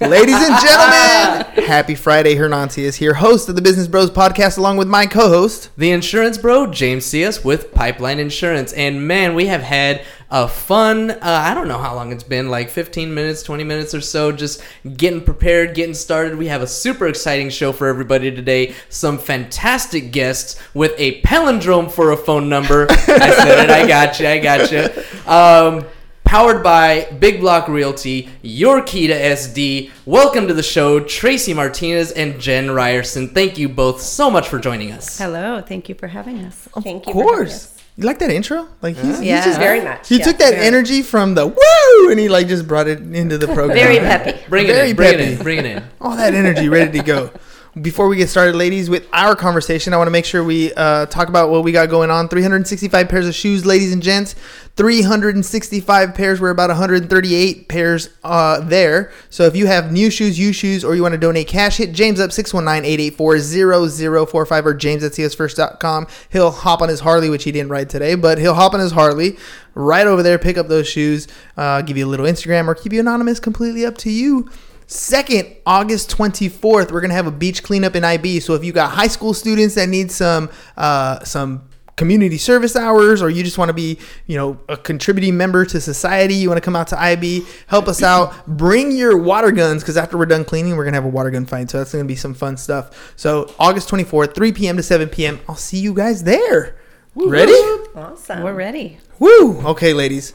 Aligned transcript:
Ladies 0.00 0.34
and 0.34 0.58
gentlemen, 0.62 1.66
happy 1.66 1.94
Friday. 1.94 2.34
Hernanti 2.34 2.84
is 2.84 2.96
here, 2.96 3.12
host 3.12 3.50
of 3.50 3.54
the 3.54 3.60
Business 3.60 3.86
Bros 3.86 4.10
podcast, 4.10 4.56
along 4.56 4.78
with 4.78 4.88
my 4.88 5.04
co 5.04 5.28
host. 5.28 5.70
the 5.76 5.90
insurance 5.90 6.38
bro 6.38 6.66
james 6.66 7.04
Cias 7.04 7.44
with 7.44 7.74
pipeline 7.74 8.18
insurance. 8.18 8.72
And 8.72 9.06
man 9.06 9.34
we 9.34 9.46
have 9.48 9.60
had 9.60 10.02
a 10.30 10.46
fun 10.48 11.10
uh, 11.10 11.16
i 11.22 11.52
don't 11.52 11.66
know 11.66 11.76
how 11.76 11.92
long 11.92 12.12
it's 12.12 12.22
been 12.22 12.48
like 12.50 12.70
15 12.70 13.12
minutes 13.12 13.42
20 13.42 13.64
minutes 13.64 13.92
or 13.94 14.00
so 14.00 14.30
just 14.30 14.62
getting 14.96 15.20
prepared 15.22 15.74
getting 15.74 15.94
started. 15.94 16.38
We 16.38 16.46
have 16.46 16.62
a 16.62 16.66
super 16.66 17.06
exciting 17.06 17.50
show 17.50 17.70
for 17.72 17.86
everybody 17.86 18.30
today. 18.30 18.74
Some 18.88 19.18
fantastic 19.18 20.12
guests 20.12 20.58
with 20.72 20.94
a 20.96 21.20
palindrome 21.20 21.90
for 21.90 22.12
a 22.12 22.16
phone 22.16 22.48
number. 22.48 22.86
I 22.90 22.96
said 22.96 23.64
it. 23.64 23.70
I 23.70 23.86
got 23.86 24.18
you 24.18 24.26
i 24.28 24.38
got 24.38 24.72
you 24.72 24.88
um, 25.30 25.84
Powered 26.30 26.62
by 26.62 27.06
Big 27.18 27.40
Block 27.40 27.66
Realty, 27.66 28.28
your 28.40 28.82
key 28.82 29.08
to 29.08 29.12
SD. 29.12 29.90
Welcome 30.06 30.46
to 30.46 30.54
the 30.54 30.62
show, 30.62 31.00
Tracy 31.00 31.52
Martinez 31.52 32.12
and 32.12 32.40
Jen 32.40 32.70
Ryerson. 32.70 33.30
Thank 33.30 33.58
you 33.58 33.68
both 33.68 34.00
so 34.00 34.30
much 34.30 34.46
for 34.46 34.60
joining 34.60 34.92
us. 34.92 35.18
Hello, 35.18 35.60
thank 35.60 35.88
you 35.88 35.96
for 35.96 36.06
having 36.06 36.38
us. 36.44 36.68
Thank 36.84 37.08
you. 37.08 37.14
Of 37.14 37.14
course. 37.14 37.76
You 37.96 38.04
like 38.04 38.20
that 38.20 38.30
intro? 38.30 38.68
Like 38.80 38.94
he's, 38.94 39.18
he's 39.18 39.44
just 39.44 39.58
Very 39.58 39.80
much. 39.80 40.08
He 40.08 40.18
yeah. 40.18 40.24
took 40.24 40.38
that 40.38 40.54
energy 40.54 41.02
from 41.02 41.34
the 41.34 41.48
woo, 41.48 42.10
and 42.12 42.20
he 42.20 42.28
like 42.28 42.46
just 42.46 42.68
brought 42.68 42.86
it 42.86 43.00
into 43.00 43.36
the 43.36 43.46
program. 43.52 43.76
Very 43.76 43.98
peppy. 43.98 44.38
Bring 44.48 44.66
it 44.66 44.72
Very 44.72 44.90
in, 44.90 44.96
bring 44.96 45.08
it 45.08 45.18
peppy. 45.18 45.32
in, 45.32 45.42
bring 45.42 45.58
it 45.58 45.66
in. 45.66 45.84
all 46.00 46.14
that 46.16 46.32
energy 46.32 46.68
ready 46.68 46.96
to 46.96 47.04
go. 47.04 47.32
Before 47.80 48.08
we 48.08 48.16
get 48.16 48.28
started, 48.28 48.56
ladies, 48.56 48.90
with 48.90 49.06
our 49.12 49.36
conversation, 49.36 49.94
I 49.94 49.96
want 49.96 50.08
to 50.08 50.12
make 50.12 50.24
sure 50.24 50.42
we 50.42 50.74
uh, 50.74 51.06
talk 51.06 51.28
about 51.28 51.50
what 51.50 51.62
we 51.62 51.70
got 51.70 51.88
going 51.88 52.10
on. 52.10 52.26
365 52.26 53.08
pairs 53.08 53.28
of 53.28 53.34
shoes, 53.34 53.64
ladies 53.64 53.92
and 53.92 54.02
gents. 54.02 54.34
365 54.74 56.12
pairs. 56.12 56.40
We're 56.40 56.50
about 56.50 56.70
138 56.70 57.68
pairs 57.68 58.08
uh, 58.24 58.58
there. 58.58 59.12
So 59.28 59.44
if 59.44 59.54
you 59.54 59.68
have 59.68 59.92
new 59.92 60.10
shoes, 60.10 60.36
used 60.36 60.58
shoes, 60.58 60.82
or 60.82 60.96
you 60.96 61.02
want 61.02 61.12
to 61.12 61.18
donate 61.18 61.46
cash, 61.46 61.76
hit 61.76 61.92
James 61.92 62.18
up 62.18 62.30
619-884-0045 62.30 64.64
or 64.64 64.74
james 64.74 65.04
at 65.04 65.12
csfirst.com. 65.12 66.08
He'll 66.30 66.50
hop 66.50 66.82
on 66.82 66.88
his 66.88 66.98
Harley, 66.98 67.30
which 67.30 67.44
he 67.44 67.52
didn't 67.52 67.70
ride 67.70 67.88
today, 67.88 68.16
but 68.16 68.38
he'll 68.38 68.54
hop 68.54 68.74
on 68.74 68.80
his 68.80 68.90
Harley 68.90 69.38
right 69.74 70.08
over 70.08 70.24
there, 70.24 70.40
pick 70.40 70.58
up 70.58 70.66
those 70.66 70.88
shoes, 70.88 71.28
uh, 71.56 71.82
give 71.82 71.96
you 71.96 72.04
a 72.04 72.08
little 72.08 72.26
Instagram, 72.26 72.66
or 72.66 72.74
keep 72.74 72.92
you 72.92 72.98
anonymous, 72.98 73.38
completely 73.38 73.86
up 73.86 73.96
to 73.98 74.10
you. 74.10 74.50
Second, 74.90 75.54
August 75.64 76.10
24th, 76.10 76.90
we're 76.90 77.00
gonna 77.00 77.14
have 77.14 77.28
a 77.28 77.30
beach 77.30 77.62
cleanup 77.62 77.94
in 77.94 78.02
IB. 78.02 78.40
So 78.40 78.54
if 78.54 78.64
you 78.64 78.72
got 78.72 78.90
high 78.90 79.06
school 79.06 79.32
students 79.32 79.76
that 79.76 79.88
need 79.88 80.10
some 80.10 80.50
uh, 80.76 81.22
some 81.22 81.68
community 81.94 82.38
service 82.38 82.74
hours, 82.74 83.22
or 83.22 83.30
you 83.30 83.44
just 83.44 83.56
want 83.56 83.68
to 83.68 83.72
be 83.72 84.00
you 84.26 84.36
know 84.36 84.58
a 84.68 84.76
contributing 84.76 85.36
member 85.36 85.64
to 85.64 85.80
society, 85.80 86.34
you 86.34 86.48
want 86.48 86.56
to 86.56 86.64
come 86.64 86.74
out 86.74 86.88
to 86.88 87.00
IB, 87.00 87.46
help 87.68 87.86
us 87.86 88.02
out. 88.02 88.44
Bring 88.48 88.90
your 88.90 89.16
water 89.16 89.52
guns 89.52 89.84
because 89.84 89.96
after 89.96 90.18
we're 90.18 90.26
done 90.26 90.44
cleaning, 90.44 90.76
we're 90.76 90.84
gonna 90.84 90.96
have 90.96 91.04
a 91.04 91.08
water 91.08 91.30
gun 91.30 91.46
fight. 91.46 91.70
So 91.70 91.78
that's 91.78 91.92
gonna 91.92 92.04
be 92.04 92.16
some 92.16 92.34
fun 92.34 92.56
stuff. 92.56 93.14
So 93.14 93.54
August 93.60 93.88
24th, 93.90 94.34
3 94.34 94.50
p.m. 94.50 94.76
to 94.76 94.82
7 94.82 95.08
p.m. 95.08 95.38
I'll 95.48 95.54
see 95.54 95.78
you 95.78 95.94
guys 95.94 96.24
there. 96.24 96.76
Ready? 97.14 97.52
Awesome. 97.94 98.42
We're 98.42 98.54
ready. 98.54 98.98
Woo! 99.20 99.64
Okay, 99.68 99.94
ladies. 99.94 100.34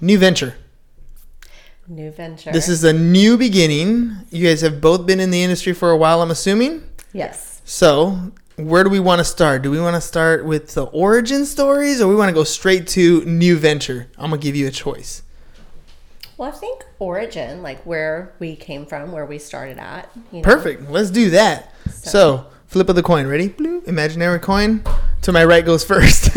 New 0.00 0.18
venture. 0.18 0.56
New 1.88 2.10
venture. 2.10 2.52
This 2.52 2.68
is 2.68 2.84
a 2.84 2.92
new 2.92 3.38
beginning. 3.38 4.14
You 4.30 4.46
guys 4.46 4.60
have 4.60 4.80
both 4.80 5.06
been 5.06 5.20
in 5.20 5.30
the 5.30 5.42
industry 5.42 5.72
for 5.72 5.90
a 5.90 5.96
while, 5.96 6.20
I'm 6.20 6.30
assuming. 6.30 6.82
yes. 7.12 7.62
So, 7.64 8.32
where 8.56 8.82
do 8.82 8.88
we 8.90 8.98
want 9.00 9.18
to 9.20 9.24
start? 9.24 9.62
Do 9.62 9.70
we 9.70 9.78
want 9.80 9.94
to 9.94 10.00
start 10.00 10.44
with 10.46 10.72
the 10.74 10.84
origin 10.84 11.44
stories 11.44 12.00
or 12.00 12.08
we 12.08 12.14
want 12.16 12.30
to 12.30 12.34
go 12.34 12.44
straight 12.44 12.86
to 12.88 13.22
new 13.26 13.56
venture? 13.56 14.08
I'm 14.16 14.30
going 14.30 14.40
to 14.40 14.44
give 14.44 14.56
you 14.56 14.66
a 14.66 14.70
choice. 14.70 15.22
Well, 16.38 16.48
I 16.48 16.52
think 16.52 16.84
origin, 16.98 17.62
like 17.62 17.82
where 17.84 18.32
we 18.38 18.56
came 18.56 18.86
from, 18.86 19.12
where 19.12 19.26
we 19.26 19.38
started 19.38 19.78
at. 19.78 20.10
You 20.32 20.38
know? 20.38 20.42
Perfect. 20.44 20.90
Let's 20.90 21.10
do 21.10 21.28
that. 21.30 21.74
So, 21.90 22.46
flip 22.68 22.88
of 22.88 22.96
the 22.96 23.02
coin. 23.02 23.26
Ready? 23.26 23.48
Blue. 23.48 23.82
Imaginary 23.86 24.38
coin. 24.40 24.82
To 25.22 25.32
my 25.32 25.44
right 25.44 25.64
goes 25.64 25.84
first. 25.84 26.30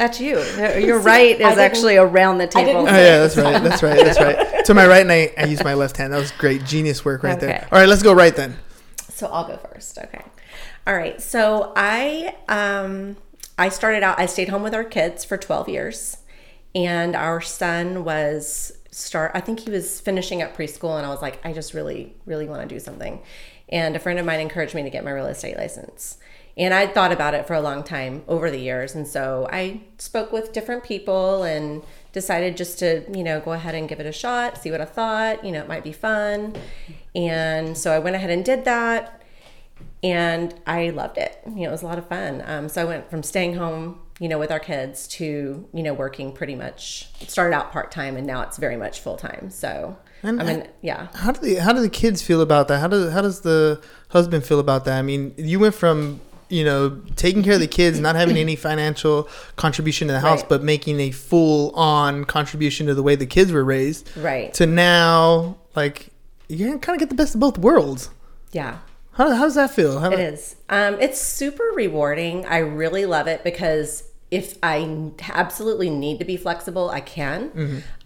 That's 0.00 0.18
you. 0.18 0.38
You're 0.78 0.98
right. 0.98 1.38
Is 1.38 1.58
actually 1.58 1.98
around 1.98 2.38
the 2.38 2.46
table. 2.46 2.80
Oh 2.80 2.84
yeah, 2.86 3.18
that's 3.18 3.36
right. 3.36 3.62
That's 3.62 3.82
right. 3.82 4.02
That's 4.02 4.18
right. 4.58 4.64
To 4.64 4.72
my 4.72 4.86
right, 4.86 5.02
and 5.02 5.12
I, 5.12 5.30
I 5.36 5.44
use 5.44 5.62
my 5.62 5.74
left 5.74 5.98
hand. 5.98 6.14
That 6.14 6.20
was 6.20 6.30
great, 6.30 6.64
genius 6.64 7.04
work 7.04 7.22
right 7.22 7.38
there. 7.38 7.68
All 7.70 7.78
right, 7.78 7.86
let's 7.86 8.02
go 8.02 8.14
right 8.14 8.34
then. 8.34 8.56
So 8.96 9.26
I'll 9.26 9.46
go 9.46 9.58
first. 9.58 9.98
Okay. 9.98 10.24
All 10.86 10.94
right. 10.94 11.20
So 11.20 11.74
I 11.76 12.34
um 12.48 13.18
I 13.58 13.68
started 13.68 14.02
out 14.02 14.18
I 14.18 14.24
stayed 14.24 14.48
home 14.48 14.62
with 14.62 14.72
our 14.72 14.84
kids 14.84 15.26
for 15.26 15.36
12 15.36 15.68
years 15.68 16.16
and 16.74 17.14
our 17.14 17.42
son 17.42 18.02
was 18.02 18.72
start 19.00 19.32
I 19.34 19.40
think 19.40 19.60
he 19.60 19.70
was 19.70 20.00
finishing 20.00 20.42
up 20.42 20.56
preschool 20.56 20.96
and 20.96 21.06
I 21.06 21.10
was 21.10 21.22
like 21.22 21.44
I 21.44 21.52
just 21.52 21.74
really 21.74 22.14
really 22.26 22.46
want 22.46 22.68
to 22.68 22.74
do 22.74 22.80
something. 22.80 23.22
And 23.68 23.94
a 23.94 23.98
friend 23.98 24.18
of 24.18 24.26
mine 24.26 24.40
encouraged 24.40 24.74
me 24.74 24.82
to 24.82 24.90
get 24.90 25.04
my 25.04 25.12
real 25.12 25.26
estate 25.26 25.56
license. 25.56 26.18
And 26.56 26.74
I'd 26.74 26.94
thought 26.94 27.12
about 27.12 27.34
it 27.34 27.46
for 27.46 27.54
a 27.54 27.60
long 27.60 27.84
time 27.84 28.22
over 28.28 28.50
the 28.50 28.58
years. 28.58 28.94
And 28.94 29.06
so 29.06 29.48
I 29.52 29.82
spoke 29.98 30.32
with 30.32 30.52
different 30.52 30.84
people 30.84 31.44
and 31.44 31.82
decided 32.12 32.56
just 32.56 32.78
to, 32.80 33.04
you 33.16 33.22
know, 33.22 33.40
go 33.40 33.52
ahead 33.52 33.74
and 33.74 33.88
give 33.88 34.00
it 34.00 34.06
a 34.06 34.12
shot, 34.12 34.58
see 34.58 34.70
what 34.70 34.80
I 34.80 34.84
thought. 34.84 35.44
You 35.44 35.52
know, 35.52 35.60
it 35.60 35.68
might 35.68 35.84
be 35.84 35.92
fun. 35.92 36.56
And 37.14 37.78
so 37.78 37.92
I 37.92 37.98
went 37.98 38.16
ahead 38.16 38.30
and 38.30 38.44
did 38.44 38.64
that. 38.64 39.22
And 40.02 40.54
I 40.66 40.90
loved 40.90 41.18
it. 41.18 41.38
You 41.46 41.62
know, 41.62 41.68
it 41.68 41.72
was 41.72 41.82
a 41.82 41.86
lot 41.86 41.98
of 41.98 42.08
fun. 42.08 42.42
Um, 42.44 42.68
so 42.68 42.82
I 42.82 42.84
went 42.84 43.10
from 43.10 43.22
staying 43.22 43.54
home, 43.54 44.00
you 44.20 44.28
know, 44.28 44.38
with 44.38 44.52
our 44.52 44.60
kids 44.60 45.08
to, 45.08 45.66
you 45.72 45.82
know, 45.82 45.92
working 45.94 46.30
pretty 46.30 46.54
much, 46.54 47.08
started 47.26 47.56
out 47.56 47.72
part 47.72 47.90
time 47.90 48.16
and 48.16 48.26
now 48.26 48.42
it's 48.42 48.56
very 48.58 48.76
much 48.76 49.00
full 49.00 49.16
time. 49.16 49.50
So, 49.50 49.96
And 50.22 50.40
I 50.40 50.44
mean, 50.44 50.68
yeah. 50.82 51.08
How 51.14 51.32
do 51.32 51.40
the 51.40 51.54
how 51.56 51.72
do 51.72 51.80
the 51.80 51.88
kids 51.88 52.22
feel 52.22 52.40
about 52.42 52.68
that? 52.68 52.78
How 52.80 52.86
does 52.88 53.12
how 53.12 53.22
does 53.22 53.40
the 53.40 53.82
husband 54.10 54.44
feel 54.44 54.60
about 54.60 54.84
that? 54.84 54.98
I 54.98 55.02
mean, 55.02 55.34
you 55.38 55.58
went 55.58 55.74
from 55.74 56.20
you 56.50 56.64
know 56.64 57.00
taking 57.16 57.42
care 57.42 57.54
of 57.54 57.60
the 57.60 57.66
kids, 57.66 57.98
not 57.98 58.14
having 58.14 58.36
any 58.36 58.56
financial 58.56 59.26
contribution 59.56 60.08
to 60.08 60.12
the 60.12 60.20
house, 60.20 60.40
Right. 60.40 60.48
but 60.50 60.62
making 60.62 61.00
a 61.00 61.10
full 61.12 61.70
on 61.74 62.24
contribution 62.26 62.86
to 62.88 62.94
the 62.94 63.02
way 63.02 63.14
the 63.16 63.24
kids 63.26 63.50
were 63.52 63.64
raised, 63.64 64.10
Right. 64.18 64.52
to 64.54 64.66
now 64.66 65.56
like 65.74 66.10
you're 66.48 66.76
kind 66.78 66.96
of 66.96 67.00
get 67.00 67.08
the 67.08 67.14
best 67.14 67.34
of 67.34 67.40
both 67.40 67.56
worlds. 67.56 68.10
Yeah. 68.52 68.78
How, 69.12 69.30
how 69.34 69.44
does 69.44 69.54
that 69.54 69.70
feel? 69.70 70.00
How, 70.00 70.10
It 70.10 70.18
is. 70.20 70.56
Um, 70.68 70.94
it's 71.00 71.20
super 71.20 71.64
rewarding. 71.74 72.44
I 72.46 72.58
really 72.58 73.06
love 73.06 73.26
it 73.28 73.44
because 73.44 74.04
if 74.30 74.56
I 74.62 75.10
absolutely 75.28 75.90
need 75.90 76.18
to 76.20 76.24
be 76.24 76.36
flexible, 76.36 76.90
I 76.90 77.00
can. 77.00 77.50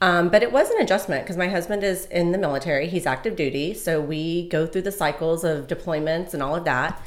Um, 0.01 0.31
but 0.31 0.43
it 0.43 0.53
was 0.53 0.71
an 0.71 0.81
adjustment 0.81 1.25
because 1.25 1.37
my 1.37 1.49
husband 1.49 1.85
is 1.85 2.07
in 2.07 2.33
the 2.33 2.39
military. 2.39 2.89
He's 2.89 3.05
active 3.05 3.37
duty. 3.37 3.75
So 3.75 4.01
we 4.01 4.49
go 4.49 4.67
through 4.67 4.83
the 4.83 4.93
cycles 4.93 5.45
of 5.45 5.67
deployments 5.67 6.33
and 6.33 6.43
all 6.43 6.57
of 6.57 6.65
that. 6.65 7.01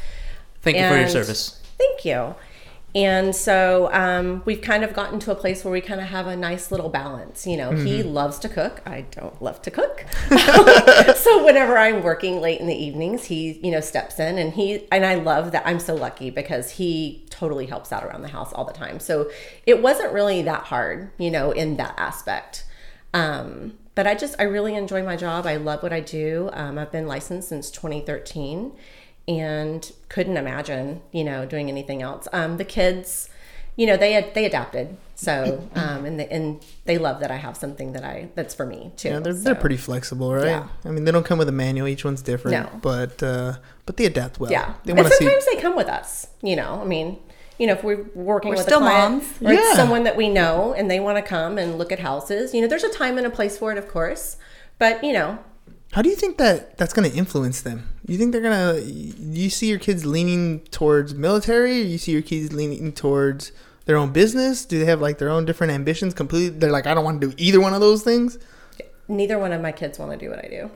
Thank 0.62 0.78
you 0.78 0.88
for 0.88 0.98
your 0.98 1.10
service. 1.10 1.62
Thank 1.78 2.06
you. 2.06 2.36
And 2.96 3.36
so 3.36 3.92
um, 3.94 4.42
we've 4.46 4.62
kind 4.62 4.84
of 4.84 4.94
gotten 4.94 5.20
to 5.20 5.32
a 5.32 5.36
place 5.36 5.64
where 5.64 5.72
we 5.72 5.82
kind 5.82 6.00
of 6.00 6.08
have 6.08 6.26
a 6.26 6.36
nice 6.36 6.72
little 6.72 6.90
balance. 6.90 7.46
You 7.46 7.58
know, 7.58 7.72
he 7.72 8.02
loves 8.02 8.40
to 8.40 8.50
cook. 8.50 8.82
I 8.86 9.02
don't 9.12 9.40
love 9.42 9.62
to 9.64 9.72
cook. 9.72 10.06
so 11.16 11.46
whenever 11.46 11.78
I'm 11.78 12.02
working 12.02 12.42
late 12.42 12.60
in 12.60 12.66
the 12.66 12.76
evenings, 12.76 13.26
he, 13.26 13.60
you 13.64 13.72
know, 13.72 13.82
steps 13.82 14.20
in 14.20 14.38
and 14.38 14.54
he, 14.54 14.88
and 14.92 15.06
I 15.06 15.16
love 15.16 15.52
that 15.52 15.62
I'm 15.66 15.80
so 15.80 15.94
lucky 15.94 16.32
because 16.32 16.72
he 16.72 17.27
totally 17.38 17.68
helps 17.68 17.92
out 17.92 18.04
around 18.04 18.24
the 18.24 18.30
house 18.30 18.52
all 18.54 18.66
the 18.66 18.74
time. 18.74 19.00
So 19.00 19.30
it 19.66 19.82
wasn't 19.82 20.12
really 20.14 20.42
that 20.44 20.64
hard, 20.64 21.12
you 21.18 21.30
know, 21.30 21.52
in 21.52 21.78
that 21.78 21.94
aspect. 21.98 22.66
Um, 23.14 23.78
but 23.96 24.08
I 24.08 24.16
just, 24.16 24.36
I 24.40 24.44
really 24.44 24.76
enjoy 24.76 25.04
my 25.04 25.16
job. 25.16 25.46
I 25.46 25.58
love 25.58 25.84
what 25.84 25.94
I 25.94 26.00
do. 26.00 26.50
Um, 26.54 26.78
I've 26.78 26.92
been 26.92 27.08
licensed 27.08 27.50
since 27.50 27.70
2013 27.72 28.72
and 29.28 29.92
couldn't 30.10 30.38
imagine, 30.38 31.02
you 31.12 31.24
know, 31.24 31.46
doing 31.46 31.70
anything 31.70 32.02
else. 32.02 32.28
Um, 32.32 32.58
the 32.58 32.66
kids, 32.66 33.30
you 33.76 33.86
know, 33.86 33.98
they 33.98 34.32
they 34.34 34.46
adapted. 34.46 34.98
So, 35.20 35.68
um, 35.74 36.06
and 36.06 36.20
they, 36.20 36.28
and 36.28 36.64
they 36.86 37.00
love 37.00 37.22
that 37.22 37.32
I 37.32 37.38
have 37.38 37.58
something 37.58 37.94
that 37.94 38.04
I 38.04 38.30
that's 38.36 38.54
for 38.54 38.68
me 38.68 38.92
too. 38.98 39.10
Yeah, 39.10 39.20
they're, 39.20 39.34
they're 39.34 39.56
pretty 39.56 39.76
flexible, 39.78 40.32
right? 40.32 40.46
Yeah. 40.46 40.68
I 40.86 40.90
mean, 40.90 41.06
they 41.06 41.12
don't 41.12 41.26
come 41.26 41.40
with 41.40 41.50
a 41.50 41.52
manual. 41.54 41.88
Each 41.88 42.06
one's 42.06 42.22
different. 42.22 42.72
No. 42.72 42.80
But 42.84 43.24
uh, 43.24 43.54
but 43.88 43.98
they 43.98 44.06
adapt 44.06 44.40
well. 44.40 44.52
Yeah, 44.52 44.76
They 44.86 44.92
and 44.92 45.00
want 45.00 45.10
to 45.10 45.16
see. 45.16 45.26
sometimes 45.26 45.46
they 45.48 45.56
come 45.60 45.76
with 45.76 45.88
us. 45.88 46.28
You 46.44 46.56
know, 46.56 46.80
I 46.80 46.86
mean, 46.86 47.18
you 47.58 47.66
know, 47.66 47.74
if 47.74 47.84
we're 47.84 48.04
working 48.14 48.50
We're 48.50 48.58
with 48.58 48.68
still 48.68 48.78
a 48.78 48.82
client 48.82 49.12
moms. 49.24 49.26
or 49.42 49.52
it's 49.54 49.62
Yeah. 49.70 49.74
someone 49.74 50.04
that 50.04 50.16
we 50.16 50.30
know 50.30 50.74
and 50.74 50.90
they 50.92 51.00
want 51.00 51.18
to 51.18 51.24
come 51.24 51.58
and 51.58 51.80
look 51.80 51.92
at 51.92 51.98
houses, 52.00 52.54
you 52.54 52.62
know, 52.62 52.68
there's 52.68 52.84
a 52.84 52.94
time 52.94 53.18
and 53.18 53.26
a 53.26 53.32
place 53.32 53.58
for 53.58 53.72
it, 53.72 53.80
of 53.80 53.88
course. 53.88 54.38
But 54.78 55.04
you 55.04 55.14
know, 55.14 55.40
How 55.94 56.04
do 56.04 56.10
you 56.10 56.16
think 56.16 56.38
that 56.38 56.78
that's 56.78 56.94
going 56.94 57.10
to 57.10 57.18
influence 57.18 57.62
them? 57.62 57.90
You 58.06 58.20
think 58.20 58.34
they're 58.34 58.42
gonna? 58.42 58.80
You 58.84 59.50
see 59.50 59.68
your 59.68 59.80
kids 59.80 60.06
leaning 60.06 60.60
towards 60.70 61.16
military? 61.16 61.82
Or 61.82 61.86
you 61.86 61.98
see 61.98 62.12
your 62.12 62.22
kids 62.22 62.54
leaning 62.54 62.92
towards 62.94 63.52
their 63.88 63.98
own 63.98 64.12
business? 64.12 64.64
Do 64.66 64.78
they 64.80 64.86
have 64.86 65.02
like 65.02 65.18
their 65.18 65.30
own 65.30 65.46
different 65.46 65.74
ambitions? 65.74 66.14
Completely, 66.14 66.50
they're 66.60 66.72
like, 66.72 66.86
I 66.86 66.94
don't 66.94 67.04
want 67.04 67.20
to 67.22 67.28
do 67.30 67.34
either 67.38 67.60
one 67.60 67.74
of 67.74 67.82
those 67.82 68.04
things. 68.04 68.38
neither 69.08 69.40
one 69.40 69.52
of 69.54 69.62
my 69.62 69.72
kids 69.72 69.98
want 69.98 70.12
to 70.12 70.18
do 70.18 70.30
what 70.30 70.40
I 70.46 70.48
do. 70.50 70.70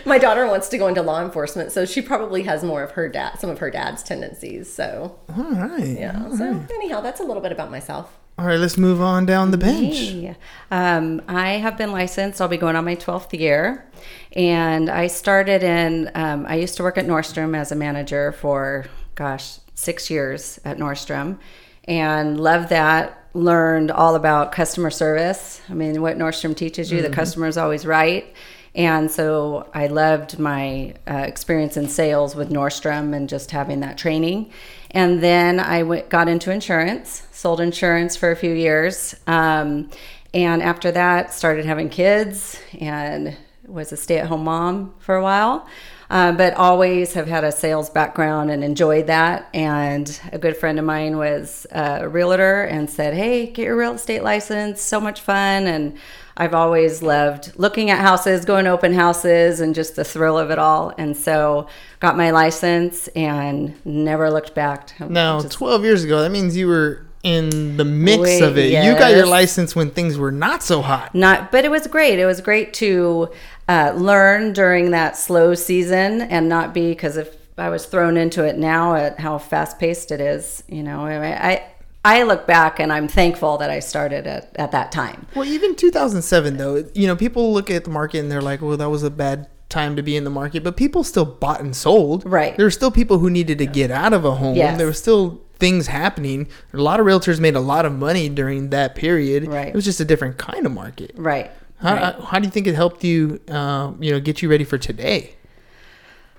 my 0.06 0.18
daughter 0.18 0.46
wants 0.46 0.68
to 0.68 0.78
go 0.78 0.86
into 0.86 1.02
law 1.02 1.22
enforcement, 1.22 1.72
so 1.72 1.84
she 1.84 2.00
probably 2.00 2.42
has 2.44 2.62
more 2.64 2.82
of 2.82 2.92
her 2.92 3.08
dad, 3.08 3.38
some 3.40 3.50
of 3.50 3.58
her 3.58 3.70
dad's 3.70 4.02
tendencies. 4.02 4.72
So 4.72 5.18
All 5.36 5.44
right. 5.52 5.98
yeah. 5.98 6.30
So 6.36 6.64
anyhow, 6.74 7.00
that's 7.00 7.20
a 7.20 7.24
little 7.24 7.42
bit 7.42 7.52
about 7.52 7.70
myself. 7.70 8.16
All 8.38 8.46
right. 8.46 8.58
Let's 8.58 8.76
move 8.76 9.00
on 9.00 9.26
down 9.26 9.50
the 9.52 9.58
bench. 9.58 9.94
Hey, 9.96 10.36
Um, 10.70 11.22
I 11.28 11.50
have 11.52 11.76
been 11.78 11.92
licensed. 11.92 12.40
I'll 12.40 12.48
be 12.48 12.56
going 12.56 12.74
on 12.74 12.84
my 12.84 12.96
12th 12.96 13.38
year. 13.38 13.88
And 14.32 14.90
I 14.90 15.06
started 15.06 15.62
in, 15.62 16.10
um, 16.16 16.44
I 16.48 16.56
used 16.56 16.76
to 16.78 16.82
work 16.82 16.98
at 16.98 17.06
Nordstrom 17.06 17.56
as 17.56 17.70
a 17.70 17.76
manager 17.76 18.32
for, 18.32 18.86
gosh, 19.14 19.58
six 19.74 20.10
years 20.10 20.60
at 20.64 20.78
Nordstrom 20.78 21.38
and 21.84 22.40
loved 22.40 22.68
that. 22.70 23.20
Learned 23.34 23.90
all 23.90 24.14
about 24.14 24.52
customer 24.52 24.90
service. 24.90 25.60
I 25.68 25.74
mean, 25.74 26.00
what 26.00 26.16
Nordstrom 26.16 26.56
teaches 26.56 26.92
you, 26.92 27.02
the 27.02 27.10
customer 27.10 27.48
is 27.48 27.58
always 27.58 27.84
right. 27.84 28.32
And 28.76 29.10
so 29.10 29.68
I 29.74 29.86
loved 29.86 30.38
my 30.38 30.94
uh, 31.08 31.14
experience 31.14 31.76
in 31.76 31.88
sales 31.88 32.34
with 32.34 32.50
Nordstrom 32.50 33.14
and 33.14 33.28
just 33.28 33.50
having 33.50 33.80
that 33.80 33.98
training. 33.98 34.52
And 34.90 35.22
then 35.22 35.60
I 35.60 35.82
went, 35.82 36.08
got 36.08 36.28
into 36.28 36.50
insurance, 36.50 37.26
sold 37.32 37.60
insurance 37.60 38.16
for 38.16 38.30
a 38.30 38.36
few 38.36 38.52
years. 38.52 39.14
Um, 39.26 39.90
and 40.32 40.62
after 40.62 40.90
that, 40.92 41.32
started 41.32 41.64
having 41.64 41.88
kids 41.88 42.58
and 42.80 43.36
was 43.66 43.92
a 43.92 43.96
stay 43.96 44.18
at 44.18 44.26
home 44.26 44.44
mom 44.44 44.94
for 44.98 45.14
a 45.14 45.22
while. 45.22 45.66
Uh, 46.14 46.30
but 46.30 46.54
always 46.54 47.14
have 47.14 47.26
had 47.26 47.42
a 47.42 47.50
sales 47.50 47.90
background 47.90 48.48
and 48.48 48.62
enjoyed 48.62 49.08
that. 49.08 49.48
And 49.52 50.20
a 50.32 50.38
good 50.38 50.56
friend 50.56 50.78
of 50.78 50.84
mine 50.84 51.16
was 51.16 51.66
a 51.72 52.08
realtor 52.08 52.62
and 52.62 52.88
said, 52.88 53.14
Hey, 53.14 53.46
get 53.46 53.64
your 53.64 53.76
real 53.76 53.94
estate 53.94 54.22
license. 54.22 54.80
So 54.80 55.00
much 55.00 55.20
fun. 55.20 55.66
And 55.66 55.98
I've 56.36 56.54
always 56.54 57.02
loved 57.02 57.58
looking 57.58 57.90
at 57.90 57.98
houses, 57.98 58.44
going 58.44 58.64
to 58.66 58.70
open 58.70 58.94
houses, 58.94 59.58
and 59.58 59.74
just 59.74 59.96
the 59.96 60.04
thrill 60.04 60.38
of 60.38 60.52
it 60.52 60.58
all. 60.60 60.94
And 60.98 61.16
so 61.16 61.66
got 61.98 62.16
my 62.16 62.30
license 62.30 63.08
and 63.08 63.74
never 63.84 64.30
looked 64.30 64.54
back. 64.54 64.92
Now, 65.00 65.40
Just- 65.40 65.54
12 65.54 65.82
years 65.82 66.04
ago, 66.04 66.22
that 66.22 66.30
means 66.30 66.56
you 66.56 66.68
were 66.68 67.03
in 67.24 67.76
the 67.78 67.84
mix 67.84 68.20
Wait, 68.20 68.42
of 68.42 68.56
it. 68.58 68.70
You 68.84 68.92
got 68.98 69.12
your 69.16 69.26
license 69.26 69.74
when 69.74 69.90
things 69.90 70.16
were 70.18 70.30
not 70.30 70.62
so 70.62 70.82
hot. 70.82 71.14
not 71.14 71.50
but 71.50 71.64
it 71.64 71.70
was 71.70 71.86
great 71.86 72.18
it 72.18 72.26
was 72.26 72.40
great 72.40 72.72
to 72.74 73.30
uh, 73.68 73.92
learn 73.96 74.52
during 74.52 74.90
that 74.92 75.16
slow 75.16 75.54
season 75.54 76.20
and 76.20 76.48
not 76.48 76.74
be 76.74 76.90
because 76.90 77.16
if 77.16 77.34
i 77.56 77.68
was 77.70 77.86
thrown 77.86 78.16
into 78.18 78.44
it 78.44 78.58
now 78.58 78.94
at 78.94 79.18
how 79.18 79.38
fast 79.38 79.78
paced 79.78 80.10
it 80.12 80.20
is 80.20 80.62
you 80.68 80.82
know 80.82 81.00
I, 81.06 81.52
I 81.52 81.66
i 82.04 82.22
look 82.24 82.46
back 82.46 82.78
and 82.78 82.92
i'm 82.92 83.08
thankful 83.08 83.56
that 83.58 83.70
i 83.70 83.78
started 83.80 84.26
at, 84.26 84.54
at 84.56 84.72
that 84.72 84.92
time 84.92 85.26
Well, 85.34 85.46
even 85.46 85.74
2007, 85.74 86.56
though, 86.58 86.84
you 86.94 87.06
know, 87.06 87.16
people 87.16 87.52
look 87.54 87.70
at 87.70 87.84
the 87.84 87.90
market 87.90 88.18
and 88.18 88.30
they're 88.30 88.42
like, 88.42 88.60
well, 88.60 88.76
that 88.76 88.90
was 88.90 89.02
a 89.02 89.10
bad 89.10 89.48
time 89.68 89.96
to 89.96 90.02
be 90.02 90.16
in 90.16 90.24
the 90.24 90.30
market, 90.30 90.62
but 90.62 90.76
people 90.76 91.02
still 91.04 91.24
bought 91.24 91.60
and 91.60 91.74
sold. 91.74 92.24
Right. 92.24 92.56
There 92.56 92.66
were 92.66 92.70
still 92.70 92.90
people 92.90 93.18
who 93.18 93.30
needed 93.30 93.58
to 93.58 93.66
get 93.66 93.90
out 93.90 94.12
of 94.12 94.24
a 94.24 94.32
home. 94.36 94.56
Yes. 94.56 94.78
There 94.78 94.86
were 94.86 94.92
still 94.92 95.42
things 95.58 95.86
happening. 95.86 96.48
A 96.72 96.76
lot 96.78 97.00
of 97.00 97.06
realtors 97.06 97.40
made 97.40 97.54
a 97.54 97.60
lot 97.60 97.86
of 97.86 97.92
money 97.92 98.28
during 98.28 98.70
that 98.70 98.94
period. 98.94 99.46
Right. 99.48 99.68
It 99.68 99.74
was 99.74 99.84
just 99.84 100.00
a 100.00 100.04
different 100.04 100.38
kind 100.38 100.66
of 100.66 100.72
market. 100.72 101.12
right 101.16 101.50
How, 101.78 101.94
right. 101.94 102.14
how 102.20 102.38
do 102.38 102.44
you 102.44 102.50
think 102.50 102.66
it 102.66 102.74
helped 102.74 103.04
you, 103.04 103.40
uh, 103.48 103.92
you 103.98 104.10
know, 104.12 104.20
get 104.20 104.42
you 104.42 104.50
ready 104.50 104.64
for 104.64 104.78
today? 104.78 105.34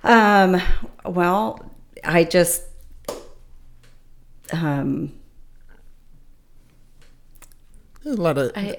Um, 0.04 0.62
well, 1.04 1.72
I 2.04 2.24
just 2.24 2.63
um 4.54 5.12
There's 8.04 8.18
a 8.18 8.22
lot 8.22 8.38
of. 8.38 8.51
I 8.56 8.77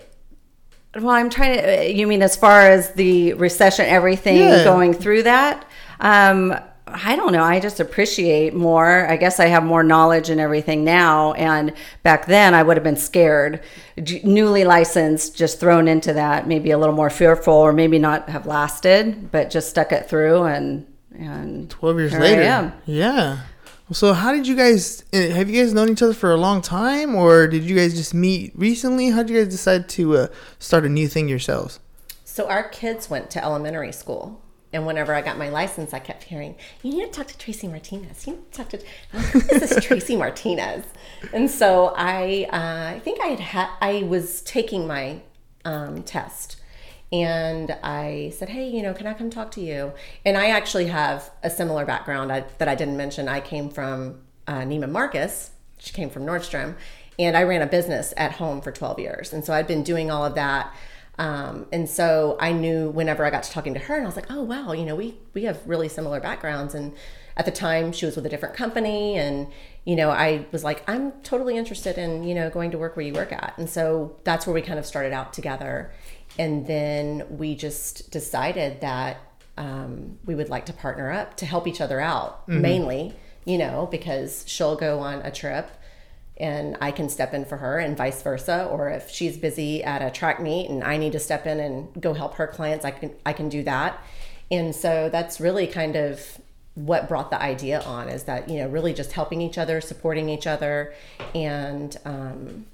well, 1.03 1.11
I'm 1.15 1.31
trying 1.31 1.57
to. 1.59 1.79
uh, 1.79 1.83
You 1.83 2.07
mean 2.07 2.23
as 2.23 2.37
far 2.37 2.61
as 2.63 2.91
the 2.95 3.33
recession, 3.35 3.87
everything 3.87 4.37
Yeah. 4.39 4.65
going 4.65 4.95
through 4.95 5.23
that? 5.25 5.65
Um, 6.01 6.55
I 6.89 7.17
don't 7.17 7.33
know. 7.33 7.43
I 7.43 7.59
just 7.59 7.81
appreciate 7.81 8.55
more. 8.55 9.07
I 9.09 9.17
guess 9.17 9.41
I 9.41 9.47
have 9.47 9.65
more 9.65 9.83
knowledge 9.83 10.31
and 10.31 10.41
everything 10.41 10.85
now. 10.85 11.33
And 11.33 11.73
back 12.05 12.27
then, 12.27 12.55
I 12.55 12.63
would 12.63 12.77
have 12.77 12.85
been 12.85 12.97
scared, 12.97 13.61
J- 14.03 14.21
newly 14.23 14.65
licensed, 14.65 15.37
just 15.37 15.59
thrown 15.59 15.89
into 15.89 16.13
that, 16.13 16.47
maybe 16.47 16.71
a 16.71 16.79
little 16.79 16.95
more 16.95 17.11
fearful, 17.11 17.55
or 17.55 17.73
maybe 17.73 17.99
not 17.99 18.29
have 18.29 18.47
lasted, 18.47 19.33
but 19.33 19.51
just 19.51 19.69
stuck 19.69 19.91
it 19.93 20.09
through 20.09 20.45
and 20.45 20.87
and 21.19 21.71
12 21.71 21.99
years 21.99 22.13
later. 22.13 22.73
Yeah. 22.87 23.39
So 23.93 24.12
how 24.15 24.33
did 24.33 24.49
you 24.49 24.56
guys 24.56 25.05
eh, 25.12 25.29
have 25.29 25.49
you 25.49 25.62
guys 25.62 25.73
known 25.73 25.91
each 25.91 26.03
other 26.03 26.15
for 26.15 26.33
a 26.33 26.37
long 26.37 26.61
time 26.61 27.15
or 27.15 27.47
did 27.47 27.62
you 27.62 27.77
guys 27.77 27.94
just 27.94 28.15
meet 28.15 28.53
recently? 28.56 29.11
How 29.11 29.23
did 29.23 29.31
you 29.31 29.44
guys 29.44 29.53
decide 29.53 29.88
to 29.91 30.17
uh, 30.17 30.29
start 30.59 30.85
a 30.85 30.88
new 30.88 31.06
thing 31.06 31.29
yourselves? 31.29 31.79
So 32.25 32.49
our 32.49 32.69
kids 32.69 33.09
went 33.09 33.31
to 33.31 33.44
elementary 33.44 33.93
school. 33.93 34.43
And 34.73 34.85
whenever 34.85 35.15
I 35.15 35.23
got 35.23 35.38
my 35.38 35.49
license, 35.49 35.94
I 35.94 36.00
kept 36.00 36.25
hearing, 36.25 36.56
"You 36.83 36.93
need 36.93 37.06
to 37.06 37.11
talk 37.11 37.29
to 37.29 37.38
Tracy 37.38 37.69
Martinez. 37.69 38.27
You 38.27 38.35
need 38.35 38.53
to 38.53 38.59
talk 38.59 38.69
to 38.71 38.79
who 39.12 39.38
is 39.38 39.71
this 39.71 39.85
Tracy 39.85 40.17
Martinez." 40.17 40.85
And 41.33 41.49
so 41.50 41.94
I, 41.97 42.47
uh, 42.53 42.97
I 42.97 43.00
think 43.03 43.21
I 43.23 43.29
had, 43.29 43.41
had 43.41 43.69
I 43.81 44.03
was 44.03 44.43
taking 44.43 44.87
my 44.87 45.23
um, 45.65 46.03
test, 46.03 46.56
and 47.12 47.76
I 47.82 48.32
said, 48.37 48.49
"Hey, 48.49 48.69
you 48.69 48.82
know, 48.82 48.93
can 48.93 49.06
I 49.06 49.14
come 49.14 49.31
talk 49.31 49.50
to 49.53 49.61
you?" 49.61 49.93
And 50.25 50.37
I 50.37 50.49
actually 50.49 50.87
have 50.87 51.31
a 51.43 51.50
similar 51.50 51.85
background 51.85 52.31
that 52.31 52.69
I 52.69 52.75
didn't 52.75 52.97
mention. 52.97 53.29
I 53.29 53.41
came 53.41 53.70
from 53.70 54.23
uh, 54.47 54.61
Neiman 54.61 54.91
Marcus. 54.91 55.50
She 55.78 55.92
came 55.92 56.11
from 56.11 56.25
Nordstrom, 56.25 56.75
and 57.19 57.37
I 57.37 57.42
ran 57.42 57.62
a 57.62 57.66
business 57.66 58.12
at 58.16 58.33
home 58.33 58.61
for 58.61 58.73
12 58.73 58.99
years, 58.99 59.33
and 59.33 59.45
so 59.45 59.52
I'd 59.52 59.66
been 59.66 59.83
doing 59.83 60.11
all 60.11 60.25
of 60.25 60.35
that. 60.35 60.75
Um, 61.19 61.66
and 61.73 61.88
so 61.88 62.37
I 62.40 62.52
knew 62.52 62.90
whenever 62.90 63.25
I 63.25 63.31
got 63.31 63.42
to 63.45 63.50
talking 63.50 63.75
to 63.75 63.81
her, 63.81 63.95
and 63.95 64.04
I 64.04 64.07
was 64.07 64.16
like, 64.16 64.31
"Oh 64.31 64.42
wow, 64.42 64.73
you 64.73 64.85
know, 64.85 64.97
we 64.97 65.16
we 65.33 65.45
have 65.45 65.66
really 65.66 65.88
similar 65.88 66.21
backgrounds." 66.21 66.75
And 66.75 66.92
at 67.37 67.45
the 67.45 67.50
time, 67.50 67.92
she 67.92 68.07
was 68.07 68.16
with 68.16 68.26
a 68.26 68.28
different 68.28 68.54
company, 68.54 69.16
and 69.16 69.49
you 69.85 69.97
know, 69.97 70.11
I 70.11 70.47
was 70.52 70.62
like, 70.64 70.88
"I'm 70.88 71.12
totally 71.23 71.57
interested 71.57 71.97
in 71.97 72.25
you 72.25 72.35
know 72.35 72.50
going 72.50 72.71
to 72.73 72.78
work 72.78 72.97
where 72.97 73.07
you 73.07 73.14
work 73.14 73.33
at." 73.33 73.54
And 73.57 73.69
so 73.69 74.16
that's 74.25 74.47
where 74.47 74.54
we 74.54 74.61
kind 74.61 74.78
of 74.78 74.85
started 74.85 75.12
out 75.12 75.33
together, 75.33 75.90
and 76.38 76.66
then 76.66 77.26
we 77.31 77.55
just 77.55 78.11
decided 78.11 78.81
that 78.81 79.19
um, 79.57 80.19
we 80.25 80.35
would 80.35 80.49
like 80.49 80.66
to 80.66 80.73
partner 80.73 81.11
up 81.11 81.37
to 81.38 81.47
help 81.47 81.66
each 81.66 81.81
other 81.81 82.00
out, 82.00 82.47
mainly, 82.61 83.14
you 83.45 83.59
know, 83.59 83.88
because 83.90 84.45
she'll 84.47 84.76
go 84.76 84.99
on 84.99 85.21
a 85.23 85.31
trip 85.31 85.71
and 86.37 86.76
I 86.81 86.90
can 86.90 87.09
step 87.09 87.33
in 87.33 87.47
for 87.47 87.57
her 87.57 87.78
and 87.78 87.97
vice 87.97 88.23
versa. 88.23 88.69
Or 88.71 88.90
if 88.90 89.11
she's 89.11 89.38
busy 89.38 89.83
at 89.83 90.02
a 90.02 90.11
track 90.11 90.40
meet 90.40 90.69
and 90.69 90.85
I 90.85 90.99
need 90.99 91.12
to 91.12 91.19
step 91.19 91.47
in 91.47 91.59
and 91.61 91.88
go 92.00 92.12
help 92.12 92.35
her 92.35 92.47
clients, 92.47 92.85
I 92.85 92.90
can 92.90 93.14
I 93.25 93.33
can 93.33 93.49
do 93.49 93.62
that. 93.62 94.02
And 94.50 94.75
so 94.75 95.09
that's 95.11 95.40
really 95.40 95.66
kind 95.66 95.97
of 95.97 96.38
what 96.75 97.09
brought 97.09 97.31
the 97.31 97.40
idea 97.40 97.81
on 97.81 98.11
is 98.11 98.25
that 98.25 98.50
you 98.50 98.59
know 98.59 98.69
really 98.69 98.93
just 98.93 99.12
helping 99.12 99.40
each 99.40 99.57
other, 99.57 99.81
supporting 99.81 100.28
each 100.28 100.47
other, 100.47 100.93
and 101.35 101.97
um, 102.05 102.66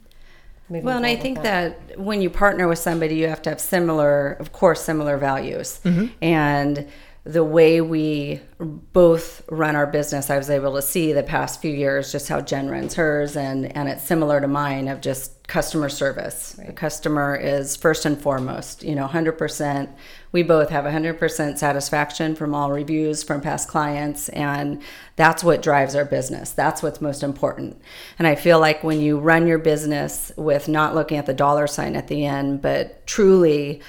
moving 0.72 0.86
Well, 0.86 0.96
and 0.96 1.06
I 1.06 1.16
think 1.16 1.42
that 1.42 1.98
when 1.98 2.22
you 2.22 2.30
partner 2.30 2.66
with 2.68 2.78
somebody, 2.78 3.14
you 3.16 3.28
have 3.28 3.42
to 3.42 3.50
have 3.50 3.60
similar, 3.60 4.32
of 4.32 4.52
course, 4.52 4.82
similar 4.82 5.16
values. 5.18 5.80
And 6.20 6.88
the 7.24 7.44
way 7.44 7.80
we 7.80 8.40
both 8.58 9.42
run 9.48 9.76
our 9.76 9.86
business, 9.86 10.28
I 10.28 10.36
was 10.36 10.50
able 10.50 10.74
to 10.74 10.82
see 10.82 11.12
the 11.12 11.22
past 11.22 11.60
few 11.60 11.72
years 11.72 12.10
just 12.10 12.28
how 12.28 12.40
Jen 12.40 12.68
runs 12.68 12.94
hers, 12.94 13.36
and 13.36 13.74
and 13.76 13.88
it's 13.88 14.02
similar 14.02 14.40
to 14.40 14.48
mine 14.48 14.88
of 14.88 15.00
just 15.00 15.41
customer 15.52 15.90
service. 15.90 16.52
The 16.52 16.72
customer 16.72 17.36
is 17.36 17.76
first 17.76 18.06
and 18.06 18.18
foremost. 18.18 18.82
You 18.82 18.94
know, 18.94 19.06
hundred 19.06 19.32
percent. 19.32 19.90
We 20.32 20.42
both 20.42 20.70
have 20.70 20.86
hundred 20.86 21.18
percent 21.18 21.58
satisfaction 21.58 22.34
from 22.34 22.54
all 22.54 22.72
reviews 22.72 23.22
from 23.22 23.42
past 23.42 23.68
clients, 23.68 24.30
and 24.30 24.80
that's 25.16 25.44
what 25.44 25.60
drives 25.60 25.94
our 25.94 26.06
business. 26.06 26.52
That's 26.52 26.82
what's 26.82 27.02
most 27.02 27.22
important. 27.22 27.78
And 28.18 28.26
I 28.26 28.34
feel 28.34 28.60
like 28.60 28.82
when 28.82 29.02
you 29.02 29.18
run 29.18 29.46
your 29.46 29.58
business 29.58 30.32
with 30.38 30.68
not 30.68 30.94
looking 30.94 31.18
at 31.18 31.26
the 31.26 31.34
dollar 31.34 31.66
sign 31.66 31.96
at 31.96 32.08
the 32.08 32.24
end, 32.24 32.62
but 32.62 33.06
truly 33.06 33.82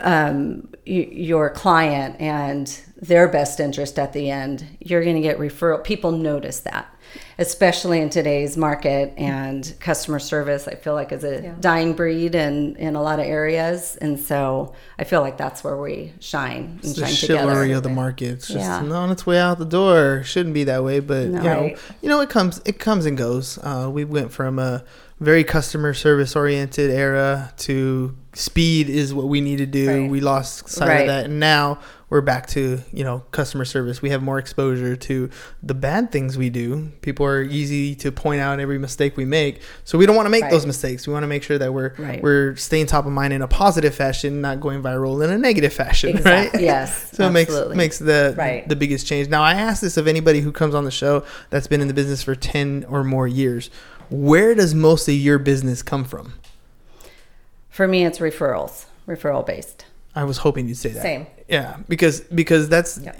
um, 0.00 0.68
y- 0.84 1.08
your 1.12 1.48
client 1.48 2.20
and 2.20 2.66
their 2.96 3.28
best 3.28 3.60
interest 3.60 4.00
at 4.00 4.12
the 4.12 4.30
end, 4.30 4.66
you're 4.80 5.04
going 5.04 5.16
to 5.16 5.22
get 5.22 5.38
referral. 5.38 5.84
People 5.84 6.10
notice 6.10 6.60
that, 6.60 6.92
especially 7.38 8.00
in 8.00 8.10
today's 8.10 8.56
market 8.56 9.12
and 9.16 9.74
customer 9.80 10.18
service. 10.18 10.68
I 10.68 10.74
feel 10.74 10.94
like 10.94 11.12
is 11.12 11.24
a 11.24 11.50
dying 11.60 11.94
breed 11.94 12.34
in 12.34 12.76
in 12.76 12.96
a 12.96 13.02
lot 13.02 13.18
of 13.18 13.26
areas, 13.26 13.96
and 14.00 14.18
so 14.18 14.72
I 14.98 15.04
feel 15.04 15.20
like 15.20 15.36
that's 15.36 15.62
where 15.64 15.76
we 15.76 16.12
shine 16.20 16.64
and 16.64 16.78
It's 16.84 16.94
the 16.94 17.06
shine 17.06 17.14
chivalry 17.14 17.54
together. 17.68 17.74
of 17.76 17.82
the 17.82 17.88
market. 17.90 18.28
It's 18.30 18.48
just 18.48 18.58
Yeah. 18.60 18.80
on 18.92 19.10
its 19.10 19.26
way 19.26 19.38
out 19.38 19.58
the 19.58 19.64
door. 19.64 20.22
Shouldn't 20.24 20.54
be 20.54 20.64
that 20.64 20.84
way, 20.84 21.00
but 21.00 21.26
No. 21.28 21.38
you 21.38 21.44
know, 21.48 21.60
Right. 21.60 21.78
you 22.02 22.08
know, 22.08 22.20
it 22.20 22.30
comes, 22.30 22.60
it 22.64 22.78
comes 22.78 23.06
and 23.06 23.16
goes. 23.16 23.58
Uh, 23.62 23.88
we 23.92 24.04
went 24.04 24.32
from 24.32 24.58
a 24.58 24.84
very 25.20 25.44
customer 25.44 25.94
service 25.94 26.34
oriented 26.36 26.90
era 26.90 27.52
to 27.56 28.14
speed 28.34 28.88
is 28.90 29.14
what 29.14 29.28
we 29.28 29.40
need 29.40 29.58
to 29.58 29.66
do. 29.66 29.88
Right. 29.88 30.10
We 30.10 30.20
lost 30.20 30.68
sight 30.68 30.88
Right. 30.88 31.00
of 31.02 31.06
that, 31.06 31.24
and 31.26 31.38
now 31.38 31.78
we're 32.14 32.20
back 32.20 32.46
to 32.46 32.80
you 32.92 33.02
know 33.02 33.24
customer 33.32 33.64
service. 33.64 34.00
We 34.00 34.10
have 34.10 34.22
more 34.22 34.38
exposure 34.38 34.94
to 34.94 35.28
the 35.64 35.74
bad 35.74 36.12
things 36.12 36.38
we 36.38 36.48
do. 36.48 36.92
People 37.02 37.26
are 37.26 37.42
easy 37.42 37.96
to 37.96 38.12
point 38.12 38.40
out 38.40 38.60
every 38.60 38.78
mistake 38.78 39.16
we 39.16 39.24
make, 39.24 39.60
so 39.82 39.98
we 39.98 40.06
don't 40.06 40.14
want 40.14 40.26
to 40.26 40.30
make 40.30 40.42
Right. 40.44 40.50
those 40.52 40.64
mistakes. 40.64 41.08
We 41.08 41.12
want 41.12 41.24
to 41.24 41.26
make 41.26 41.42
sure 41.42 41.58
that 41.58 41.74
we're 41.74 41.92
Right. 41.98 42.22
we're 42.22 42.54
staying 42.54 42.86
top 42.86 43.04
of 43.04 43.10
mind 43.10 43.32
in 43.32 43.42
a 43.42 43.48
positive 43.48 43.96
fashion, 43.96 44.40
not 44.40 44.60
going 44.60 44.80
viral 44.80 45.24
in 45.24 45.30
a 45.30 45.36
negative 45.36 45.72
fashion. 45.72 46.12
Right? 46.24 46.44
Exactly. 46.44 46.64
Yes, 46.64 47.10
So 47.16 47.26
it 47.26 47.30
makes 47.32 47.52
makes 47.74 47.98
the 47.98 48.32
Right. 48.38 48.68
the 48.68 48.76
biggest 48.76 49.08
change. 49.08 49.28
Now 49.28 49.42
I 49.42 49.54
ask 49.54 49.82
this 49.82 49.96
of 49.96 50.06
anybody 50.06 50.38
who 50.40 50.52
comes 50.52 50.72
on 50.76 50.84
the 50.84 50.92
show 50.92 51.24
that's 51.50 51.66
been 51.66 51.80
in 51.80 51.88
the 51.88 51.94
business 51.94 52.22
for 52.22 52.36
ten 52.36 52.86
or 52.88 53.02
more 53.02 53.26
years. 53.26 53.70
Where 54.08 54.54
does 54.54 54.72
most 54.72 55.08
of 55.08 55.14
your 55.14 55.38
business 55.38 55.82
come 55.82 56.04
from? 56.04 56.34
For 57.70 57.88
me, 57.88 58.04
it's 58.06 58.20
referrals, 58.20 58.84
referral 59.08 59.44
based. 59.44 59.86
I 60.16 60.24
was 60.24 60.38
hoping 60.38 60.68
you'd 60.68 60.76
say 60.76 60.90
that. 60.90 61.02
Same. 61.02 61.26
Yeah, 61.48 61.76
because 61.88 62.20
because 62.20 62.68
that's 62.68 62.98
Yeah. 62.98 63.12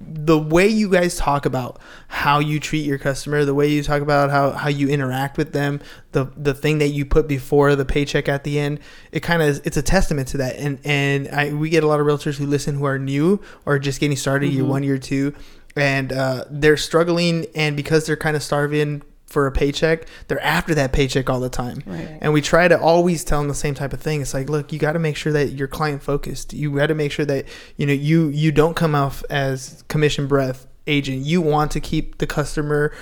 the 0.00 0.38
way 0.38 0.68
you 0.68 0.88
guys 0.88 1.16
talk 1.16 1.44
about 1.46 1.80
how 2.06 2.38
you 2.38 2.60
treat 2.60 2.86
your 2.86 2.96
customer, 2.96 3.44
the 3.44 3.54
way 3.54 3.68
you 3.68 3.82
talk 3.82 4.00
about 4.02 4.30
how, 4.30 4.52
how 4.52 4.68
you 4.68 4.88
interact 4.88 5.36
with 5.36 5.52
them, 5.52 5.80
the 6.12 6.26
the 6.36 6.54
thing 6.54 6.78
that 6.78 6.88
you 6.88 7.04
put 7.04 7.26
before 7.28 7.74
the 7.76 7.84
paycheck 7.84 8.28
at 8.28 8.44
the 8.44 8.58
end, 8.58 8.78
it 9.12 9.20
kind 9.20 9.42
of 9.42 9.60
it's 9.66 9.76
a 9.76 9.82
testament 9.82 10.28
to 10.28 10.36
that. 10.38 10.56
And 10.56 10.78
and 10.84 11.28
I, 11.28 11.52
we 11.52 11.68
get 11.70 11.82
a 11.84 11.86
lot 11.86 12.00
of 12.00 12.06
realtors 12.06 12.36
who 12.38 12.46
listen 12.46 12.76
who 12.76 12.84
are 12.84 12.98
new 12.98 13.40
or 13.66 13.78
just 13.78 14.00
getting 14.00 14.16
started 14.16 14.46
year 14.52 14.64
one, 14.64 14.82
year 14.84 14.98
two, 14.98 15.34
and 15.76 16.12
uh, 16.12 16.44
they're 16.50 16.76
struggling, 16.78 17.46
and 17.54 17.76
because 17.76 18.06
they're 18.06 18.16
kind 18.16 18.36
of 18.36 18.42
starving 18.42 19.02
for 19.28 19.46
a 19.46 19.52
paycheck, 19.52 20.06
they're 20.26 20.42
after 20.42 20.74
that 20.74 20.92
paycheck 20.92 21.28
all 21.28 21.38
the 21.38 21.50
time. 21.50 21.82
Right. 21.86 22.18
And 22.20 22.32
we 22.32 22.40
try 22.40 22.66
to 22.66 22.80
always 22.80 23.24
tell 23.24 23.40
them 23.40 23.48
the 23.48 23.54
same 23.54 23.74
type 23.74 23.92
of 23.92 24.00
thing. 24.00 24.22
It's 24.22 24.32
like, 24.34 24.48
look, 24.48 24.72
you 24.72 24.78
got 24.78 24.92
to 24.94 24.98
make 24.98 25.16
sure 25.16 25.32
that 25.34 25.52
you're 25.52 25.68
client 25.68 26.02
focused. 26.02 26.54
You 26.54 26.74
got 26.74 26.86
to 26.86 26.94
make 26.94 27.12
sure 27.12 27.26
that 27.26 27.44
you 27.76 27.86
know 27.86 27.92
you 27.92 28.28
you 28.28 28.50
don't 28.52 28.74
come 28.74 28.94
off 28.94 29.22
as 29.30 29.84
commission 29.88 30.26
breath 30.26 30.66
agent. 30.86 31.24
You 31.26 31.42
want 31.42 31.70
to 31.72 31.80
keep 31.80 32.18
the 32.18 32.26
customer 32.26 32.92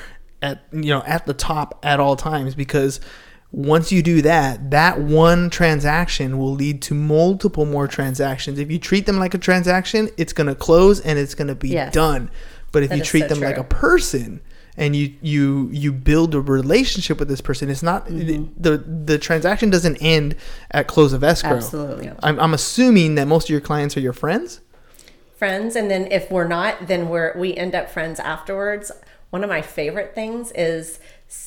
at 0.42 0.64
you 0.72 0.90
know 0.90 1.02
at 1.06 1.26
the 1.26 1.34
top 1.34 1.78
at 1.82 2.00
all 2.00 2.16
times 2.16 2.54
because 2.54 3.00
once 3.52 3.92
you 3.92 4.02
do 4.02 4.20
that, 4.22 4.72
that 4.72 5.00
one 5.00 5.48
transaction 5.48 6.36
will 6.38 6.52
lead 6.52 6.82
to 6.82 6.94
multiple 6.94 7.64
more 7.64 7.86
transactions. 7.86 8.58
If 8.58 8.70
you 8.70 8.78
treat 8.78 9.06
them 9.06 9.18
like 9.18 9.32
a 9.34 9.38
transaction, 9.38 10.10
it's 10.16 10.32
going 10.32 10.48
to 10.48 10.54
close 10.56 10.98
and 11.00 11.18
it's 11.18 11.34
going 11.34 11.48
to 11.48 11.54
be 11.54 11.68
Yes. 11.70 11.94
done. 11.94 12.30
But 12.72 12.82
if 12.82 12.90
That 12.90 12.98
you 12.98 13.04
treat 13.04 13.22
so 13.22 13.28
them 13.28 13.40
like 13.40 13.56
a 13.56 13.64
person 13.64 14.40
and 14.76 14.94
you 14.94 15.14
you 15.20 15.68
you 15.72 15.92
build 15.92 16.34
a 16.34 16.40
relationship 16.40 17.18
with 17.18 17.28
this 17.28 17.40
person 17.40 17.70
it's 17.70 17.82
not 17.82 18.06
the 18.06 18.12
mm-hmm. 18.12 19.04
the 19.04 19.18
transaction 19.18 19.70
doesn't 19.70 19.96
end 19.96 20.36
at 20.70 20.86
close 20.86 21.12
of 21.12 21.24
escrow. 21.24 21.56
Absolutely. 21.56 22.10
I'm, 22.22 22.38
I'm 22.38 22.54
assuming 22.54 23.14
that 23.14 23.26
most 23.26 23.44
of 23.44 23.50
your 23.50 23.60
clients 23.60 23.96
are 23.96 24.00
your 24.00 24.12
friends? 24.12 24.60
Friends 25.36 25.76
and 25.76 25.90
then 25.90 26.10
if 26.10 26.30
we're 26.30 26.48
not 26.48 26.86
then 26.86 27.08
we're 27.08 27.36
we 27.36 27.54
end 27.54 27.74
up 27.74 27.90
friends 27.90 28.20
afterwards. 28.20 28.90
One 29.30 29.42
of 29.42 29.50
my 29.50 29.60
favorite 29.60 30.14
things 30.14 30.52
is 30.52 31.00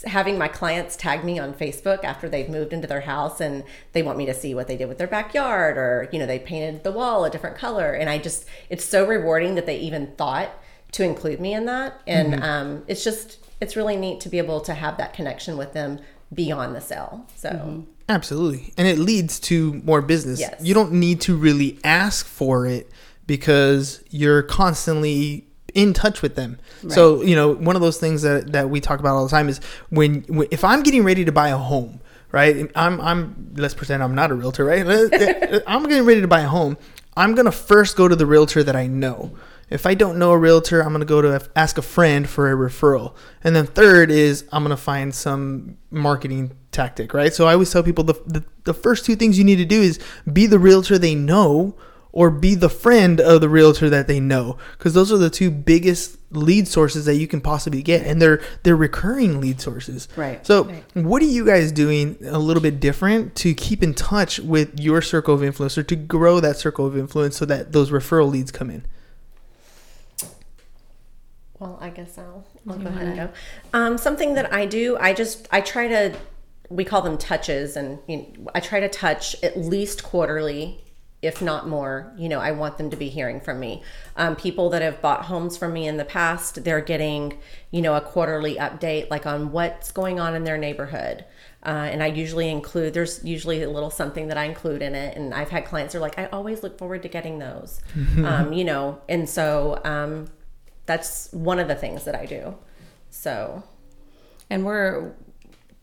having 0.05 0.37
my 0.37 0.49
clients 0.49 0.97
tag 0.97 1.23
me 1.23 1.39
on 1.39 1.53
facebook 1.53 2.03
after 2.03 2.27
they've 2.27 2.49
moved 2.49 2.73
into 2.73 2.85
their 2.85 2.99
house 3.01 3.39
and 3.39 3.63
they 3.93 4.03
want 4.03 4.17
me 4.17 4.25
to 4.25 4.33
see 4.33 4.53
what 4.53 4.67
they 4.67 4.75
did 4.75 4.89
with 4.89 4.97
their 4.97 5.07
backyard 5.07 5.77
or 5.77 6.09
you 6.11 6.19
know 6.19 6.25
they 6.25 6.37
painted 6.37 6.83
the 6.83 6.91
wall 6.91 7.23
a 7.23 7.29
different 7.29 7.55
color. 7.55 7.93
And 7.93 8.09
i 8.09 8.17
just 8.17 8.45
it's 8.69 8.83
so 8.83 9.07
rewarding 9.07 9.55
that 9.55 9.65
they 9.65 9.77
even 9.79 10.07
thought 10.17 10.51
to 10.91 11.03
include 11.03 11.39
me 11.39 11.53
in 11.53 11.65
that 11.65 12.01
and 12.07 12.43
um, 12.43 12.83
it's 12.87 13.03
just 13.03 13.37
it's 13.61 13.75
really 13.75 13.95
neat 13.95 14.19
to 14.19 14.29
be 14.29 14.37
able 14.37 14.61
to 14.61 14.73
have 14.73 14.97
that 14.97 15.13
connection 15.13 15.57
with 15.57 15.73
them 15.73 15.99
beyond 16.33 16.75
the 16.75 16.81
sale 16.81 17.25
so 17.35 17.85
Absolutely. 18.09 18.73
And 18.75 18.87
it 18.87 18.97
leads 18.97 19.39
to 19.41 19.75
more 19.85 20.01
business. 20.01 20.39
Yes. 20.39 20.55
You 20.59 20.73
don't 20.73 20.93
need 20.93 21.21
to 21.21 21.37
really 21.37 21.79
ask 21.83 22.25
for 22.25 22.65
it 22.65 22.89
because 23.27 24.03
you're 24.09 24.41
constantly 24.41 25.45
in 25.75 25.93
touch 25.93 26.23
with 26.23 26.35
them. 26.35 26.57
So, 26.87 27.21
you 27.21 27.35
know, 27.35 27.53
one 27.53 27.75
of 27.75 27.83
those 27.83 27.99
things 27.99 28.23
that, 28.23 28.53
that 28.53 28.71
we 28.71 28.81
talk 28.81 28.99
about 28.99 29.15
all 29.15 29.23
the 29.25 29.29
time 29.29 29.47
is 29.47 29.59
when, 29.89 30.21
when 30.23 30.47
if 30.49 30.63
I'm 30.63 30.81
getting 30.81 31.03
ready 31.03 31.23
to 31.25 31.31
buy 31.31 31.49
a 31.49 31.57
home, 31.57 32.01
right? 32.31 32.71
I'm 32.73 32.99
I'm 33.01 33.53
let's 33.55 33.75
pretend 33.75 34.01
I'm 34.01 34.15
not 34.15 34.31
a 34.31 34.33
realtor, 34.33 34.65
right? 34.65 34.83
I'm 35.67 35.83
getting 35.83 36.05
ready 36.05 36.21
to 36.21 36.27
buy 36.27 36.41
a 36.41 36.47
home. 36.47 36.77
I'm 37.15 37.35
going 37.35 37.45
to 37.45 37.51
first 37.51 37.95
go 37.95 38.07
to 38.07 38.15
the 38.15 38.25
realtor 38.25 38.63
that 38.63 38.75
I 38.75 38.87
know. 38.87 39.37
If 39.69 39.85
I 39.85 39.93
don't 39.93 40.17
know 40.17 40.31
a 40.31 40.37
realtor, 40.37 40.81
I'm 40.81 40.89
going 40.89 41.01
to 41.01 41.05
go 41.05 41.21
to 41.21 41.47
ask 41.55 41.77
a 41.77 41.81
friend 41.81 42.27
for 42.27 42.51
a 42.51 42.55
referral. 42.55 43.15
And 43.43 43.55
then 43.55 43.67
third 43.67 44.09
is 44.11 44.45
I'm 44.51 44.63
going 44.63 44.75
to 44.75 44.81
find 44.81 45.13
some 45.13 45.77
marketing 45.91 46.51
tactic, 46.71 47.13
right? 47.13 47.33
So 47.33 47.47
I 47.47 47.53
always 47.53 47.71
tell 47.71 47.83
people 47.83 48.03
the, 48.03 48.15
the, 48.25 48.43
the 48.63 48.73
first 48.73 49.05
two 49.05 49.15
things 49.15 49.37
you 49.37 49.43
need 49.43 49.57
to 49.57 49.65
do 49.65 49.81
is 49.81 49.99
be 50.31 50.45
the 50.47 50.59
realtor 50.59 50.97
they 50.97 51.15
know 51.15 51.75
or 52.11 52.31
be 52.31 52.55
the 52.55 52.69
friend 52.69 53.21
of 53.21 53.39
the 53.39 53.49
realtor 53.49 53.87
that 53.91 54.07
they 54.07 54.19
know 54.19 54.57
because 54.77 54.95
those 54.95 55.11
are 55.11 55.17
the 55.17 55.29
two 55.29 55.51
biggest 55.51 56.17
lead 56.31 56.67
sources 56.67 57.05
that 57.05 57.15
you 57.17 57.27
can 57.27 57.39
possibly 57.39 57.83
get 57.83 58.03
and 58.05 58.19
they're 58.19 58.41
they're 58.63 58.75
recurring 58.75 59.39
lead 59.39 59.61
sources 59.61 60.07
Right. 60.15 60.43
so 60.45 60.63
what 60.95 61.21
are 61.21 61.25
you 61.25 61.45
guys 61.45 61.71
doing 61.71 62.17
a 62.25 62.39
little 62.39 62.61
bit 62.63 62.79
different 62.79 63.35
to 63.35 63.53
keep 63.53 63.83
in 63.83 63.93
touch 63.93 64.39
with 64.39 64.79
your 64.79 65.03
circle 65.03 65.35
of 65.35 65.43
influence 65.43 65.77
or 65.77 65.83
to 65.83 65.95
grow 65.95 66.39
that 66.39 66.57
circle 66.57 66.87
of 66.87 66.97
influence 66.97 67.37
so 67.37 67.45
that 67.45 67.73
those 67.73 67.91
referral 67.91 68.31
leads 68.31 68.51
come 68.51 68.71
in 68.71 68.85
Well, 71.59 71.77
I 71.81 71.89
guess 71.89 72.17
I'll, 72.17 72.45
I'll 72.69 72.77
go 72.77 72.87
ahead 72.87 73.07
and 73.07 73.15
go. 73.17 73.29
Um, 73.73 73.97
something 73.97 74.33
that 74.35 74.53
I 74.53 74.65
do, 74.65 74.97
I 74.97 75.13
just 75.13 75.47
I 75.51 75.59
try 75.59 75.87
to 75.89 76.15
we 76.69 76.85
call 76.85 77.01
them 77.01 77.17
touches, 77.17 77.75
and 77.75 77.99
you 78.07 78.17
know, 78.17 78.51
I 78.55 78.61
try 78.61 78.79
to 78.79 78.87
touch 78.87 79.35
at 79.43 79.57
least 79.57 80.03
quarterly, 80.03 80.85
if 81.21 81.41
not 81.41 81.67
more. 81.67 82.13
You 82.17 82.29
know, 82.29 82.39
I 82.39 82.51
want 82.51 82.77
them 82.77 82.89
to 82.91 82.95
be 82.95 83.09
hearing 83.09 83.41
from 83.41 83.59
me. 83.59 83.83
Um, 84.15 84.37
people 84.37 84.69
that 84.69 84.81
have 84.81 85.01
bought 85.01 85.25
homes 85.25 85.57
from 85.57 85.73
me 85.73 85.85
in 85.85 85.97
the 85.97 86.05
past, 86.05 86.63
they're 86.63 86.81
getting 86.81 87.37
you 87.71 87.81
know 87.81 87.95
a 87.95 88.01
quarterly 88.01 88.55
update, 88.55 89.09
like 89.09 89.25
on 89.25 89.51
what's 89.51 89.91
going 89.91 90.17
on 90.17 90.35
in 90.35 90.45
their 90.45 90.57
neighborhood. 90.57 91.25
Uh, 91.61 91.89
and 91.91 92.01
I 92.01 92.07
usually 92.07 92.49
include, 92.49 92.93
there's 92.93 93.21
usually 93.25 93.63
a 93.63 93.69
little 93.69 93.89
something 93.89 94.29
that 94.29 94.37
I 94.37 94.45
include 94.45 94.81
in 94.81 94.95
it. 94.95 95.17
And 95.17 95.33
I've 95.33 95.49
had 95.49 95.65
clients 95.65 95.91
who 95.91 95.99
are 95.99 96.01
like, 96.01 96.17
I 96.17 96.27
always 96.27 96.63
look 96.63 96.77
forward 96.77 97.03
to 97.03 97.09
getting 97.09 97.39
those. 97.39 97.81
um, 98.23 98.53
you 98.53 98.63
know, 98.63 99.01
and 99.09 99.27
so 99.27 99.81
um, 99.83 100.27
that's 100.89 101.31
one 101.31 101.59
of 101.59 101.67
the 101.67 101.75
things 101.75 102.03
that 102.05 102.15
I 102.15 102.25
do. 102.25 102.55
So, 103.11 103.61
And 104.49 104.65
we're 104.65 105.11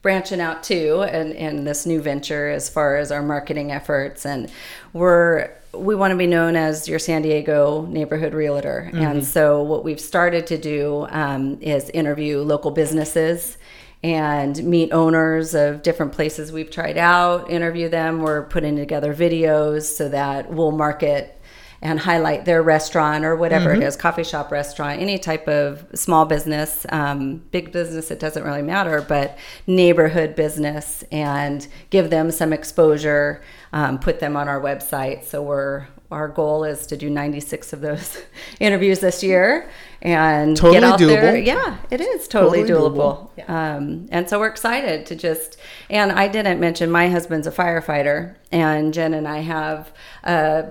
branching 0.02 0.40
out 0.40 0.64
too 0.64 1.02
in, 1.02 1.30
in 1.32 1.64
this 1.64 1.86
new 1.86 2.02
venture 2.02 2.48
as 2.48 2.68
far 2.68 2.96
as 2.96 3.12
our 3.12 3.22
marketing 3.22 3.70
efforts 3.72 4.26
and 4.26 4.50
we're 4.92 5.50
we 5.72 5.94
want 5.94 6.10
to 6.10 6.16
be 6.16 6.26
known 6.26 6.56
as 6.56 6.88
your 6.88 6.98
San 6.98 7.22
Diego 7.22 7.86
neighborhood 7.86 8.32
realtor. 8.34 8.90
And 8.94 9.24
so 9.24 9.62
what 9.62 9.84
we've 9.84 10.00
started 10.00 10.46
to 10.46 10.58
do 10.58 11.06
um, 11.10 11.60
is 11.60 11.90
interview 11.90 12.38
local 12.40 12.70
businesses 12.70 13.58
and 14.02 14.62
meet 14.64 14.92
owners 14.92 15.54
of 15.54 15.82
different 15.82 16.12
places 16.12 16.50
we've 16.50 16.70
tried 16.70 16.96
out, 16.96 17.50
interview 17.50 17.88
them. 17.88 18.20
We're 18.22 18.44
putting 18.44 18.76
together 18.76 19.14
videos 19.14 19.82
so 19.82 20.08
that 20.08 20.50
we'll 20.50 20.72
market 20.72 21.35
and 21.82 22.00
highlight 22.00 22.44
their 22.44 22.62
restaurant 22.62 23.24
or 23.24 23.36
whatever 23.36 23.72
it 23.74 23.82
is 23.82 23.96
coffee 23.96 24.24
shop 24.24 24.50
restaurant 24.50 25.00
any 25.00 25.18
type 25.18 25.46
of 25.48 25.84
small 25.94 26.24
business 26.24 26.86
um, 26.90 27.36
big 27.50 27.72
business 27.72 28.10
it 28.10 28.18
doesn't 28.18 28.42
really 28.44 28.62
matter 28.62 29.04
but 29.08 29.36
neighborhood 29.66 30.34
business 30.34 31.04
and 31.12 31.66
give 31.90 32.10
them 32.10 32.30
some 32.30 32.52
exposure 32.52 33.42
um, 33.72 33.98
put 33.98 34.20
them 34.20 34.36
on 34.36 34.48
our 34.48 34.60
website. 34.60 35.24
So 35.24 35.42
we're 35.42 35.86
our 36.08 36.28
goal 36.28 36.62
is 36.62 36.86
to 36.86 36.96
do 36.96 37.10
96 37.10 37.72
of 37.72 37.80
those 37.80 38.22
interviews 38.60 39.00
this 39.00 39.24
year 39.24 39.68
and 40.00 40.56
Totally 40.56 40.80
get 40.80 40.84
out 40.84 40.98
there. 41.00 41.36
yeah 41.36 41.78
it 41.90 42.00
is 42.00 42.28
totally, 42.28 42.60
Totally 42.60 42.90
doable, 42.90 43.28
doable. 43.36 43.50
um, 43.50 44.06
and 44.12 44.30
so 44.30 44.38
we're 44.38 44.46
excited 44.46 45.04
to 45.06 45.16
just, 45.16 45.56
and 45.90 46.12
I 46.12 46.28
didn't 46.28 46.60
mention 46.60 46.92
my 46.92 47.08
husband's 47.08 47.48
a 47.48 47.50
firefighter, 47.50 48.36
and 48.52 48.94
Jen 48.94 49.14
and 49.14 49.26
I 49.26 49.38
have 49.40 49.90
uh, 50.22 50.62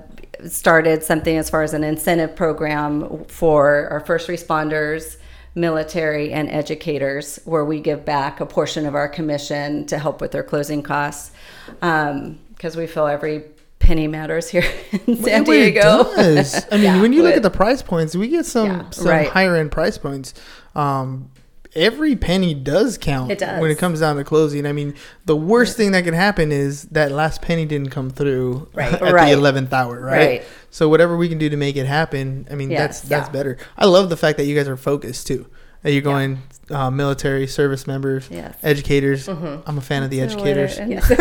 started 0.48 1.04
something 1.04 1.38
as 1.38 1.50
far 1.50 1.62
as 1.64 1.74
an 1.74 1.84
incentive 1.84 2.36
program 2.36 3.26
for 3.26 3.88
our 3.90 4.00
first 4.02 4.28
responders, 4.28 5.18
military, 5.56 6.32
and 6.34 6.50
educators, 6.50 7.40
where 7.46 7.64
we 7.66 7.80
give 7.80 8.04
back 8.06 8.40
a 8.42 8.46
portion 8.46 8.86
of 8.86 8.96
our 8.96 9.08
commission 9.08 9.86
to 9.88 9.98
help 9.98 10.20
with 10.22 10.32
their 10.32 10.44
closing 10.44 10.84
costs. 10.84 11.32
Because 11.80 12.76
we 12.76 12.88
feel 12.88 13.08
every 13.08 13.44
penny 13.80 14.08
matters 14.08 14.50
here 14.50 14.64
in 15.08 15.18
San 15.18 15.44
really 15.44 15.72
Diego. 15.72 16.04
does. 16.16 16.66
I 16.72 16.78
mean, 16.82 17.02
when 17.02 17.14
you 17.14 17.22
look 17.24 17.36
at 17.36 17.44
the 17.44 17.50
price 17.52 17.82
points, 17.82 18.16
we 18.16 18.28
get 18.30 18.46
some 18.46 18.68
Yeah. 18.68 18.90
some 18.92 19.08
Right. 19.08 19.28
higher 19.30 19.56
end 19.56 19.72
price 19.72 19.98
points. 19.98 20.34
Um, 20.76 21.30
every 21.76 22.16
penny 22.16 22.54
does 22.54 22.98
count 22.98 23.32
It 23.32 23.40
does. 23.40 23.60
when 23.62 23.70
it 23.72 23.78
comes 23.78 24.00
down 24.00 24.16
to 24.16 24.24
closing. 24.24 24.66
I 24.66 24.72
mean, 24.72 24.94
the 25.26 25.36
worst 25.36 25.76
thing 25.78 25.92
that 25.92 26.04
can 26.04 26.14
happen 26.14 26.52
is 26.52 26.84
that 26.86 27.12
last 27.12 27.42
penny 27.42 27.66
didn't 27.66 27.90
come 27.90 28.10
through 28.10 28.70
Right. 28.74 28.94
at 28.94 29.02
Right. 29.14 29.26
the 29.28 29.32
eleventh 29.38 29.74
hour, 29.74 30.00
right? 30.00 30.18
Right. 30.28 30.44
So 30.72 30.90
whatever 30.90 31.16
we 31.18 31.30
can 31.30 31.38
do 31.38 31.50
to 31.50 31.58
make 31.58 31.76
it 31.76 31.86
happen, 31.86 32.48
I 32.52 32.56
mean, 32.56 32.70
that's 32.70 33.02
that's 33.02 33.28
Yeah. 33.28 33.32
better. 33.32 33.58
I 33.78 33.86
love 33.86 34.10
the 34.10 34.18
fact 34.18 34.38
that 34.38 34.46
you 34.46 34.56
guys 34.56 34.68
are 34.68 34.78
focused 34.78 35.28
too. 35.28 35.46
That 35.86 35.92
you're 35.92 36.02
going 36.02 36.40
uh, 36.72 36.90
military 36.90 37.46
service 37.46 37.86
members, 37.86 38.28
Yes. 38.32 38.58
educators. 38.64 39.28
Mm-hmm. 39.28 39.70
I'm 39.70 39.78
a 39.78 39.82
fan 39.82 40.02
of 40.02 40.10
the 40.10 40.20
educators. 40.20 40.78
yes, 40.80 41.12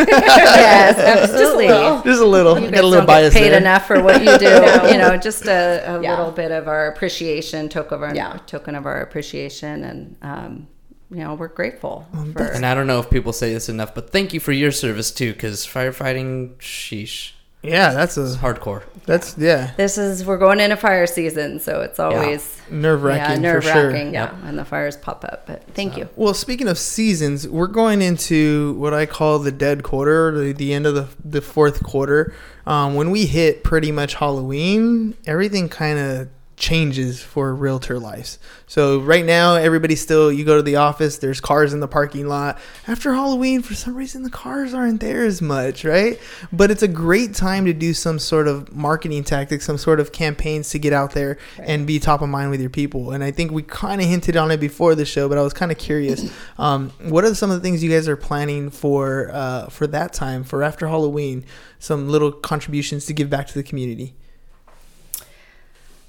absolutely. 0.98 1.66
Just 2.10 2.22
a 2.22 2.24
little. 2.24 2.54
You 2.58 2.70
Got 2.70 2.70
guys 2.72 2.80
a 2.80 2.82
little 2.82 2.90
don't 3.00 3.06
bias 3.06 3.34
paid 3.34 3.50
there. 3.50 3.60
enough 3.60 3.86
for 3.86 4.02
what 4.02 4.24
you 4.24 4.38
do. 4.38 4.46
No. 4.64 4.86
You 4.90 4.96
know, 4.96 5.16
just 5.18 5.46
a, 5.46 5.96
a 5.98 6.02
Yeah. 6.02 6.16
little 6.16 6.32
bit 6.32 6.50
of 6.50 6.66
our 6.66 6.86
appreciation, 6.88 7.68
token 7.68 7.96
of 7.96 8.02
our 8.04 8.14
Yeah. 8.14 8.38
token 8.46 8.74
of 8.74 8.86
our 8.86 9.02
appreciation, 9.02 9.84
and 9.84 10.16
um, 10.22 10.66
you 11.10 11.18
know, 11.18 11.34
we're 11.34 11.48
grateful. 11.48 12.06
for, 12.32 12.42
And 12.44 12.64
I 12.64 12.74
don't 12.74 12.86
know 12.86 13.00
if 13.00 13.10
people 13.10 13.34
say 13.34 13.52
this 13.52 13.68
enough, 13.68 13.94
but 13.94 14.08
thank 14.10 14.32
you 14.32 14.40
for 14.40 14.52
your 14.52 14.72
service 14.72 15.10
too, 15.10 15.34
because 15.34 15.66
firefighting, 15.66 16.56
sheesh, 16.56 17.32
Yeah, 17.64 17.92
that's 17.92 18.16
it's 18.18 18.34
a 18.34 18.38
hardcore. 18.38 18.82
that's 19.06 19.36
yeah 19.36 19.72
this 19.76 19.98
is 19.98 20.24
we're 20.24 20.38
going 20.38 20.60
into 20.60 20.76
fire 20.76 21.06
season, 21.06 21.60
so 21.60 21.80
it's 21.80 21.98
always 21.98 22.60
nerve 22.70 23.00
yeah, 23.00 23.06
wracking 23.06 23.42
nerve 23.42 23.64
for 23.64 23.70
sure. 23.70 23.90
wracking. 23.90 24.14
Yeah, 24.14 24.32
when 24.44 24.56
the 24.56 24.64
fires 24.64 24.96
pop 24.96 25.24
up. 25.24 25.46
But 25.46 25.64
thank 25.74 25.96
you. 25.96 26.08
Well, 26.16 26.34
speaking 26.34 26.68
of 26.68 26.78
seasons, 26.78 27.48
we're 27.48 27.66
going 27.66 28.02
into 28.02 28.74
what 28.74 28.94
I 28.94 29.06
call 29.06 29.38
the 29.38 29.52
dead 29.52 29.82
quarter, 29.82 30.36
the, 30.38 30.52
the 30.52 30.74
end 30.74 30.86
of 30.86 30.94
the, 30.94 31.08
the 31.24 31.40
fourth 31.40 31.82
quarter. 31.82 32.34
Um, 32.66 32.94
when 32.94 33.10
we 33.10 33.26
hit 33.26 33.64
pretty 33.64 33.92
much 33.92 34.14
Halloween, 34.14 35.14
everything 35.26 35.68
kind 35.68 35.98
of 35.98 36.28
changes 36.64 37.22
for 37.22 37.54
realtor 37.54 37.98
lives. 37.98 38.38
So 38.66 38.98
right 38.98 39.24
now, 39.24 39.56
everybody 39.56 39.96
still, 39.96 40.32
you 40.32 40.46
go 40.46 40.56
to 40.56 40.62
the 40.62 40.76
office, 40.76 41.18
there's 41.18 41.38
cars 41.38 41.74
in 41.74 41.80
the 41.80 41.86
parking 41.86 42.26
lot. 42.26 42.58
After 42.88 43.12
Halloween, 43.12 43.60
for 43.60 43.74
some 43.74 43.94
reason, 43.94 44.22
the 44.22 44.30
cars 44.30 44.72
aren't 44.72 45.02
there 45.02 45.26
as 45.26 45.42
much, 45.42 45.84
right? 45.84 46.18
But 46.50 46.70
it's 46.70 46.82
a 46.82 46.88
great 46.88 47.34
time 47.34 47.66
to 47.66 47.74
do 47.74 47.92
some 47.92 48.18
sort 48.18 48.48
of 48.48 48.74
marketing 48.74 49.24
tactics, 49.24 49.66
some 49.66 49.76
sort 49.76 50.00
of 50.00 50.10
campaigns 50.10 50.70
to 50.70 50.78
get 50.78 50.94
out 50.94 51.12
there 51.12 51.36
and 51.58 51.86
be 51.86 51.98
top 51.98 52.22
of 52.22 52.30
mind 52.30 52.50
with 52.50 52.62
your 52.62 52.70
people. 52.70 53.10
And 53.10 53.22
I 53.22 53.30
think 53.30 53.52
we 53.52 53.62
kind 53.62 54.00
of 54.00 54.06
hinted 54.06 54.38
on 54.38 54.50
it 54.50 54.58
before 54.58 54.94
the 54.94 55.04
show, 55.04 55.28
but 55.28 55.36
I 55.36 55.42
was 55.42 55.52
kind 55.52 55.70
of 55.70 55.76
curious. 55.76 56.32
Um, 56.56 56.90
what 57.00 57.24
are 57.24 57.34
some 57.34 57.50
of 57.50 57.56
the 57.56 57.62
things 57.62 57.82
you 57.82 57.90
guys 57.90 58.06
are 58.06 58.16
planning 58.16 58.70
for 58.70 59.30
uh, 59.32 59.66
for 59.66 59.86
that 59.88 60.12
time, 60.12 60.44
for 60.44 60.62
after 60.62 60.86
Halloween? 60.86 61.44
Some 61.78 62.08
little 62.08 62.30
contributions 62.30 63.06
to 63.06 63.12
give 63.12 63.28
back 63.28 63.48
to 63.48 63.54
the 63.54 63.62
community. 63.62 64.14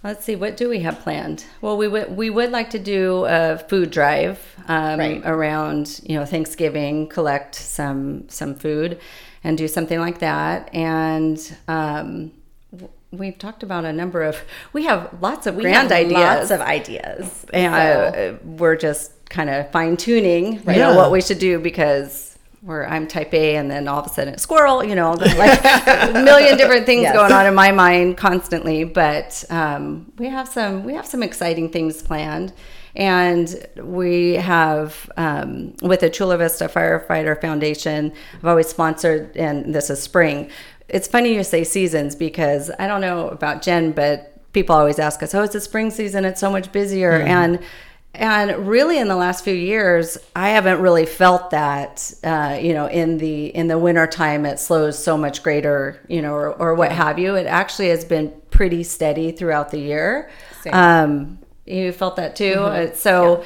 Let's 0.05 0.23
see, 0.23 0.35
what 0.35 0.55
do 0.55 0.69
we 0.69 0.81
have 0.81 0.99
planned? 0.99 1.45
Well, 1.61 1.77
we 1.77 1.87
would 1.87 2.15
we 2.15 2.29
would 2.29 2.51
like 2.51 2.69
to 2.69 2.79
do 2.79 3.25
a 3.27 3.57
food 3.57 3.89
drive 3.89 4.37
um, 4.67 4.99
Right. 4.99 5.21
around 5.25 5.99
you 6.03 6.15
know 6.19 6.25
Thanksgiving, 6.25 7.07
collect 7.07 7.55
some 7.55 8.29
some 8.29 8.53
food, 8.53 8.99
and 9.43 9.57
do 9.57 9.67
something 9.67 9.99
like 9.99 10.19
that. 10.19 10.69
And 10.75 11.39
um, 11.67 12.31
we've 13.11 13.39
talked 13.39 13.63
about 13.63 13.83
a 13.83 13.91
number 13.91 14.21
of. 14.21 14.35
We 14.73 14.83
have 14.85 15.09
lots 15.21 15.47
of 15.47 15.55
We 15.55 15.63
grand 15.63 15.89
have 15.89 15.99
ideas. 16.05 16.13
lots 16.21 16.51
of 16.51 16.61
ideas. 16.61 17.45
and 17.51 17.73
So- 17.73 18.37
uh, 18.43 18.47
we're 18.47 18.75
just 18.75 19.11
kind 19.29 19.49
of 19.49 19.71
fine 19.71 19.97
tuning, 19.97 20.53
you 20.53 20.61
Yeah. 20.67 20.77
know, 20.91 20.95
what 20.95 21.11
we 21.11 21.19
should 21.19 21.39
do 21.39 21.57
because 21.57 22.34
we're 22.65 22.85
I'm 22.85 23.07
type 23.07 23.33
A, 23.33 23.55
and 23.57 23.69
then 23.69 23.87
all 23.87 23.99
of 23.99 24.07
a 24.07 24.09
sudden 24.09 24.37
squirrel, 24.39 24.83
you 24.83 24.95
know, 24.95 25.11
like 25.13 25.63
a 25.63 26.21
million 26.23 26.57
different 26.61 26.85
things 26.85 27.03
Yes. 27.03 27.13
going 27.15 27.31
on 27.31 27.45
in 27.45 27.53
my 27.53 27.71
mind 27.71 28.17
constantly. 28.17 28.83
But 28.83 29.43
um, 29.49 30.11
we 30.17 30.27
have 30.27 30.47
some 30.47 30.83
we 30.83 30.93
have 30.95 31.05
some 31.05 31.21
exciting 31.23 31.69
things 31.69 32.01
planned. 32.01 32.51
And 32.97 33.67
we 33.83 34.35
have, 34.35 35.09
um, 35.17 35.73
with 35.81 35.99
the 35.99 36.09
Chula 36.09 36.37
Vista 36.37 36.69
Firefighter 36.69 37.39
Foundation, 37.41 38.13
I've 38.35 38.45
always 38.45 38.69
sponsored, 38.69 39.35
and 39.35 39.75
this 39.75 39.89
is 39.89 40.01
spring. 40.01 40.49
It's 40.87 41.05
funny 41.05 41.35
you 41.35 41.43
say 41.43 41.65
seasons 41.65 42.15
because 42.15 42.71
I 42.79 42.87
don't 42.87 43.01
know 43.01 43.27
about 43.27 43.61
Jen, 43.61 43.91
but 43.91 44.31
people 44.53 44.77
always 44.77 44.97
ask 44.97 45.21
us, 45.23 45.35
"Oh, 45.35 45.43
it's 45.43 45.51
the 45.51 45.59
spring 45.59 45.91
season; 45.91 46.23
it's 46.23 46.39
so 46.39 46.49
much 46.49 46.71
busier." 46.71 47.11
And 47.19 47.59
and 48.17 48.67
really, 48.67 48.97
in 48.99 49.07
the 49.07 49.15
last 49.15 49.43
few 49.43 49.53
years, 49.53 50.17
I 50.35 50.49
haven't 50.49 50.81
really 50.81 51.05
felt 51.05 51.51
that. 51.51 52.13
Uh, 52.23 52.57
you 52.61 52.73
know, 52.73 52.87
in 52.87 53.17
the 53.17 53.47
in 53.47 53.67
the 53.67 53.77
winter 53.77 54.07
time, 54.07 54.45
it 54.45 54.59
slows 54.59 55.01
so 55.01 55.17
much 55.17 55.43
greater. 55.43 55.99
You 56.07 56.21
know, 56.21 56.33
or, 56.33 56.53
or 56.53 56.75
what 56.75 56.91
have 56.91 57.19
you. 57.19 57.35
It 57.35 57.45
actually 57.45 57.89
has 57.89 58.05
been 58.05 58.33
pretty 58.49 58.83
steady 58.83 59.31
throughout 59.31 59.71
the 59.71 59.79
year. 59.79 60.29
Um, 60.71 61.39
you 61.65 61.91
felt 61.91 62.15
that 62.17 62.35
too. 62.35 62.53
Uh, 62.53 62.93
So 62.93 63.43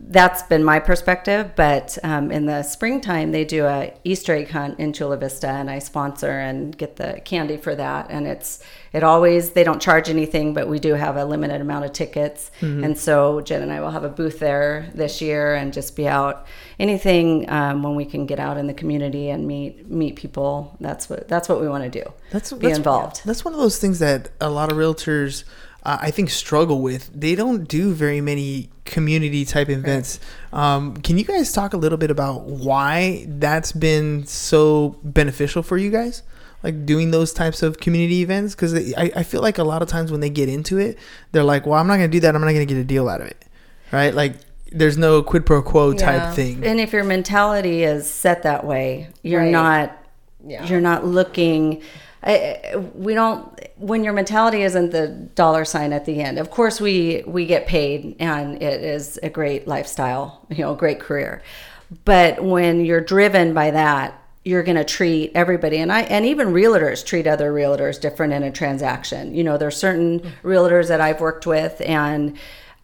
that's 0.00 0.42
been 0.44 0.62
my 0.62 0.78
perspective. 0.78 1.52
But 1.56 1.98
um, 2.02 2.30
in 2.30 2.46
the 2.46 2.62
springtime, 2.62 3.32
they 3.32 3.44
do 3.44 3.66
a 3.66 3.92
Easter 4.04 4.34
egg 4.34 4.50
hunt 4.50 4.78
in 4.78 4.92
Chula 4.92 5.16
Vista, 5.16 5.48
and 5.48 5.70
I 5.70 5.78
sponsor 5.78 6.30
and 6.30 6.76
get 6.76 6.96
the 6.96 7.20
candy 7.24 7.56
for 7.56 7.74
that. 7.74 8.06
And 8.10 8.26
it's 8.26 8.62
it 8.92 9.02
always 9.02 9.50
they 9.50 9.64
don't 9.64 9.82
charge 9.82 10.08
anything, 10.08 10.54
but 10.54 10.68
we 10.68 10.78
do 10.78 10.94
have 10.94 11.16
a 11.16 11.24
limited 11.24 11.60
amount 11.60 11.84
of 11.84 11.92
tickets. 11.92 12.50
And 12.60 12.96
so 12.96 13.40
Jen 13.40 13.62
and 13.62 13.72
I 13.72 13.80
will 13.80 13.90
have 13.90 14.04
a 14.04 14.08
booth 14.08 14.38
there 14.38 14.90
this 14.94 15.20
year 15.20 15.54
and 15.54 15.72
just 15.72 15.96
be 15.96 16.08
out 16.08 16.46
anything 16.78 17.48
um, 17.50 17.82
when 17.82 17.94
we 17.94 18.04
can 18.04 18.26
get 18.26 18.38
out 18.38 18.56
in 18.56 18.66
the 18.66 18.74
community 18.74 19.28
and 19.28 19.46
meet 19.46 19.90
meet 19.90 20.16
people. 20.16 20.76
That's 20.80 21.10
what 21.10 21.28
that's 21.28 21.48
what 21.48 21.60
we 21.60 21.68
want 21.68 21.84
to 21.84 21.90
do. 21.90 22.12
That's 22.30 22.52
be 22.52 22.68
that's, 22.68 22.78
involved. 22.78 23.22
That's 23.24 23.44
one 23.44 23.54
of 23.54 23.60
those 23.60 23.78
things 23.78 23.98
that 23.98 24.30
a 24.40 24.50
lot 24.50 24.70
of 24.70 24.78
realtors, 24.78 25.44
uh, 25.86 25.98
I 26.00 26.10
think, 26.10 26.30
struggle 26.30 26.82
with. 26.82 27.08
They 27.14 27.34
don't 27.36 27.68
do 27.68 27.94
very 27.94 28.20
many 28.20 28.70
community 28.84 29.44
type 29.44 29.68
events. 29.70 30.18
Um, 30.52 30.96
can 30.96 31.16
you 31.16 31.24
guys 31.24 31.52
talk 31.52 31.72
a 31.74 31.76
little 31.76 31.96
bit 31.98 32.10
about 32.10 32.42
why 32.42 33.24
that's 33.28 33.70
been 33.72 34.26
so 34.26 34.98
beneficial 35.04 35.62
for 35.62 35.78
you 35.78 35.90
guys? 35.90 36.22
Like 36.64 36.86
doing 36.86 37.12
those 37.12 37.32
types 37.32 37.62
of 37.62 37.78
community 37.78 38.20
events? 38.22 38.54
Because 38.56 38.74
I, 38.74 39.12
I 39.14 39.22
feel 39.22 39.42
like 39.42 39.58
a 39.58 39.64
lot 39.64 39.80
of 39.80 39.88
times 39.88 40.10
when 40.10 40.20
they 40.20 40.30
get 40.30 40.48
into 40.48 40.76
it, 40.78 40.98
they're 41.30 41.44
like, 41.44 41.66
well, 41.66 41.78
I'm 41.78 41.86
not 41.86 41.98
going 41.98 42.10
to 42.10 42.16
do 42.16 42.20
that. 42.20 42.34
I'm 42.34 42.40
not 42.40 42.48
going 42.52 42.66
to 42.66 42.74
get 42.74 42.80
a 42.80 42.84
deal 42.84 43.08
out 43.08 43.20
of 43.20 43.28
it. 43.28 43.44
Right? 43.92 44.12
Like, 44.12 44.34
there's 44.72 44.98
no 44.98 45.22
quid 45.22 45.46
pro 45.46 45.62
quo 45.62 45.92
type 45.92 46.20
Yeah. 46.22 46.32
thing. 46.32 46.64
And 46.66 46.80
if 46.80 46.92
your 46.92 47.04
mentality 47.04 47.84
is 47.84 48.10
set 48.10 48.42
that 48.42 48.64
way, 48.66 49.08
you're 49.22 49.42
Right. 49.42 49.52
not 49.52 49.96
Yeah. 50.44 50.66
you're 50.66 50.80
not 50.80 51.06
looking 51.06 51.82
I, 52.22 52.76
we 52.94 53.14
don't 53.14 53.58
when 53.76 54.02
your 54.02 54.12
mentality 54.12 54.62
isn't 54.62 54.90
the 54.90 55.08
dollar 55.08 55.64
sign 55.64 55.92
at 55.92 56.04
the 56.04 56.20
end. 56.22 56.38
Of 56.38 56.50
course 56.50 56.80
we 56.80 57.22
we 57.26 57.46
get 57.46 57.66
paid 57.66 58.16
and 58.18 58.62
it 58.62 58.82
is 58.82 59.18
a 59.22 59.30
great 59.30 59.68
lifestyle, 59.68 60.46
you 60.50 60.58
know, 60.58 60.74
great 60.74 61.00
career. 61.00 61.42
But 62.04 62.42
when 62.42 62.84
you're 62.84 63.00
driven 63.00 63.54
by 63.54 63.70
that, 63.70 64.20
you're 64.44 64.62
going 64.62 64.76
to 64.76 64.84
treat 64.84 65.32
everybody 65.34 65.78
and 65.78 65.92
I 65.92 66.02
and 66.02 66.24
even 66.24 66.48
realtors 66.48 67.04
treat 67.04 67.26
other 67.26 67.52
realtors 67.52 68.00
different 68.00 68.32
in 68.32 68.42
a 68.42 68.50
transaction. 68.50 69.34
You 69.34 69.44
know, 69.44 69.58
there's 69.58 69.76
certain 69.76 70.20
mm-hmm. 70.20 70.46
realtors 70.46 70.88
that 70.88 71.00
I've 71.00 71.20
worked 71.20 71.46
with 71.46 71.80
and 71.80 72.36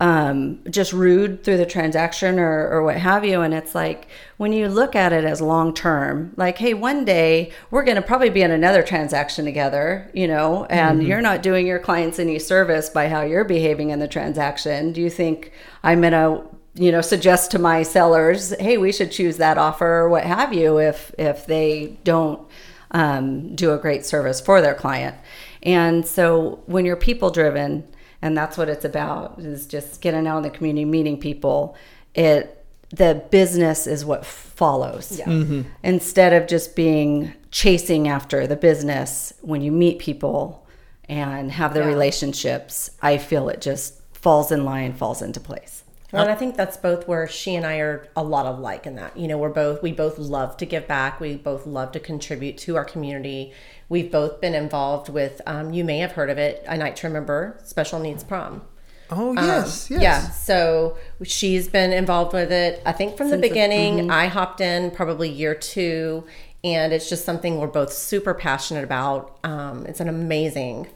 um, 0.02 0.58
just 0.68 0.92
rude 0.92 1.44
through 1.44 1.58
the 1.58 1.64
transaction 1.64 2.40
or, 2.40 2.68
or 2.68 2.82
what 2.82 2.96
have 2.96 3.24
you. 3.24 3.40
And 3.40 3.54
it's 3.54 3.72
like 3.72 4.08
when 4.36 4.52
you 4.52 4.66
look 4.66 4.96
at 4.96 5.12
it 5.12 5.24
as 5.24 5.40
long 5.40 5.72
term, 5.72 6.34
like, 6.36 6.58
hey, 6.58 6.74
one 6.74 7.04
day 7.04 7.52
we're 7.70 7.84
going 7.84 7.94
to 7.94 8.02
probably 8.02 8.28
be 8.28 8.42
in 8.42 8.50
another 8.50 8.82
transaction 8.82 9.44
together, 9.44 10.10
you 10.12 10.26
know, 10.26 10.64
and 10.64 11.04
you're 11.04 11.20
not 11.20 11.40
doing 11.40 11.68
your 11.68 11.78
clients 11.78 12.18
any 12.18 12.40
service 12.40 12.90
by 12.90 13.08
how 13.08 13.22
you're 13.22 13.44
behaving 13.44 13.90
in 13.90 14.00
the 14.00 14.08
transaction. 14.08 14.92
Do 14.92 15.00
you 15.00 15.08
think 15.08 15.52
I'm 15.84 16.00
going 16.00 16.12
to 16.12 16.42
you 16.74 16.90
know 16.90 17.02
suggest 17.02 17.50
to 17.50 17.58
my 17.58 17.82
sellers 17.82 18.54
hey 18.58 18.78
we 18.78 18.90
should 18.90 19.12
choose 19.12 19.36
that 19.36 19.58
offer 19.58 19.86
or 19.86 20.08
what 20.08 20.24
have 20.24 20.54
you 20.54 20.78
if 20.78 21.14
if 21.18 21.44
they 21.44 21.98
don't 22.02 22.48
um, 22.92 23.54
do 23.54 23.74
a 23.74 23.76
great 23.76 24.06
service 24.06 24.40
for 24.40 24.62
their 24.62 24.72
client 24.72 25.14
and 25.62 26.06
so 26.06 26.62
when 26.64 26.86
you're 26.86 26.96
people 26.96 27.28
driven 27.28 27.86
and 28.22 28.37
that's 28.37 28.56
what 28.56 28.68
it's 28.68 28.85
about 28.85 29.38
is 29.40 29.66
just 29.66 30.00
getting 30.00 30.26
out 30.26 30.38
in 30.38 30.42
the 30.44 30.50
community 30.50 30.85
meeting 30.85 31.18
people. 31.18 31.76
It 32.14 32.58
the 32.90 33.22
business 33.30 33.87
is 33.87 34.04
what 34.04 34.24
follows. 34.26 35.20
Mm-hmm. 35.24 35.62
Instead 35.82 36.32
of 36.35 36.46
just 36.46 36.76
being 36.76 37.32
chasing 37.50 38.06
after 38.08 38.46
the 38.46 38.56
business 38.56 39.32
when 39.40 39.61
you 39.62 39.72
meet 39.72 39.98
people 39.98 40.66
and 41.08 41.50
have 41.52 41.74
the 41.74 41.80
Yeah. 41.80 41.87
relationships 41.87 42.90
i 43.02 43.18
feel 43.18 43.48
it 43.50 43.61
just 43.61 43.94
falls 44.14 44.50
in 44.52 44.64
line 44.64 44.94
falls 44.94 45.20
into 45.20 45.40
place 45.40 45.81
Well, 46.12 46.22
and 46.22 46.31
I 46.31 46.35
think 46.35 46.57
that's 46.57 46.77
both 46.77 47.09
where 47.09 47.27
she 47.27 47.55
and 47.55 47.64
I 47.64 47.79
are 47.79 48.07
a 48.14 48.22
lot 48.22 48.44
of 48.44 48.59
like 48.59 48.87
in 48.87 48.96
that. 48.96 49.16
You 49.16 49.29
know, 49.29 49.38
we're 49.38 49.48
both 49.48 49.83
we 49.83 49.92
both 49.92 50.18
love 50.18 50.59
to 50.59 50.66
give 50.66 50.87
back. 50.87 51.20
We 51.20 51.37
both 51.37 51.66
love 51.66 51.92
to 51.92 52.01
contribute 52.01 52.59
to 52.59 52.77
our 52.77 52.85
community. 52.85 53.55
We've 53.88 54.11
both 54.11 54.40
been 54.40 54.55
involved 54.55 55.09
with. 55.09 55.40
Um, 55.46 55.72
you 55.72 55.85
may 55.85 55.98
have 55.98 56.12
heard 56.12 56.29
of 56.29 56.37
it. 56.38 56.64
A 56.66 56.77
night 56.77 56.96
to 56.96 57.07
remember, 57.07 57.59
special 57.64 57.98
needs 57.98 58.25
prom. 58.25 58.62
oh, 59.11 59.33
yes. 59.33 59.90
yes. 59.90 59.90
Um, 59.90 60.03
Yeah. 60.03 60.20
So 60.31 60.98
she's 61.25 61.68
been 61.68 61.92
involved 61.92 62.35
with 62.35 62.53
it. 62.53 62.83
I 62.85 62.92
think 62.92 63.16
from 63.16 63.31
the 63.31 63.38
beginning. 63.38 64.11
I 64.11 64.27
hopped 64.27 64.61
in 64.61 64.90
probably 64.90 65.31
year 65.31 65.55
two, 65.55 66.25
and 66.62 66.92
it's 66.92 67.09
just 67.09 67.25
something 67.25 67.59
we're 67.59 67.66
both 67.66 67.92
super 67.92 68.35
passionate 68.35 68.85
about. 68.85 69.38
Um, 69.44 69.87
it's 69.87 70.01
an 70.01 70.09
amazing, 70.09 70.88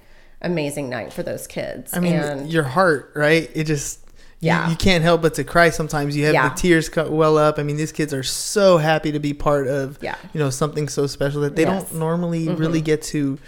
amazing 0.43 0.91
night 0.91 1.13
for 1.13 1.23
those 1.23 1.47
kids. 1.47 1.95
I 1.95 2.01
mean, 2.01 2.15
and 2.15 2.53
your 2.53 2.65
heart, 2.65 3.13
right? 3.15 3.51
It 3.55 3.65
just 3.65 4.06
Yeah. 4.41 4.69
you, 4.71 4.77
can't 4.77 5.03
help 5.03 5.23
but 5.23 5.35
to 5.35 5.45
cry 5.45 5.71
sometimes. 5.71 6.17
You 6.17 6.27
have 6.27 6.35
Yeah. 6.35 6.49
the 6.51 6.55
tears 6.55 6.91
well 6.95 7.39
up. 7.39 7.59
I 7.59 7.63
mean, 7.63 7.77
these 7.77 7.93
kids 7.93 8.13
are 8.13 8.23
so 8.23 8.77
happy 8.79 9.11
to 9.13 9.19
be 9.19 9.33
part 9.35 9.67
of 9.67 9.99
Yeah. 10.03 10.15
you 10.35 10.39
know 10.41 10.51
something 10.51 10.89
so 10.89 11.07
special 11.07 11.41
that 11.43 11.57
they 11.57 11.63
Yes. 11.65 11.85
don't 11.91 11.99
normally 11.99 12.49
really 12.49 12.81
get 12.83 13.03
to 13.05 13.39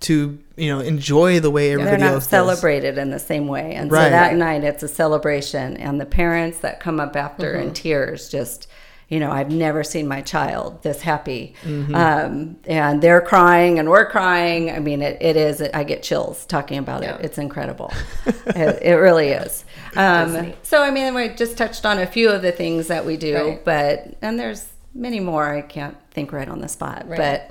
to 0.00 0.36
you 0.56 0.68
know 0.74 0.80
enjoy 0.80 1.38
the 1.38 1.50
way 1.50 1.68
They're 1.68 1.78
everybody 1.78 2.02
not 2.02 2.12
else 2.14 2.24
does. 2.24 2.30
celebrated 2.30 2.98
in 2.98 3.10
the 3.10 3.18
same 3.20 3.46
way. 3.48 3.72
And 3.74 3.90
Right. 3.90 4.04
so 4.04 4.10
that 4.10 4.26
Right. 4.28 4.36
night 4.36 4.64
it's 4.64 4.82
a 4.82 4.88
celebration. 4.88 5.76
And 5.76 6.00
the 6.00 6.06
parents 6.06 6.58
that 6.58 6.80
come 6.80 6.98
up 7.00 7.16
after 7.16 7.52
Mm-hmm. 7.54 7.68
in 7.68 7.72
tears 7.72 8.28
just, 8.28 8.66
you 9.08 9.20
know, 9.20 9.30
I've 9.30 9.52
never 9.52 9.84
seen 9.84 10.08
my 10.08 10.20
child 10.22 10.82
this 10.82 11.00
happy. 11.02 11.54
Mm-hmm. 11.64 11.94
Um, 11.94 12.56
and 12.66 13.00
they're 13.00 13.20
crying 13.20 13.78
and 13.78 13.88
we're 13.88 14.10
crying. 14.10 14.72
I 14.72 14.80
mean, 14.80 15.00
it, 15.02 15.18
it 15.20 15.36
is, 15.36 15.62
I 15.62 15.84
get 15.84 16.02
chills 16.02 16.44
talking 16.46 16.78
about 16.78 17.04
Yeah. 17.04 17.14
it. 17.14 17.24
It's 17.24 17.38
incredible. 17.38 17.92
it, 18.46 18.82
it 18.82 18.94
really 18.94 19.28
is. 19.28 19.64
Um, 19.96 20.52
so, 20.62 20.82
I 20.82 20.90
mean, 20.90 21.14
we 21.14 21.28
just 21.30 21.56
touched 21.56 21.84
on 21.86 21.98
a 21.98 22.06
few 22.06 22.30
of 22.30 22.42
the 22.42 22.52
things 22.52 22.88
that 22.88 23.04
we 23.04 23.16
do, 23.16 23.34
Right. 23.36 23.64
but, 23.64 24.16
and 24.22 24.38
there's 24.38 24.66
many 24.94 25.20
more 25.20 25.46
I 25.54 25.62
can't 25.62 25.96
think 26.10 26.32
right 26.32 26.48
on 26.48 26.60
the 26.60 26.68
spot. 26.68 27.06
Right. 27.08 27.18
But 27.18 27.50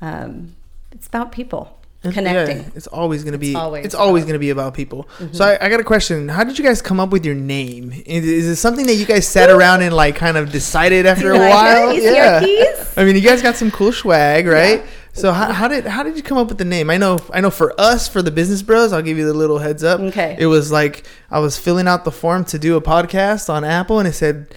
um, 0.00 0.54
it's 0.92 1.06
about 1.06 1.32
people. 1.32 1.78
It's- 2.02 2.12
Connecting. 2.12 2.58
Yeah, 2.58 2.68
it's 2.74 2.86
always 2.86 3.24
going 3.24 3.32
to 3.32 3.38
be. 3.38 3.54
always 3.54 3.86
it's 3.86 3.94
always 3.94 4.24
going 4.24 4.34
to 4.34 4.38
be 4.38 4.50
about 4.50 4.74
people. 4.74 5.08
So 5.32 5.42
I, 5.42 5.64
I 5.64 5.68
got 5.70 5.80
a 5.80 5.84
question. 5.84 6.28
How 6.28 6.44
did 6.44 6.58
you 6.58 6.64
guys 6.64 6.82
come 6.82 7.00
up 7.00 7.08
with 7.08 7.24
your 7.24 7.34
name? 7.34 7.92
Is, 8.04 8.26
is 8.26 8.46
it 8.46 8.56
something 8.56 8.84
that 8.88 8.96
you 8.96 9.06
guys 9.06 9.26
sat 9.26 9.48
around 9.48 9.80
and 9.80 9.94
like 9.96 10.14
kind 10.14 10.36
of 10.36 10.52
decided 10.52 11.06
after 11.06 11.32
a 11.32 11.38
while? 11.48 11.88
it? 11.90 11.94
You 11.96 12.00
see 12.02 12.18
our 12.18 12.40
keys? 12.40 12.94
I 12.98 13.04
mean, 13.04 13.14
you 13.16 13.22
guys 13.22 13.40
got 13.40 13.56
some 13.56 13.70
cool 13.70 13.90
swag, 13.90 14.46
right? 14.46 14.84
So 15.14 15.32
how, 15.32 15.52
how 15.52 15.68
did 15.68 15.86
how 15.86 16.02
did 16.02 16.16
you 16.16 16.22
come 16.22 16.38
up 16.38 16.48
with 16.48 16.58
the 16.58 16.64
name? 16.64 16.90
I 16.90 16.96
know 16.96 17.20
I 17.32 17.40
know 17.40 17.50
for 17.50 17.78
us 17.80 18.08
for 18.08 18.20
the 18.20 18.32
Business 18.32 18.62
Bros, 18.62 18.92
I'll 18.92 19.00
give 19.00 19.16
you 19.16 19.24
the 19.24 19.32
little 19.32 19.58
heads 19.58 19.84
up. 19.84 20.00
Okay. 20.00 20.36
It 20.38 20.46
was 20.46 20.72
like 20.72 21.06
I 21.30 21.38
was 21.38 21.56
filling 21.56 21.86
out 21.86 22.04
the 22.04 22.10
form 22.10 22.44
to 22.46 22.58
do 22.58 22.76
a 22.76 22.82
podcast 22.82 23.48
on 23.48 23.64
Apple, 23.64 24.00
and 24.00 24.08
it 24.08 24.12
said 24.12 24.52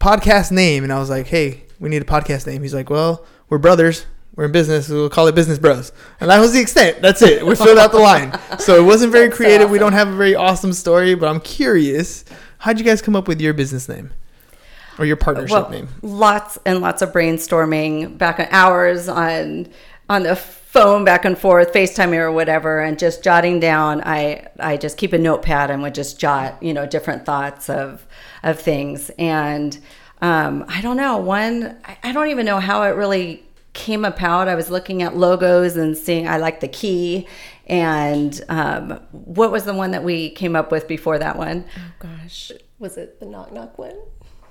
podcast 0.00 0.52
name, 0.52 0.84
and 0.84 0.92
I 0.92 1.00
was 1.00 1.10
like, 1.10 1.26
hey, 1.26 1.64
we 1.80 1.88
need 1.88 2.02
a 2.02 2.06
podcast 2.06 2.46
name. 2.46 2.62
He's 2.62 2.74
like, 2.74 2.88
well, 2.88 3.26
we're 3.48 3.58
brothers. 3.58 4.06
We're 4.36 4.44
in 4.44 4.52
business. 4.52 4.88
We'll 4.90 5.08
call 5.08 5.28
it 5.28 5.34
Business 5.34 5.58
Bros. 5.58 5.92
And 6.20 6.30
that 6.30 6.38
was 6.40 6.52
the 6.52 6.60
extent. 6.60 7.00
That's 7.00 7.22
it. 7.22 7.44
We 7.44 7.56
filled 7.56 7.78
out 7.78 7.90
the 7.90 7.98
line. 7.98 8.38
So 8.58 8.76
it 8.76 8.84
wasn't 8.84 9.10
very 9.10 9.24
That's 9.28 9.38
so 9.38 9.44
creative. 9.44 9.70
We 9.70 9.78
don't 9.78 9.94
have 9.94 10.08
a 10.08 10.14
very 10.14 10.34
awesome 10.34 10.74
story, 10.74 11.14
but 11.14 11.26
I'm 11.26 11.40
curious. 11.40 12.22
How'd 12.58 12.78
you 12.78 12.84
guys 12.84 13.00
come 13.00 13.16
up 13.16 13.28
with 13.28 13.40
your 13.40 13.54
business 13.54 13.88
name 13.88 14.12
or 14.98 15.06
your 15.06 15.16
partnership 15.16 15.52
well, 15.52 15.70
name? 15.70 15.88
lots 16.02 16.58
and 16.66 16.80
lots 16.82 17.00
of 17.00 17.12
brainstorming 17.12 18.18
back 18.18 18.38
on 18.38 18.46
hours 18.50 19.08
on 19.08 19.68
on 20.08 20.22
the 20.22 20.36
phone 20.36 21.04
back 21.04 21.24
and 21.24 21.38
forth 21.38 21.72
FaceTime 21.72 22.16
or 22.16 22.30
whatever 22.30 22.80
and 22.80 22.98
just 22.98 23.24
jotting 23.24 23.58
down 23.58 24.02
i 24.04 24.46
i 24.60 24.76
just 24.76 24.98
keep 24.98 25.12
a 25.12 25.18
notepad 25.18 25.70
and 25.70 25.82
would 25.82 25.94
just 25.94 26.18
jot 26.18 26.62
you 26.62 26.74
know 26.74 26.86
different 26.86 27.24
thoughts 27.24 27.70
of 27.70 28.06
of 28.42 28.60
things. 28.60 29.10
And 29.18 29.78
um, 30.20 30.64
i 30.68 30.80
don't 30.80 30.96
know 30.96 31.16
one 31.16 31.78
I, 31.84 31.98
I 32.04 32.12
don't 32.12 32.28
even 32.28 32.46
know 32.46 32.60
how 32.60 32.82
it 32.82 32.90
really 32.90 33.42
came 33.72 34.06
about. 34.06 34.48
I 34.48 34.54
was 34.54 34.70
looking 34.70 35.02
at 35.02 35.16
logos 35.16 35.76
and 35.76 35.96
seeing 35.96 36.28
i 36.28 36.36
like 36.36 36.60
the 36.60 36.68
key. 36.68 37.26
And 37.66 38.40
um, 38.48 39.00
what 39.10 39.50
was 39.50 39.64
the 39.64 39.74
one 39.74 39.90
that 39.90 40.04
we 40.04 40.30
came 40.30 40.54
up 40.54 40.70
with 40.70 40.86
before 40.86 41.18
that 41.18 41.36
one? 41.36 41.64
Oh 41.76 41.92
gosh, 41.98 42.52
was 42.78 42.96
it 42.96 43.18
the 43.18 43.26
knock 43.26 43.52
knock 43.52 43.76
one? 43.78 43.96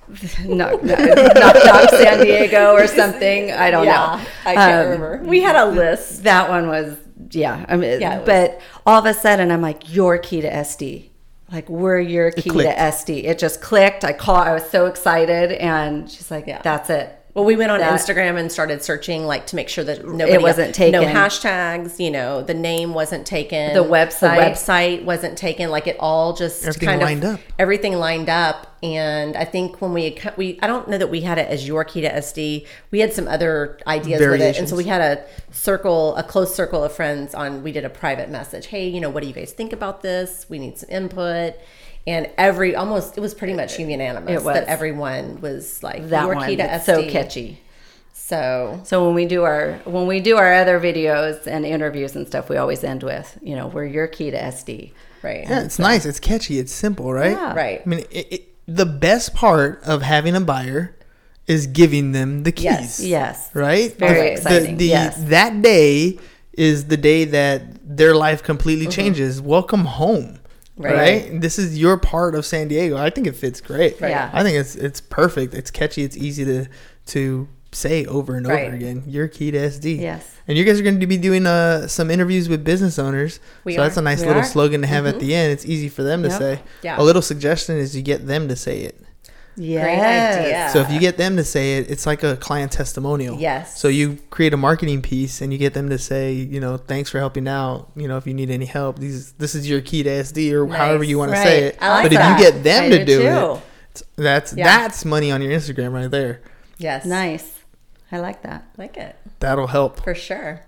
knock, 0.44 0.82
knock, 0.82 0.98
knock, 0.98 1.56
knock 1.64 1.90
San 1.90 2.24
Diego 2.24 2.72
or 2.74 2.86
something. 3.00 3.52
I 3.52 3.70
don't 3.70 3.86
know. 3.86 4.20
I 4.44 4.54
can't 4.54 4.72
Um, 4.86 4.92
remember. 5.00 5.28
We 5.28 5.40
had 5.42 5.56
a 5.56 5.66
list. 5.66 6.22
That 6.24 6.48
one 6.48 6.68
was, 6.68 6.96
yeah. 7.30 7.64
I 7.68 7.76
mean, 7.76 8.00
Yeah, 8.00 8.16
it 8.16 8.18
was- 8.20 8.26
but 8.26 8.60
all 8.86 8.98
of 8.98 9.06
a 9.06 9.14
sudden, 9.14 9.50
I'm 9.50 9.62
like, 9.62 9.92
your 9.94 10.18
key 10.18 10.40
to 10.42 10.50
SD. 10.50 11.10
Like 11.52 11.68
we're 11.68 12.00
your 12.00 12.32
key 12.32 12.50
to. 12.50 12.56
SD. 12.74 13.22
It 13.24 13.38
just 13.38 13.60
clicked. 13.60 14.04
I 14.04 14.12
call. 14.12 14.34
I 14.36 14.52
was 14.52 14.68
so 14.68 14.86
excited, 14.86 15.52
and 15.52 16.10
she's 16.10 16.28
like, 16.28 16.48
Yeah. 16.48 16.60
"That's 16.62 16.90
it." 16.90 17.16
Well, 17.36 17.44
we 17.44 17.54
went 17.54 17.70
on 17.70 17.80
That- 17.80 17.92
Instagram 17.92 18.38
and 18.38 18.50
started 18.50 18.82
searching, 18.82 19.26
like 19.26 19.46
to 19.48 19.56
make 19.56 19.68
sure 19.68 19.84
that 19.84 20.06
nobody 20.08 20.38
wasn't 20.38 20.68
no 20.68 20.72
taken. 20.72 21.02
hashtags. 21.14 22.00
You 22.00 22.10
know, 22.10 22.40
the 22.40 22.54
name 22.54 22.94
wasn't 22.94 23.26
taken, 23.26 23.74
The 23.74 23.84
website. 23.84 24.20
the 24.20 24.42
website 24.42 25.04
wasn't 25.04 25.36
taken. 25.36 25.70
Like 25.70 25.86
it 25.86 25.96
all 26.00 26.32
just 26.32 26.62
Everything 26.66 26.88
kind 26.88 27.02
lined 27.02 27.24
of 27.24 27.34
up. 27.34 27.40
everything 27.58 27.98
lined 27.98 28.30
up. 28.30 28.72
And 28.82 29.36
I 29.36 29.44
think 29.44 29.82
when 29.82 29.92
we 29.92 30.04
had 30.04 30.16
cut- 30.16 30.38
we 30.38 30.58
I 30.62 30.66
don't 30.66 30.88
know 30.88 30.96
that 30.96 31.10
we 31.10 31.20
had 31.20 31.36
it 31.36 31.48
as 31.48 31.66
your 31.68 31.84
key 31.84 32.00
to 32.00 32.08
SD. 32.10 32.64
We 32.90 33.00
had 33.00 33.12
some 33.12 33.28
other 33.28 33.78
ideas 33.86 34.18
with 34.20 34.40
it, 34.40 34.58
and 34.58 34.66
so 34.66 34.74
we 34.74 34.84
had 34.84 35.02
a 35.02 35.22
circle, 35.50 36.16
a 36.16 36.22
close 36.22 36.54
circle 36.54 36.82
of 36.84 36.92
friends 36.92 37.34
on. 37.34 37.62
We 37.62 37.70
did 37.70 37.84
a 37.84 37.90
private 37.90 38.30
message. 38.30 38.68
Hey, 38.68 38.88
you 38.88 39.00
know, 39.00 39.10
what 39.10 39.22
do 39.22 39.28
you 39.28 39.34
guys 39.34 39.52
think 39.52 39.74
about 39.74 40.00
this? 40.00 40.46
We 40.48 40.58
need 40.58 40.78
some 40.78 40.88
input. 40.90 41.54
And 42.06 42.30
every 42.38 42.76
almost 42.76 43.16
it 43.18 43.20
was 43.20 43.34
pretty 43.34 43.54
much 43.54 43.78
unanimous 43.78 44.30
It 44.30 44.44
was. 44.44 44.54
that 44.54 44.68
everyone 44.68 45.40
was 45.40 45.82
like 45.82 46.08
That 46.10 46.26
your 46.26 46.34
one. 46.36 46.46
key 46.48 46.56
to 46.56 46.62
it's 46.74 46.84
SD. 46.84 46.86
so 46.86 47.10
catchy. 47.10 47.60
So 48.12 48.80
So 48.84 49.04
when 49.04 49.14
we 49.14 49.26
do 49.26 49.42
our 49.44 49.80
when 49.84 50.06
we 50.06 50.20
do 50.20 50.36
our 50.36 50.52
other 50.54 50.80
videos 50.80 51.46
and 51.46 51.64
interviews 51.66 52.16
and 52.16 52.26
stuff, 52.26 52.48
we 52.48 52.56
always 52.56 52.82
end 52.84 53.02
with, 53.02 53.38
you 53.42 53.54
know, 53.56 53.66
we're 53.68 53.84
your 53.86 54.06
key 54.06 54.30
to 54.30 54.36
SD. 54.38 54.92
right, 55.22 55.44
Yeah, 55.48 55.62
it's 55.64 55.78
nice. 55.78 56.04
It's 56.06 56.20
catchy. 56.20 56.58
It's 56.58 56.72
simple, 56.72 57.12
right? 57.12 57.32
Yeah. 57.32 57.54
right. 57.54 57.82
I 57.84 57.88
mean, 57.88 58.00
it, 58.10 58.32
it, 58.32 58.42
the 58.66 58.86
best 58.86 59.34
part 59.34 59.82
of 59.84 60.02
having 60.02 60.34
a 60.34 60.40
buyer 60.40 60.96
is 61.46 61.66
giving 61.68 62.10
them 62.12 62.42
the 62.42 62.50
keys. 62.52 62.64
Yes. 62.64 63.00
Yes. 63.00 63.50
Right? 63.54 63.96
Very 63.96 64.20
The- 64.20 64.32
exciting, 64.32 64.76
The, 64.78 64.86
yes. 64.86 65.16
That 65.24 65.62
day 65.62 66.18
is 66.52 66.86
the 66.86 66.96
day 66.96 67.24
that 67.26 67.62
their 67.96 68.14
life 68.16 68.42
completely 68.42 68.86
Mm-hmm. 68.86 68.90
changes. 69.02 69.40
Welcome 69.40 69.84
home. 69.84 70.38
Right. 70.76 70.94
Right. 70.94 71.40
This 71.40 71.58
is 71.58 71.78
your 71.78 71.96
part 71.96 72.34
of 72.34 72.44
San 72.44 72.68
Diego. 72.68 72.96
I 72.98 73.08
think 73.10 73.26
it 73.26 73.34
fits 73.36 73.60
great. 73.60 74.00
Right. 74.00 74.10
Yeah. 74.10 74.30
I 74.32 74.42
think 74.42 74.56
it's 74.58 74.74
it's 74.76 75.00
perfect. 75.00 75.54
It's 75.54 75.70
catchy. 75.70 76.02
It's 76.02 76.16
easy 76.16 76.44
to 76.44 76.66
to 77.06 77.48
say 77.72 78.04
over 78.06 78.36
and 78.36 78.46
Right. 78.46 78.66
over 78.66 78.76
again. 78.76 79.02
Your 79.06 79.26
key 79.28 79.50
to 79.50 79.58
SD. 79.58 80.00
Yes. 80.00 80.24
And 80.48 80.56
you 80.56 80.64
guys 80.64 80.78
are 80.78 80.82
going 80.82 81.00
to 81.00 81.06
be 81.06 81.16
doing 81.16 81.46
uh, 81.46 81.88
some 81.88 82.10
interviews 82.10 82.48
with 82.48 82.62
business 82.64 82.98
owners. 82.98 83.40
We 83.64 83.74
so 83.74 83.82
that's 83.82 83.96
a 83.96 84.02
nice 84.02 84.20
We 84.20 84.26
little 84.26 84.40
are. 84.40 84.44
Mm-hmm. 84.44 84.52
slogan 84.52 84.80
to 84.82 84.86
have 84.86 85.06
at 85.06 85.18
the 85.18 85.34
end. 85.34 85.52
It's 85.52 85.64
easy 85.64 85.88
for 85.88 86.02
them 86.02 86.22
to 86.22 86.28
Yep. 86.28 86.38
say. 86.38 86.60
Yeah. 86.82 87.00
A 87.00 87.02
little 87.02 87.22
suggestion 87.22 87.76
is 87.78 87.96
you 87.96 88.02
get 88.02 88.26
them 88.26 88.48
to 88.48 88.56
say 88.56 88.80
it. 88.80 89.00
Yes. 89.56 90.36
idea. 90.38 90.70
So 90.72 90.80
if 90.80 90.90
you 90.92 91.00
get 91.00 91.16
them 91.16 91.36
to 91.36 91.44
say 91.44 91.78
it, 91.78 91.90
it's 91.90 92.04
like 92.06 92.22
a 92.22 92.36
client 92.36 92.72
testimonial. 92.72 93.38
Yes. 93.38 93.78
So 93.80 93.88
you 93.88 94.18
create 94.30 94.52
a 94.52 94.56
marketing 94.56 95.00
piece 95.02 95.40
and 95.40 95.52
you 95.52 95.58
get 95.58 95.72
them 95.74 95.88
to 95.90 95.98
say, 95.98 96.32
you 96.32 96.60
know, 96.60 96.76
thanks 96.76 97.08
for 97.10 97.18
helping 97.18 97.48
out. 97.48 97.90
You 97.96 98.06
know, 98.08 98.16
if 98.18 98.26
you 98.26 98.34
need 98.34 98.50
any 98.50 98.66
help, 98.66 98.98
these 98.98 99.32
this 99.32 99.54
is 99.54 99.68
your 99.68 99.80
key 99.80 100.02
to 100.02 100.10
SD 100.10 100.52
or 100.52 100.66
however 100.66 101.04
you 101.04 101.18
want 101.18 101.30
to 101.32 101.36
say 101.38 101.64
it. 101.64 101.78
I 101.80 101.88
like 101.88 102.04
but 102.10 102.12
that. 102.16 102.40
if 102.40 102.44
you 102.46 102.50
get 102.52 102.62
them 102.64 102.84
I 102.84 102.88
to 102.90 102.98
do 102.98 103.04
do 103.04 103.18
too. 103.22 103.60
it, 103.96 104.02
that's 104.16 104.52
Yeah. 104.54 104.64
that's 104.64 105.04
money 105.04 105.32
on 105.32 105.40
your 105.40 105.52
Instagram 105.52 105.92
right 105.92 106.10
there. 106.10 106.42
Yes, 106.78 107.06
Nice. 107.06 107.52
I 108.12 108.18
like 108.18 108.42
that. 108.42 108.64
like 108.76 108.96
it 108.98 109.16
That'll 109.40 109.66
help. 109.68 110.02
for 110.04 110.14
sure. 110.14 110.60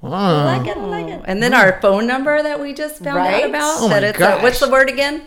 Wow. 0.00 0.44
Like 0.44 0.66
it, 0.66 0.78
like 0.78 1.06
it. 1.08 1.22
And 1.26 1.42
then 1.42 1.54
our 1.54 1.80
phone 1.80 2.06
number 2.06 2.42
that 2.42 2.60
we 2.60 2.72
just 2.74 3.02
found 3.02 3.16
Right? 3.16 3.44
out 3.44 3.48
about. 3.50 3.76
Oh 3.80 3.88
that 3.88 4.02
my 4.02 4.08
it's 4.08 4.20
a, 4.20 4.38
what's 4.42 4.60
the 4.60 4.68
word 4.70 4.88
again? 4.88 5.22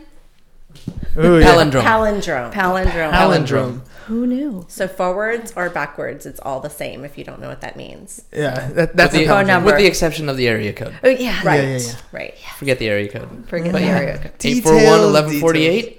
Ooh, 1.18 1.40
yeah. 1.40 1.46
Palindrome. 1.48 1.84
Palindrome. 1.84 2.54
Palindrome. 2.54 3.12
Palindrome. 3.12 3.82
Who 4.08 4.26
knew? 4.26 4.66
so 4.70 4.88
forwards 4.88 5.54
or 5.56 5.70
backwards, 5.70 6.26
it's 6.26 6.40
all 6.40 6.60
the 6.62 6.70
same. 6.70 7.06
If 7.06 7.16
you 7.18 7.24
don't 7.24 7.40
know 7.40 7.48
what 7.48 7.62
that 7.62 7.76
means, 7.76 8.24
Yeah, 8.34 8.68
that, 8.72 8.96
that's 8.96 9.14
With 9.14 9.22
the, 9.22 9.28
phone 9.28 9.46
number. 9.46 9.68
with 9.68 9.78
the 9.78 9.86
exception 9.86 10.30
of 10.30 10.38
the 10.38 10.48
area 10.48 10.74
code. 10.74 10.96
Oh 11.04 11.10
yeah. 11.10 11.40
right? 11.46 11.64
yeah, 11.64 11.78
yeah. 11.78 11.94
Right. 12.12 12.34
Forget 12.58 12.80
the 12.80 12.90
area 12.90 13.08
code. 13.08 13.48
Forget 13.48 13.72
the 13.74 13.82
area 13.82 14.18
code. 14.18 14.32
841 14.44 15.14
Details, 15.14 15.14
1148. 15.14 15.86
Yep. 15.86 15.96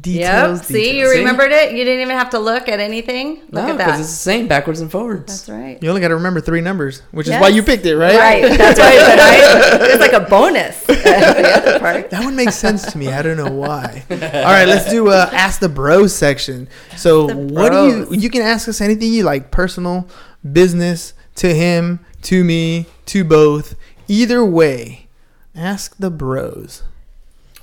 Details. 0.00 0.62
See, 0.66 0.74
you 0.78 0.84
details. 0.92 1.12
See? 1.12 1.18
remembered 1.18 1.50
it. 1.50 1.72
You 1.72 1.84
didn't 1.84 2.02
even 2.02 2.16
have 2.16 2.30
to 2.30 2.38
look 2.38 2.68
at 2.68 2.78
anything. 2.78 3.40
Look 3.50 3.52
No, 3.66 3.72
at 3.72 3.78
because 3.78 3.98
it's 3.98 4.10
the 4.10 4.14
same 4.14 4.46
backwards 4.46 4.80
and 4.80 4.88
forwards. 4.88 5.44
That's 5.44 5.48
right. 5.48 5.82
You 5.82 5.88
only 5.88 6.00
got 6.00 6.08
to 6.08 6.14
remember 6.14 6.40
three 6.40 6.60
numbers, 6.60 7.00
which 7.10 7.26
is 7.26 7.32
why 7.32 7.48
you 7.48 7.64
picked 7.64 7.84
it, 7.86 7.96
right? 7.96 8.16
Right. 8.16 8.56
That's 8.56 8.78
right. 8.78 8.98
But 9.00 9.18
I, 9.82 9.90
it's 9.90 10.00
like 10.00 10.12
a 10.12 10.20
bonus. 10.30 10.86
the 11.42 11.52
other 11.56 11.78
part. 11.80 12.10
That 12.10 12.24
one 12.24 12.36
makes 12.36 12.56
sense 12.56 12.90
to 12.92 12.98
me. 12.98 13.08
I 13.08 13.22
don't 13.22 13.36
know 13.36 13.50
why. 13.50 14.04
All 14.10 14.16
right, 14.18 14.66
let's 14.66 14.90
do 14.90 15.08
uh, 15.08 15.28
ask 15.32 15.60
the 15.60 15.68
bros 15.68 16.14
section. 16.14 16.68
So, 16.96 17.26
The 17.26 17.36
what 17.36 17.72
do 17.72 17.86
you? 17.88 18.06
You 18.10 18.30
can 18.30 18.42
ask 18.42 18.68
us 18.68 18.80
anything 18.80 19.12
you 19.12 19.24
like, 19.24 19.50
personal, 19.50 20.08
business, 20.52 21.14
to 21.36 21.54
him, 21.54 22.00
to 22.22 22.44
me, 22.44 22.86
to 23.06 23.24
both. 23.24 23.74
Either 24.08 24.44
way, 24.44 25.08
ask 25.54 25.96
the 25.98 26.10
bros. 26.10 26.82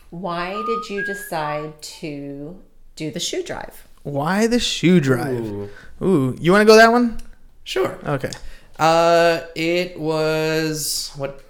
Why 0.10 0.54
did 0.54 0.90
you 0.90 1.04
decide 1.06 1.82
to 1.82 2.58
do 2.96 3.12
the 3.12 3.20
shoe 3.20 3.44
drive? 3.44 3.88
Why 4.04 4.48
the 4.48 4.60
shoe 4.60 5.00
drive? 5.02 5.44
Ooh. 5.44 5.70
Ooh, 6.02 6.36
you 6.40 6.52
want 6.52 6.62
to 6.62 6.66
go 6.66 6.78
that 6.78 6.92
one? 6.92 7.20
Sure. 7.66 7.98
Okay. 8.06 8.32
Uh, 8.80 9.42
it 9.56 10.00
was 10.00 11.12
what? 11.18 11.42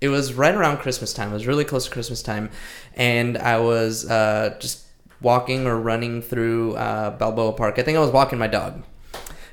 It 0.00 0.08
was 0.08 0.34
right 0.34 0.54
around 0.54 0.78
Christmas 0.78 1.12
time. 1.12 1.30
It 1.30 1.34
was 1.34 1.46
really 1.46 1.64
close 1.64 1.86
to 1.86 1.90
Christmas 1.90 2.22
time, 2.22 2.50
and 2.94 3.38
I 3.38 3.58
was 3.58 4.08
uh, 4.08 4.56
just 4.60 4.84
walking 5.20 5.66
or 5.66 5.78
running 5.80 6.20
through 6.20 6.74
uh, 6.74 7.10
Balboa 7.10 7.52
Park. 7.52 7.78
I 7.78 7.82
think 7.82 7.96
I 7.96 8.00
was 8.00 8.10
walking 8.10 8.38
my 8.38 8.46
dog. 8.46 8.84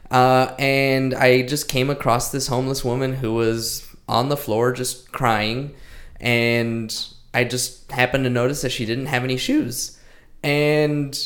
Uh, 0.10 0.54
and 0.60 1.14
I 1.14 1.44
just 1.44 1.70
came 1.70 1.90
across 1.90 2.32
this 2.32 2.48
homeless 2.48 2.84
woman 2.84 3.14
who 3.14 3.34
was 3.34 3.88
on 4.10 4.28
the 4.28 4.36
floor 4.36 4.74
just 4.74 5.12
crying, 5.14 5.74
and 6.20 6.94
I 7.34 7.46
just 7.46 7.90
happened 7.92 8.26
to 8.26 8.30
notice 8.30 8.62
that 8.62 8.72
she 8.72 8.86
didn't 8.86 9.06
have 9.06 9.24
any 9.24 9.38
shoes, 9.38 9.98
and 10.44 11.18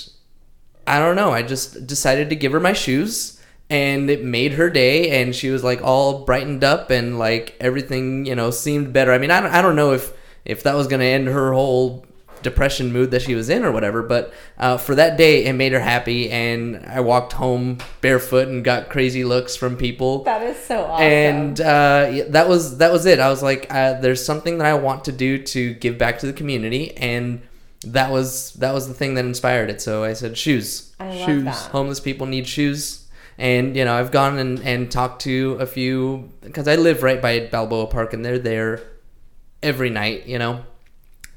I 0.85 0.99
don't 0.99 1.15
know. 1.15 1.31
I 1.31 1.41
just 1.41 1.87
decided 1.87 2.29
to 2.29 2.35
give 2.35 2.51
her 2.51 2.59
my 2.59 2.73
shoes 2.73 3.34
and 3.69 4.09
it 4.09 4.23
made 4.23 4.53
her 4.53 4.69
day 4.69 5.21
and 5.21 5.35
she 5.35 5.49
was 5.49 5.63
like 5.63 5.81
all 5.81 6.23
brightened 6.25 6.63
up 6.63 6.91
and 6.91 7.17
like 7.17 7.55
everything, 7.59 8.25
you 8.25 8.35
know, 8.35 8.51
seemed 8.51 8.93
better. 8.93 9.11
I 9.11 9.17
mean, 9.17 9.31
I 9.31 9.41
don't, 9.41 9.51
I 9.51 9.61
don't 9.61 9.75
know 9.75 9.91
if 9.93 10.13
if 10.45 10.61
that 10.63 10.75
was 10.75 10.87
going 10.87 10.99
to 10.99 11.05
end 11.05 11.27
her 11.27 11.53
whole 11.53 12.05
depression 12.43 12.93
mood 12.93 13.09
that 13.09 13.23
she 13.23 13.33
was 13.33 13.49
in 13.49 13.65
or 13.65 13.71
whatever, 13.71 14.03
but 14.03 14.31
uh, 14.59 14.77
for 14.77 14.93
that 14.93 15.17
day 15.17 15.45
it 15.45 15.53
made 15.53 15.71
her 15.71 15.79
happy 15.79 16.29
and 16.29 16.85
I 16.85 16.99
walked 16.99 17.33
home 17.33 17.79
barefoot 18.01 18.47
and 18.47 18.63
got 18.63 18.89
crazy 18.89 19.23
looks 19.23 19.55
from 19.55 19.75
people 19.75 20.23
That 20.25 20.43
is 20.43 20.57
so 20.63 20.83
awesome. 20.85 21.03
and 21.03 21.59
uh, 21.61 22.25
that 22.29 22.47
was 22.47 22.77
that 22.77 22.91
was 22.91 23.07
it. 23.07 23.19
I 23.19 23.29
was 23.29 23.41
like, 23.41 23.65
uh, 23.73 23.99
there's 23.99 24.23
something 24.23 24.59
that 24.59 24.67
I 24.67 24.75
want 24.75 25.05
to 25.05 25.11
do 25.11 25.41
to 25.41 25.73
give 25.73 25.97
back 25.97 26.19
to 26.19 26.27
the 26.27 26.33
community, 26.33 26.95
and 26.97 27.41
that 27.83 28.11
was 28.11 28.53
that 28.53 28.75
was 28.75 28.87
the 28.87 28.93
thing 28.93 29.15
that 29.15 29.25
inspired 29.25 29.71
it. 29.71 29.81
So 29.81 30.03
I 30.03 30.13
said, 30.13 30.37
shoes. 30.37 30.93
I 30.99 31.07
love 31.09 31.25
shoes. 31.25 31.43
that. 31.45 31.55
Homeless 31.71 31.99
people 31.99 32.27
need 32.27 32.47
shoes, 32.47 33.04
and 33.37 33.75
you 33.75 33.85
know 33.85 33.95
I've 33.95 34.11
gone 34.11 34.37
and, 34.37 34.59
and 34.61 34.91
talked 34.91 35.21
to 35.23 35.57
a 35.59 35.65
few 35.65 36.31
because 36.41 36.67
I 36.67 36.75
live 36.75 37.03
right 37.03 37.21
by 37.21 37.47
Balboa 37.47 37.87
Park, 37.87 38.13
and 38.13 38.23
they're 38.23 38.39
there 38.39 38.81
every 39.61 39.89
night. 39.89 40.25
You 40.25 40.39
know. 40.39 40.63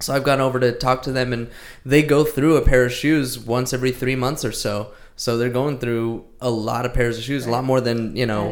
So 0.01 0.15
I've 0.15 0.23
gone 0.23 0.41
over 0.41 0.61
to 0.61 0.71
talk 0.71 1.03
to 1.03 1.13
them, 1.13 1.33
and 1.33 1.51
they 1.85 2.05
go 2.05 2.25
through 2.25 2.57
a 2.57 2.63
pair 2.63 2.85
of 2.85 2.93
shoes 2.93 3.37
once 3.37 3.73
every 3.73 3.91
three 3.91 4.15
months 4.15 4.45
or 4.45 4.53
so. 4.53 4.93
So 5.17 5.37
they're 5.37 5.51
going 5.51 5.79
through 5.81 6.25
a 6.41 6.51
lot 6.51 6.87
of 6.87 6.95
pairs 6.95 7.19
of 7.19 7.25
shoes, 7.25 7.47
a 7.47 7.51
lot 7.51 7.65
more 7.65 7.81
than 7.81 8.15
you 8.15 8.25
know 8.27 8.49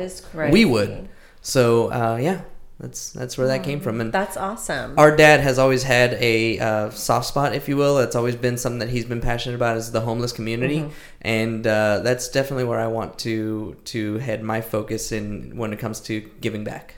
we 0.52 0.64
would. 0.64 1.08
So 1.40 1.92
uh, 1.92 2.16
yeah, 2.20 2.40
that's 2.78 3.10
that's 3.12 3.38
where 3.38 3.46
that 3.46 3.64
came 3.64 3.80
from. 3.80 4.00
And 4.02 4.12
That's 4.12 4.36
awesome. 4.36 4.98
our 4.98 5.16
dad 5.16 5.40
has 5.40 5.58
always 5.58 5.82
had 5.82 6.12
a 6.14 6.58
uh, 6.58 6.90
soft 6.90 7.26
spot, 7.26 7.54
if 7.54 7.68
you 7.68 7.76
will. 7.76 7.98
It's 7.98 8.14
always 8.14 8.36
been 8.36 8.58
something 8.58 8.80
that 8.80 8.90
he's 8.90 9.06
been 9.06 9.22
passionate 9.22 9.54
about 9.56 9.78
is 9.78 9.92
the 9.92 10.02
homeless 10.02 10.32
community, 10.32 10.80
Mm-hmm. 10.80 10.90
and 11.22 11.66
uh, 11.66 12.00
that's 12.00 12.28
definitely 12.28 12.64
where 12.64 12.78
I 12.78 12.86
want 12.86 13.18
to 13.20 13.76
to 13.86 14.18
head 14.18 14.42
my 14.42 14.60
focus 14.60 15.10
in 15.10 15.56
when 15.56 15.72
it 15.72 15.78
comes 15.78 16.00
to 16.00 16.20
giving 16.42 16.64
back. 16.64 16.96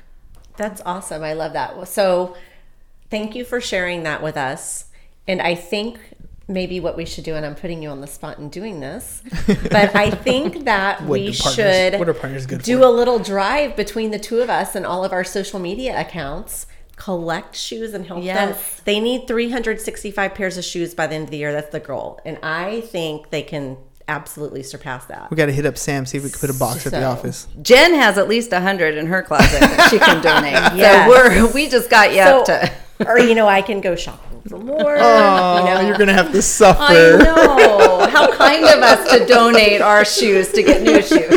That's 0.57 0.83
awesome. 0.85 1.23
I 1.23 1.35
love 1.35 1.53
that. 1.53 1.87
So, 1.87 2.37
thank 3.11 3.37
you 3.37 3.45
for 3.45 3.61
sharing 3.61 4.03
that 4.03 4.21
with 4.21 4.37
us. 4.37 4.87
And 5.29 5.41
I 5.41 5.55
think 5.55 6.01
maybe 6.48 6.80
what 6.80 6.96
we 6.96 7.04
should 7.04 7.24
do, 7.24 7.34
and 7.34 7.44
I'm 7.46 7.54
putting 7.54 7.82
you 7.82 7.90
on 7.90 8.00
the 8.00 8.06
spot 8.06 8.38
in 8.38 8.48
doing 8.48 8.80
this, 8.80 9.22
but 9.46 9.94
I 9.94 10.11
think 10.11 10.64
that 10.64 11.02
we 11.04 11.32
partners- 11.37 11.54
should 11.54 11.98
what 11.98 12.08
are 12.08 12.14
partners 12.14 12.46
good 12.46 12.62
do 12.62 12.78
for? 12.78 12.84
a 12.87 12.90
little 12.90 13.18
drive 13.18 13.76
between 13.76 14.11
the 14.11 14.18
two 14.18 14.40
of 14.40 14.48
us 14.50 14.74
and 14.74 14.84
all 14.87 15.04
of 15.04 15.12
our 15.12 15.24
social 15.24 15.58
media 15.61 15.98
accounts. 16.00 16.66
Collect 16.96 17.54
shoes 17.54 17.94
and 17.94 18.04
help 18.06 18.24
them. 18.24 18.56
They 18.84 18.98
need 18.98 19.28
365 19.28 20.34
pairs 20.34 20.58
of 20.58 20.64
shoes 20.64 20.94
by 20.94 21.06
the 21.06 21.14
end 21.14 21.24
of 21.26 21.30
the 21.30 21.37
year. 21.37 21.52
That's 21.52 21.70
the 21.70 21.78
goal. 21.78 22.18
And 22.24 22.38
I 22.42 22.80
think 22.80 23.30
they 23.30 23.42
can 23.42 23.76
absolutely 24.08 24.64
surpass 24.64 25.04
that. 25.04 25.30
We 25.30 25.37
got 25.37 25.46
to 25.46 25.52
hit 25.52 25.64
up 25.64 25.78
Sam 25.78 26.06
see 26.06 26.18
if 26.18 26.24
we 26.24 26.30
can 26.30 26.40
put 26.40 26.50
a 26.50 26.58
box 26.58 26.87
at 26.87 26.92
the 26.92 27.04
office. 27.04 27.46
Jen 27.62 27.94
has 27.94 28.18
at 28.18 28.28
least 28.28 28.52
a 28.52 28.61
hundred 28.61 28.96
in 28.96 29.06
her 29.06 29.22
closet 29.22 29.61
that 29.61 29.90
she 29.90 29.98
can 30.00 30.20
donate. 30.22 30.54
Yes. 30.76 31.04
So 31.04 31.46
we're 31.46 31.52
we 31.54 31.68
just 31.68 31.88
got 31.88 32.12
you 32.12 32.20
up 32.20 32.44
to. 32.46 32.72
or 33.06 33.20
you 33.20 33.37
know, 33.37 33.46
I 33.46 33.62
can 33.62 33.80
go 33.80 33.94
shopping 33.94 34.28
for 34.48 34.58
more. 34.58 34.96
Oh, 34.98 35.58
you 35.58 35.64
know, 35.74 35.80
you're 35.88 35.98
gonna 35.98 36.12
have 36.12 36.32
to 36.32 36.42
suffer. 36.42 36.82
I 36.82 37.16
know. 37.22 38.06
How 38.11 38.32
kind 38.32 38.64
of 38.64 38.80
us 38.82 39.11
to 39.12 39.26
donate 39.26 39.80
our 39.80 40.04
shoes 40.04 40.50
to 40.52 40.62
get 40.62 40.82
new 40.82 41.02
shoes. 41.02 41.28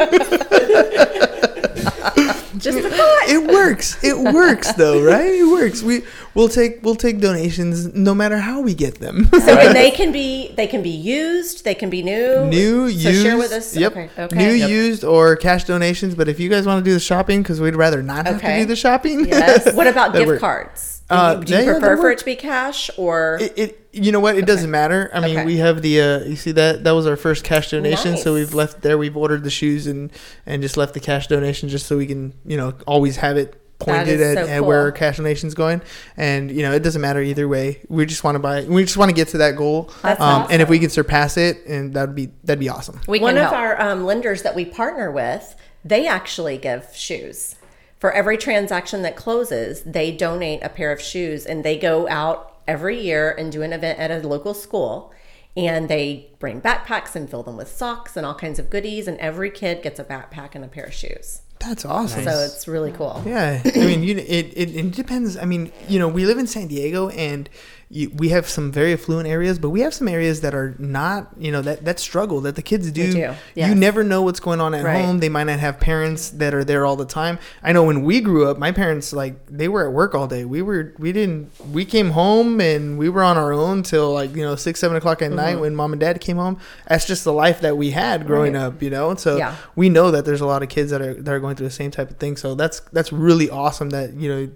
just 2.58 2.78
a 2.78 2.90
thought. 2.90 3.24
it 3.28 3.52
works. 3.52 4.02
It 4.04 4.18
works 4.34 4.72
though, 4.74 5.04
right? 5.04 5.26
It 5.34 5.46
works. 5.52 5.82
We 5.82 6.04
we'll 6.36 6.50
take 6.50 6.84
we'll 6.84 6.96
take 6.96 7.20
donations 7.20 7.94
no 7.94 8.14
matter 8.14 8.38
how 8.38 8.62
we 8.62 8.74
get 8.76 9.00
them. 9.00 9.26
So 9.32 9.58
and 9.58 9.76
they 9.76 9.92
can 9.92 10.12
be 10.12 10.54
they 10.56 10.68
can 10.68 10.82
be 10.84 10.90
used, 10.90 11.64
they 11.64 11.74
can 11.76 11.90
be 11.90 12.04
new. 12.04 12.46
New, 12.48 12.90
so 12.90 13.10
used. 13.10 13.24
share 13.24 13.38
with 13.38 13.52
us. 13.52 13.76
Yep. 13.76 13.92
Okay. 13.92 14.10
Okay. 14.18 14.36
New, 14.36 14.52
Yep. 14.52 14.70
used, 14.70 15.04
or 15.04 15.36
cash 15.36 15.64
donations. 15.66 16.14
But 16.16 16.28
if 16.30 16.40
you 16.40 16.50
guys 16.50 16.66
want 16.66 16.84
to 16.84 16.90
do 16.90 16.94
the 16.94 17.00
shopping, 17.00 17.42
because 17.42 17.60
we'd 17.60 17.76
rather 17.76 18.02
not 18.04 18.28
have 18.28 18.40
to 18.42 18.58
do 18.60 18.66
the 18.66 18.76
shopping. 18.76 19.26
Yes. 19.28 19.74
What 19.82 19.88
about 19.88 20.14
gift 20.14 20.28
work. 20.28 20.40
cards? 20.40 21.01
Uh, 21.12 21.36
do 21.36 21.52
you 21.54 21.60
yeah, 21.60 21.66
yeah, 21.66 21.72
prefer 21.74 21.98
for 21.98 22.10
it 22.12 22.18
to 22.20 22.26
be 22.26 22.36
cash 22.36 22.90
or 22.98 23.38
It, 23.42 23.54
it 23.58 23.88
you 23.94 24.12
know 24.12 24.20
what? 24.20 24.38
It 24.38 24.46
doesn't 24.46 24.72
matter. 24.72 25.10
I 25.14 25.20
mean, 25.20 25.38
Okay. 25.38 25.46
we 25.46 25.58
have 25.58 25.82
the 25.82 26.02
uh, 26.02 26.20
you 26.24 26.36
see 26.36 26.52
that 26.54 26.84
that 26.86 26.92
was 26.92 27.06
our 27.08 27.18
first 27.18 27.44
cash 27.44 27.72
donation, 27.72 28.18
so 28.18 28.34
we've 28.34 28.54
left 28.54 28.82
there. 28.82 28.98
We've 28.98 29.18
ordered 29.18 29.44
the 29.44 29.50
shoes 29.50 29.86
and 29.88 30.12
and 30.46 30.62
just 30.62 30.78
left 30.78 30.94
the 30.94 31.00
cash 31.02 31.28
donation 31.28 31.68
just 31.70 31.86
so 31.88 31.98
we 31.98 32.06
can 32.08 32.34
you 32.46 32.56
know 32.58 32.74
always 32.88 33.18
have 33.18 33.36
it 33.38 33.58
pointed 33.80 34.22
at, 34.22 34.46
so 34.46 34.52
at 34.52 34.64
where 34.64 34.80
our 34.82 34.92
cash 34.92 35.18
donation's 35.18 35.54
going. 35.56 35.82
And 36.16 36.52
you 36.52 36.62
know, 36.62 36.72
it 36.72 36.84
doesn't 36.84 37.02
matter 37.02 37.22
either 37.22 37.48
way. 37.48 37.82
We 37.90 38.06
just 38.06 38.24
want 38.24 38.36
to 38.36 38.40
buy. 38.40 38.64
We 38.64 38.84
just 38.84 38.96
want 38.98 39.10
to 39.10 39.16
get 39.16 39.30
to 39.30 39.40
that 39.40 39.56
goal. 39.58 39.92
That's 40.04 40.22
um, 40.22 40.48
And 40.50 40.62
if 40.62 40.70
we 40.70 40.78
awesome. 40.78 40.84
could 40.86 40.92
surpass 40.94 41.36
it, 41.38 41.66
and 41.68 41.94
that'd 41.94 42.16
be 42.16 42.30
that'd 42.44 42.60
be 42.60 42.70
awesome. 42.70 43.02
We 43.08 43.20
one 43.20 43.36
can 43.36 43.44
of 43.44 43.50
help. 43.52 43.56
our 43.62 43.82
um, 43.82 44.06
lenders 44.06 44.44
that 44.44 44.56
we 44.56 44.66
partner 44.66 45.12
with, 45.12 45.56
they 45.84 46.08
actually 46.08 46.58
give 46.58 46.88
shoes. 46.96 47.56
For 48.02 48.12
every 48.12 48.36
transaction 48.36 49.04
that 49.04 49.16
closes, 49.16 49.84
they 49.84 50.12
donate 50.12 50.64
a 50.64 50.70
pair 50.70 50.92
of 50.92 51.00
shoes 51.00 51.46
and 51.46 51.64
they 51.64 51.78
go 51.78 52.10
out 52.10 52.58
every 52.68 53.00
year 53.00 53.30
and 53.30 53.52
do 53.52 53.62
an 53.62 53.72
event 53.74 54.00
at 54.00 54.10
a 54.10 54.28
local 54.28 54.56
school. 54.56 55.14
And 55.56 55.88
they 55.88 56.32
bring 56.40 56.62
backpacks 56.62 57.16
and 57.16 57.30
fill 57.30 57.44
them 57.44 57.58
with 57.58 57.68
socks 57.68 58.18
and 58.18 58.26
all 58.26 58.34
kinds 58.34 58.58
of 58.58 58.72
goodies. 58.72 59.08
And 59.08 59.20
every 59.20 59.52
kid 59.52 59.84
gets 59.84 60.00
a 60.00 60.04
backpack 60.04 60.56
and 60.56 60.66
a 60.66 60.68
pair 60.68 60.86
of 60.86 60.94
shoes. 60.94 61.44
That's 61.60 61.86
awesome. 61.86 62.24
So 62.24 62.32
it's 62.40 62.68
really 62.68 62.92
cool. 62.92 63.22
Yeah, 63.24 63.62
I 63.64 63.78
mean, 63.78 64.02
you, 64.02 64.18
it, 64.18 64.52
it 64.58 64.76
it 64.76 64.92
depends. 64.94 65.38
I 65.38 65.46
mean, 65.46 65.72
you 65.88 66.00
know, 66.00 66.08
we 66.08 66.26
live 66.26 66.40
in 66.40 66.48
San 66.48 66.68
Diego, 66.70 67.10
and 67.10 67.48
you, 67.94 68.10
we 68.16 68.30
have 68.30 68.48
some 68.48 68.72
very 68.72 68.94
affluent 68.94 69.28
areas, 69.28 69.60
but 69.60 69.70
we 69.70 69.82
have 69.82 69.94
some 69.94 70.08
areas 70.08 70.40
that 70.42 70.56
are 70.56 70.74
not, 70.80 71.28
you 71.38 71.52
know, 71.52 71.62
that 71.62 71.84
that 71.84 72.00
struggle 72.00 72.40
that 72.42 72.56
the 72.56 72.62
kids 72.62 72.90
do. 72.90 73.12
do, 73.12 73.34
You 73.56 73.76
never 73.76 74.02
know 74.02 74.22
what's 74.22 74.40
going 74.40 74.62
on 74.62 74.74
at 74.74 74.86
Right. 74.86 75.04
home. 75.04 75.20
They 75.20 75.28
might 75.28 75.44
not 75.44 75.60
have 75.60 75.78
parents 75.80 76.30
that 76.30 76.54
are 76.54 76.64
there 76.64 76.86
all 76.86 76.96
the 76.96 77.06
time. 77.06 77.38
I 77.62 77.74
know 77.74 77.84
when 77.84 78.04
we 78.04 78.22
grew 78.22 78.48
up, 78.50 78.58
my 78.58 78.72
parents 78.72 79.12
like 79.12 79.36
they 79.48 79.68
were 79.68 79.86
at 79.86 79.92
work 79.92 80.16
all 80.16 80.26
day. 80.26 80.46
We 80.46 80.62
were 80.62 80.94
we 81.00 81.12
didn't 81.12 81.52
we 81.74 81.84
came 81.84 82.12
home 82.12 82.62
and 82.62 82.98
we 82.98 83.10
were 83.10 83.24
on 83.24 83.38
our 83.38 83.52
own 83.52 83.84
till 83.84 84.14
like 84.14 84.34
you 84.38 84.44
know 84.44 84.56
six 84.56 84.80
seven 84.80 84.96
o'clock 84.96 85.22
at 85.22 85.32
night 85.32 85.52
Mm-hmm. 85.54 85.62
when 85.62 85.76
mom 85.76 85.92
and 85.92 86.00
dad 86.00 86.22
came 86.22 86.38
home. 86.38 86.60
That's 86.88 87.06
just 87.06 87.26
the 87.26 87.34
life 87.34 87.60
that 87.60 87.76
we 87.76 87.92
had 87.92 88.26
growing 88.26 88.54
Right. 88.54 88.62
up, 88.64 88.82
you 88.82 88.90
know. 88.90 89.16
So 89.16 89.36
Yeah. 89.36 89.56
we 89.76 89.90
know 89.90 90.12
that 90.12 90.24
there's 90.24 90.40
a 90.42 90.46
lot 90.48 90.64
of 90.64 90.70
kids 90.70 90.92
that 90.92 91.02
are 91.02 91.16
that 91.16 91.32
are 91.34 91.42
going 91.42 91.58
through 91.58 91.68
the 91.68 91.74
same 91.74 91.92
type 91.92 92.10
of 92.10 92.16
thing. 92.18 92.38
So 92.38 92.56
that's 92.56 92.80
that's 92.94 93.12
really 93.12 93.50
awesome 93.50 93.90
that 93.90 94.14
you 94.14 94.30
know 94.34 94.50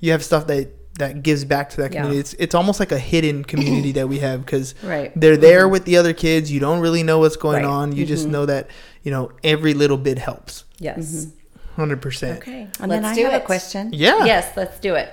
you 0.00 0.10
have 0.10 0.24
stuff 0.24 0.48
that 0.48 0.68
that 0.98 1.22
gives 1.22 1.44
back 1.44 1.70
to 1.70 1.76
that 1.78 1.92
Yeah. 1.92 2.02
community. 2.02 2.20
It's 2.20 2.34
it's 2.34 2.54
almost 2.54 2.80
like 2.80 2.92
a 2.92 2.98
hidden 2.98 3.44
community 3.52 3.92
that 3.92 4.08
we 4.08 4.18
have 4.18 4.44
because 4.44 4.74
Right. 4.82 5.12
they're 5.18 5.36
there 5.36 5.62
mm-hmm. 5.62 5.72
with 5.72 5.84
the 5.84 5.96
other 5.96 6.12
kids. 6.12 6.50
You 6.52 6.60
don't 6.60 6.80
really 6.80 7.02
know 7.02 7.18
what's 7.18 7.36
going 7.36 7.64
Right. 7.64 7.70
on. 7.70 7.92
You 7.96 8.04
just 8.06 8.24
mm-hmm. 8.24 8.32
know 8.32 8.46
that 8.46 8.68
you 9.02 9.10
know 9.10 9.32
every 9.44 9.74
little 9.74 9.96
bit 9.98 10.18
helps. 10.18 10.64
Yes. 10.78 10.98
Mm-hmm. 11.26 11.80
Hundred 11.80 12.02
percent. 12.02 12.38
Okay. 12.40 12.68
And 12.80 12.90
let's 12.90 13.02
then 13.02 13.04
I 13.04 13.14
do 13.14 13.24
have 13.24 13.32
it. 13.34 13.42
a 13.42 13.46
question. 13.46 13.90
Yeah. 13.92 14.24
Yes, 14.24 14.56
let's 14.56 14.78
do 14.80 14.94
it. 14.94 15.10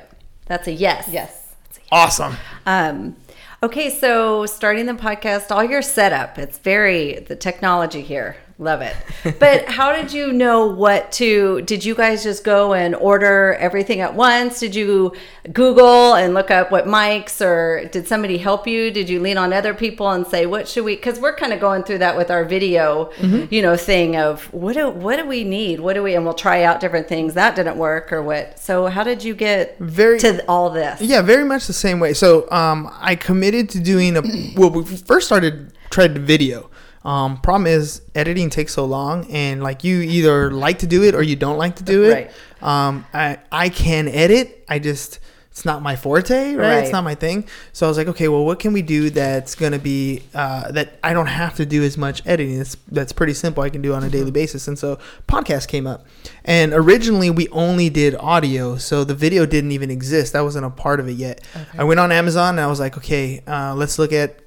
That's 0.48 0.68
a 0.68 0.72
yes. 0.74 1.08
Yes. 1.12 1.56
Awesome. 1.92 2.36
Um, 2.66 3.16
okay, 3.64 3.90
so 3.90 4.46
starting 4.46 4.88
the 4.88 4.94
podcast, 4.94 5.52
all 5.52 5.64
your 5.64 5.82
setup, 5.82 6.38
it's 6.38 6.58
very 6.58 7.20
the 7.20 7.36
technology 7.36 8.02
here. 8.02 8.36
Love 8.60 8.82
it. 8.82 8.96
But 9.40 9.66
how 9.68 9.96
did 9.96 10.12
you 10.12 10.34
know 10.34 10.66
what 10.66 11.12
to? 11.14 11.62
Did 11.62 11.86
you 11.86 11.94
guys 11.94 12.24
just 12.24 12.44
go 12.44 12.74
and 12.74 12.96
order 12.96 13.54
everything 13.60 14.02
at 14.02 14.16
once? 14.16 14.60
Did 14.60 14.74
you 14.74 15.14
Google 15.54 16.16
and 16.16 16.34
look 16.34 16.50
up 16.50 16.72
what 16.72 16.86
mics, 16.86 17.40
or 17.46 17.86
did 17.90 18.08
somebody 18.08 18.40
help 18.40 18.66
you? 18.66 18.90
Did 18.90 19.10
you 19.10 19.20
lean 19.20 19.38
on 19.38 19.54
other 19.54 19.76
people 19.76 20.10
and 20.10 20.26
say, 20.26 20.48
"What 20.48 20.68
should 20.68 20.86
we?" 20.86 20.96
Because 20.96 21.20
we're 21.20 21.36
kind 21.36 21.54
of 21.54 21.60
going 21.60 21.84
through 21.84 22.00
that 22.00 22.18
with 22.18 22.32
our 22.32 22.46
video, 22.46 23.12
you 23.52 23.62
know, 23.62 23.78
thing 23.78 24.16
of 24.16 24.52
what 24.52 24.74
do 24.74 24.90
what 24.90 25.18
do 25.18 25.28
we 25.28 25.44
need? 25.44 25.80
What 25.80 25.94
do 25.94 26.02
we? 26.02 26.16
And 26.16 26.26
we'll 26.26 26.34
try 26.34 26.64
out 26.64 26.80
different 26.80 27.08
things 27.08 27.36
that 27.36 27.56
didn't 27.56 27.78
work 27.78 28.12
or 28.12 28.24
what. 28.24 28.58
So 28.58 28.88
how 28.88 29.04
did 29.04 29.24
you 29.24 29.36
get 29.36 29.78
Very- 29.80 30.20
to 30.20 30.44
all 30.48 30.72
this? 30.72 31.00
Yeah, 31.00 31.22
very 31.22 31.46
much 31.46 31.68
the 31.68 31.74
same 31.74 32.00
way. 32.00 32.16
So 32.16 32.50
um, 32.50 32.92
I 33.00 33.16
committed 33.16 33.70
to 33.70 33.80
doing 33.80 34.18
a. 34.18 34.22
Well, 34.60 34.72
we 34.72 34.84
first 34.84 35.28
started 35.28 35.74
tried 35.92 36.18
video. 36.18 36.72
Um, 37.08 37.38
problem 37.38 37.68
is 37.68 38.02
editing 38.16 38.50
takes 38.50 38.74
so 38.74 38.84
long, 38.84 39.32
and 39.32 39.64
like 39.64 39.86
you 39.86 40.02
either 40.02 40.52
like 40.52 40.80
to 40.80 40.88
do 40.88 41.04
it 41.04 41.16
or 41.16 41.24
you 41.24 41.38
don't 41.38 41.58
like 41.58 41.78
to 41.78 41.84
do 41.84 42.04
it. 42.04 42.14
Right. 42.14 42.32
Um, 42.62 43.06
I 43.14 43.38
I 43.50 43.70
can 43.70 44.10
edit. 44.10 44.66
I 44.68 44.80
just 44.80 45.20
it's 45.52 45.64
not 45.64 45.82
my 45.82 45.96
forte, 45.96 46.54
right? 46.56 46.84
It's 46.84 46.92
not 46.92 47.06
my 47.06 47.16
thing. 47.16 47.48
So 47.72 47.88
I 47.88 47.90
was 47.90 47.98
like, 47.98 48.08
okay, 48.10 48.28
well, 48.28 48.46
what 48.46 48.60
can 48.60 48.74
we 48.74 48.82
do 48.82 49.10
that's 49.10 49.56
gonna 49.56 49.80
be 49.80 50.22
uh, 50.36 50.70
that 50.74 51.00
I 51.02 51.14
don't 51.14 51.28
have 51.28 51.56
to 51.56 51.66
do 51.66 51.82
as 51.82 51.98
much 51.98 52.22
editing. 52.28 52.58
That's 52.58 52.76
that's 52.92 53.14
pretty 53.14 53.34
simple. 53.34 53.64
I 53.64 53.70
can 53.70 53.82
do 53.82 53.94
on 53.94 54.04
a 54.04 54.10
daily 54.10 54.32
basis. 54.32 54.68
And 54.68 54.78
so 54.78 55.00
podcast 55.30 55.70
came 55.70 55.88
up, 55.88 56.06
and 56.44 56.74
originally 56.74 57.30
we 57.30 57.48
only 57.50 57.90
did 57.90 58.16
audio, 58.16 58.76
so 58.76 59.06
the 59.06 59.16
video 59.16 59.46
didn't 59.46 59.72
even 59.72 59.90
exist. 59.90 60.34
That 60.34 60.42
wasn't 60.42 60.66
a 60.66 60.70
part 60.70 61.00
of 61.00 61.08
it 61.08 61.14
yet. 61.14 61.42
I 61.78 61.86
went 61.86 62.02
on 62.02 62.12
Amazon 62.12 62.56
and 62.56 62.60
I 62.60 62.68
was 62.68 62.82
like, 62.82 62.98
okay, 62.98 63.42
uh, 63.48 63.74
let's 63.76 63.98
look 63.98 64.12
at. 64.12 64.42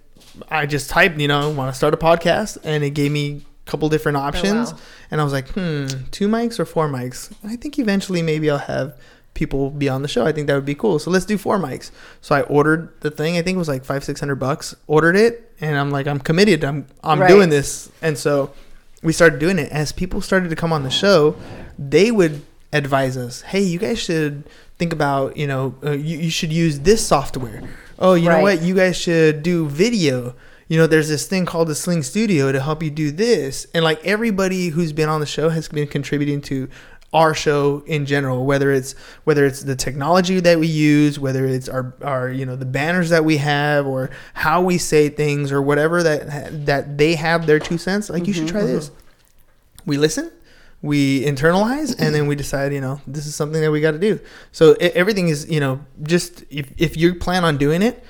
I 0.49 0.67
just 0.67 0.91
typed, 0.91 1.19
you 1.19 1.29
know, 1.29 1.51
want 1.51 1.73
to 1.73 1.77
start 1.77 1.95
a 1.95 1.97
podcast, 1.97 2.59
and 2.65 2.83
it 2.85 2.91
gave 2.91 3.11
me 3.13 3.43
a 3.67 3.71
couple 3.71 3.89
different 3.89 4.17
options, 4.19 4.73
wow. 4.73 4.79
and 5.11 5.21
I 5.21 5.25
was 5.25 5.33
like, 5.33 5.49
hmm, 5.51 5.87
two 6.11 6.29
mics 6.29 6.59
or 6.59 6.65
four 6.65 6.89
mics. 6.89 7.33
I 7.45 7.57
think 7.57 7.79
eventually 7.79 8.23
maybe 8.23 8.51
I'll 8.51 8.59
have 8.59 8.99
people 9.35 9.71
be 9.71 9.89
on 9.89 10.03
the 10.03 10.09
show. 10.09 10.27
I 10.27 10.33
think 10.33 10.49
that 10.49 10.55
would 10.55 10.65
be 10.67 10.75
cool. 10.75 10.99
So 10.99 11.11
let's 11.11 11.25
do 11.25 11.39
four 11.39 11.59
mics. 11.59 11.91
So 12.21 12.35
I 12.35 12.43
ordered 12.43 12.93
the 13.01 13.11
thing. 13.11 13.37
I 13.37 13.43
think 13.43 13.55
it 13.57 13.59
was 13.59 13.69
like 13.69 13.85
five, 13.85 14.03
six 14.05 14.19
hundred 14.21 14.37
bucks. 14.37 14.75
Ordered 14.87 15.17
it, 15.17 15.53
and 15.61 15.77
I'm 15.79 15.91
like, 15.91 16.07
I'm 16.07 16.19
committed. 16.19 16.65
I'm 16.65 16.87
I'm 17.05 17.21
Right. 17.21 17.29
doing 17.29 17.49
this. 17.49 17.91
And 18.03 18.19
so 18.19 18.53
we 19.03 19.13
started 19.13 19.39
doing 19.39 19.59
it. 19.59 19.71
As 19.73 19.93
people 19.93 20.21
started 20.21 20.51
to 20.51 20.57
come 20.57 20.73
on 20.73 20.83
the 20.83 20.91
show, 20.91 21.37
they 21.79 22.11
would 22.11 22.43
advise 22.73 23.17
us, 23.17 23.43
hey, 23.43 23.63
you 23.63 23.79
guys 23.79 23.99
should 23.99 24.45
think 24.79 24.93
about, 24.93 25.37
you 25.37 25.47
know, 25.47 25.75
uh, 25.85 25.91
you, 25.93 26.19
you 26.19 26.31
should 26.31 26.53
use 26.53 26.81
this 26.81 27.07
software. 27.07 27.63
Oh, 27.99 28.15
you 28.15 28.29
know 28.29 28.41
what? 28.41 28.63
You 28.63 28.75
guys 28.75 28.97
should 28.97 29.43
do 29.43 29.67
video. 29.67 30.35
You 30.69 30.79
know, 30.79 30.87
there's 30.87 31.09
this 31.09 31.27
thing 31.27 31.45
called 31.47 31.69
the 31.69 31.75
Sling 31.75 32.03
Studio 32.03 32.51
to 32.53 32.61
help 32.61 32.83
you 32.83 32.91
do 32.91 33.11
this. 33.11 33.67
And 33.75 33.85
like 33.85 34.05
everybody 34.07 34.69
who's 34.69 34.93
been 34.93 35.09
on 35.09 35.21
the 35.21 35.27
show 35.27 35.49
has 35.51 35.69
been 35.69 35.87
contributing 35.87 36.41
to 36.43 36.69
our 37.13 37.35
show 37.35 37.83
in 37.87 38.07
general 38.07 38.47
whether 38.47 38.71
it's 38.71 38.93
whether 39.25 39.45
it's 39.45 39.65
the 39.65 39.75
technology 39.75 40.39
that 40.39 40.61
we 40.61 40.69
use 40.69 41.19
whether 41.19 41.45
it's 41.45 41.69
our 41.69 41.93
our 42.03 42.31
you 42.31 42.47
know 42.47 42.55
the 42.55 42.65
banners 42.65 43.11
that 43.11 43.25
we 43.25 43.37
have 43.37 43.85
or 43.85 44.11
how 44.33 44.63
we 44.63 44.79
say 44.79 45.09
things 45.09 45.51
or 45.51 45.61
whatever 45.61 46.05
that 46.05 46.67
that 46.67 46.99
they 46.99 47.17
have 47.17 47.47
their 47.47 47.59
two 47.59 47.77
cents 47.77 48.11
like 48.11 48.29
you 48.29 48.33
should 48.33 48.47
try 48.47 48.63
this 48.63 48.93
we 49.87 49.99
listen 49.99 50.31
we 50.83 51.25
internalize 51.25 51.95
and 51.99 52.15
then 52.15 52.27
we 52.27 52.35
decide 52.35 52.73
you 52.73 52.81
know 52.81 53.01
this 53.07 53.27
is 53.27 53.35
something 53.35 53.61
that 53.61 53.71
we 53.71 53.81
got 53.81 53.93
to 53.93 53.99
do. 53.99 54.21
So 54.53 54.73
e- 54.81 54.91
everything 54.95 55.29
is 55.29 55.49
you 55.51 55.61
know 55.61 55.85
just 56.03 56.45
if, 56.51 56.73
if 56.79 56.97
you 56.97 57.15
plan 57.15 57.45
on 57.45 57.59
doing 57.59 57.83
it 57.83 58.03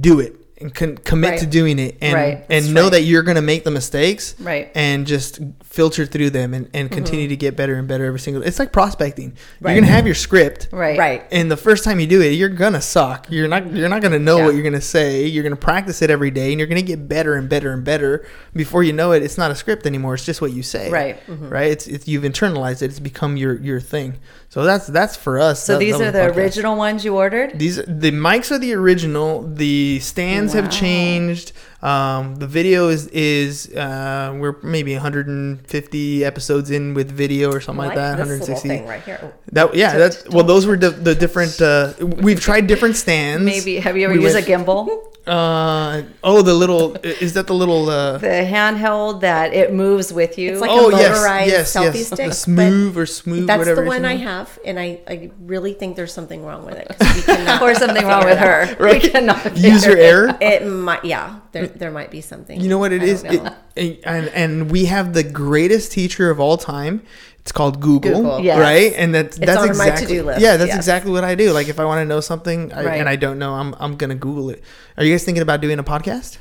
do 0.00 0.20
it 0.20 0.43
and 0.58 0.72
con- 0.72 0.96
commit 0.98 1.30
Right. 1.32 1.40
to 1.40 1.46
doing 1.46 1.78
it 1.80 1.96
and 2.00 2.14
Right. 2.14 2.44
and 2.48 2.72
know 2.72 2.84
right. 2.84 2.92
that 2.92 3.00
you're 3.02 3.22
going 3.24 3.34
to 3.34 3.42
make 3.42 3.64
the 3.64 3.72
mistakes 3.72 4.36
Right. 4.38 4.70
and 4.76 5.04
just 5.06 5.40
filter 5.64 6.06
through 6.06 6.30
them 6.30 6.54
and, 6.54 6.68
and 6.72 6.88
mm-hmm. 6.88 6.94
continue 6.96 7.26
to 7.28 7.36
get 7.36 7.56
better 7.56 7.74
and 7.74 7.88
better 7.88 8.04
every 8.04 8.20
single 8.20 8.42
it's 8.44 8.60
like 8.60 8.72
prospecting 8.72 9.32
Right. 9.60 9.72
you're 9.72 9.80
going 9.80 9.88
to 9.88 9.92
have 9.92 10.06
your 10.06 10.14
script 10.14 10.68
Right. 10.70 10.96
Right. 10.96 11.24
and 11.32 11.50
the 11.50 11.56
first 11.56 11.82
time 11.82 11.98
you 11.98 12.06
do 12.06 12.20
it 12.22 12.28
you're 12.34 12.48
gonna 12.48 12.80
suck 12.80 13.26
you're 13.30 13.48
not 13.48 13.72
you're 13.72 13.88
not 13.88 14.00
gonna 14.00 14.18
know 14.20 14.38
Yeah. 14.38 14.44
what 14.46 14.54
you're 14.54 14.62
gonna 14.62 14.80
say 14.80 15.26
you're 15.26 15.42
gonna 15.42 15.56
practice 15.56 16.02
it 16.02 16.10
every 16.10 16.30
day 16.30 16.50
and 16.52 16.60
you're 16.60 16.68
gonna 16.68 16.82
get 16.82 17.08
better 17.08 17.34
and 17.34 17.48
better 17.48 17.72
and 17.72 17.82
better 17.82 18.24
before 18.54 18.84
you 18.84 18.92
know 18.92 19.10
it 19.10 19.22
it's 19.24 19.36
not 19.36 19.50
a 19.50 19.54
script 19.56 19.86
anymore 19.86 20.14
it's 20.14 20.24
just 20.24 20.40
what 20.40 20.52
you 20.52 20.62
say 20.62 20.88
Right. 20.90 21.26
Mm-hmm. 21.26 21.48
right 21.48 21.70
it's, 21.72 21.86
it's 21.88 22.06
you've 22.06 22.22
internalized 22.22 22.80
it 22.82 22.90
it's 22.90 23.00
become 23.00 23.36
your 23.36 23.56
your 23.60 23.80
thing 23.80 24.18
so 24.48 24.62
that's 24.62 24.86
that's 24.86 25.16
for 25.16 25.40
us 25.40 25.64
So 25.64 25.72
that- 25.72 25.78
these 25.80 25.98
that 25.98 26.14
are 26.14 26.28
the 26.28 26.32
podcast. 26.32 26.36
original 26.36 26.76
ones 26.76 27.04
you 27.04 27.16
ordered? 27.16 27.58
These 27.58 27.76
the 27.78 28.12
mics 28.12 28.52
are 28.52 28.58
the 28.58 28.72
original. 28.74 29.42
The 29.42 29.98
stands 29.98 30.43
have 30.52 30.64
Wow. 30.66 30.70
changed. 30.70 31.52
Um, 31.84 32.36
the 32.36 32.46
video 32.46 32.88
is 32.88 33.08
is 33.08 33.68
uh, 33.74 34.34
we're 34.40 34.56
maybe 34.62 34.94
150 34.94 36.24
episodes 36.24 36.70
in 36.70 36.94
with 36.94 37.10
video 37.12 37.52
or 37.52 37.60
something 37.60 37.84
like, 37.86 37.94
that. 37.96 38.16
this 38.16 38.26
160. 38.26 38.68
thing 38.68 38.86
right 38.86 39.02
here. 39.02 39.34
That 39.52 39.74
yeah. 39.74 39.98
That's 39.98 40.26
well. 40.30 40.44
Those 40.44 40.64
were 40.66 40.78
the, 40.78 40.90
the 40.90 41.14
different. 41.14 41.60
Uh, 41.60 41.92
we've 42.00 42.40
tried 42.40 42.66
different 42.66 42.96
stands. 42.96 43.44
Maybe 43.44 43.76
have 43.76 43.98
you 43.98 44.06
ever 44.06 44.14
We 44.14 44.22
used 44.22 44.34
went- 44.34 44.48
a 44.48 44.50
gimbal? 44.50 45.10
Uh 45.26 46.02
oh, 46.22 46.42
the 46.42 46.52
little 46.52 46.96
is 46.96 47.32
that 47.32 47.46
the 47.46 47.54
little 47.54 47.88
uh. 47.88 48.18
The 48.18 48.26
handheld 48.26 49.22
that 49.22 49.54
it 49.54 49.72
moves 49.72 50.12
with 50.12 50.36
you. 50.36 50.52
It's 50.52 50.60
like 50.60 50.70
oh 50.70 50.90
a 50.90 50.98
yes, 50.98 51.16
motorized 51.16 51.50
yes, 51.50 51.72
selfie 51.74 51.94
yes. 51.94 52.06
stick, 52.08 52.28
The 52.28 52.34
smooth 52.34 52.98
or 52.98 53.06
smooth, 53.06 53.46
That's 53.46 53.58
whatever. 53.58 53.84
the 53.84 53.86
one 53.88 54.04
I 54.04 54.16
have, 54.16 54.58
and 54.66 54.78
I, 54.78 55.00
I 55.08 55.30
really 55.40 55.72
think 55.72 55.96
there's 55.96 56.12
something 56.12 56.44
wrong 56.44 56.66
with 56.66 56.76
it. 56.76 56.94
we 57.00 57.22
cannot 57.36 57.62
or 57.62 57.74
something 57.74 58.04
wrong 58.04 58.26
with 58.26 58.36
it 58.36 58.38
out. 58.46 58.68
her. 58.76 58.84
We 58.86 59.00
cannot 59.00 59.56
User 59.56 59.92
figure 59.92 59.96
it 59.96 60.04
error. 60.04 60.38
It 60.42 60.66
might, 60.66 61.06
yeah. 61.06 61.40
There, 61.52 61.68
there 61.78 61.90
might 61.90 62.10
be 62.10 62.20
something. 62.20 62.60
You 62.60 62.68
know 62.68 62.78
what 62.78 62.92
it 62.92 63.02
I 63.02 63.04
is. 63.04 63.24
It- 63.24 64.00
and 64.04 64.28
and 64.28 64.70
we 64.70 64.84
have 64.86 65.14
the 65.14 65.22
greatest 65.24 65.92
teacher 65.92 66.30
of 66.30 66.38
all 66.40 66.56
time. 66.56 67.02
It's 67.40 67.52
called 67.52 67.80
Google, 67.80 68.12
Google. 68.22 68.40
Yes. 68.40 68.58
right? 68.58 68.92
And 68.96 69.14
that's 69.14 69.36
that's 69.36 69.58
on 69.60 69.76
my 69.76 69.88
exactly 69.88 70.06
to-do 70.06 70.22
list, 70.22 70.40
yeah, 70.40 70.56
that's 70.56 70.68
yes. 70.68 70.76
exactly 70.76 71.12
what 71.12 71.24
I 71.24 71.34
do. 71.34 71.52
Like 71.52 71.68
if 71.68 71.78
I 71.78 71.84
want 71.84 72.00
to 72.00 72.04
know 72.06 72.20
something 72.20 72.72
I, 72.72 72.84
Right. 72.84 73.00
and 73.00 73.08
I 73.08 73.16
don't 73.16 73.38
know, 73.38 73.52
I'm 73.54 73.74
I'm 73.78 73.96
gonna 73.96 74.14
Google 74.14 74.48
it. 74.50 74.62
Are 74.96 75.04
you 75.04 75.12
guys 75.12 75.24
thinking 75.24 75.42
about 75.42 75.60
doing 75.60 75.78
a 75.78 75.84
podcast? 75.84 76.38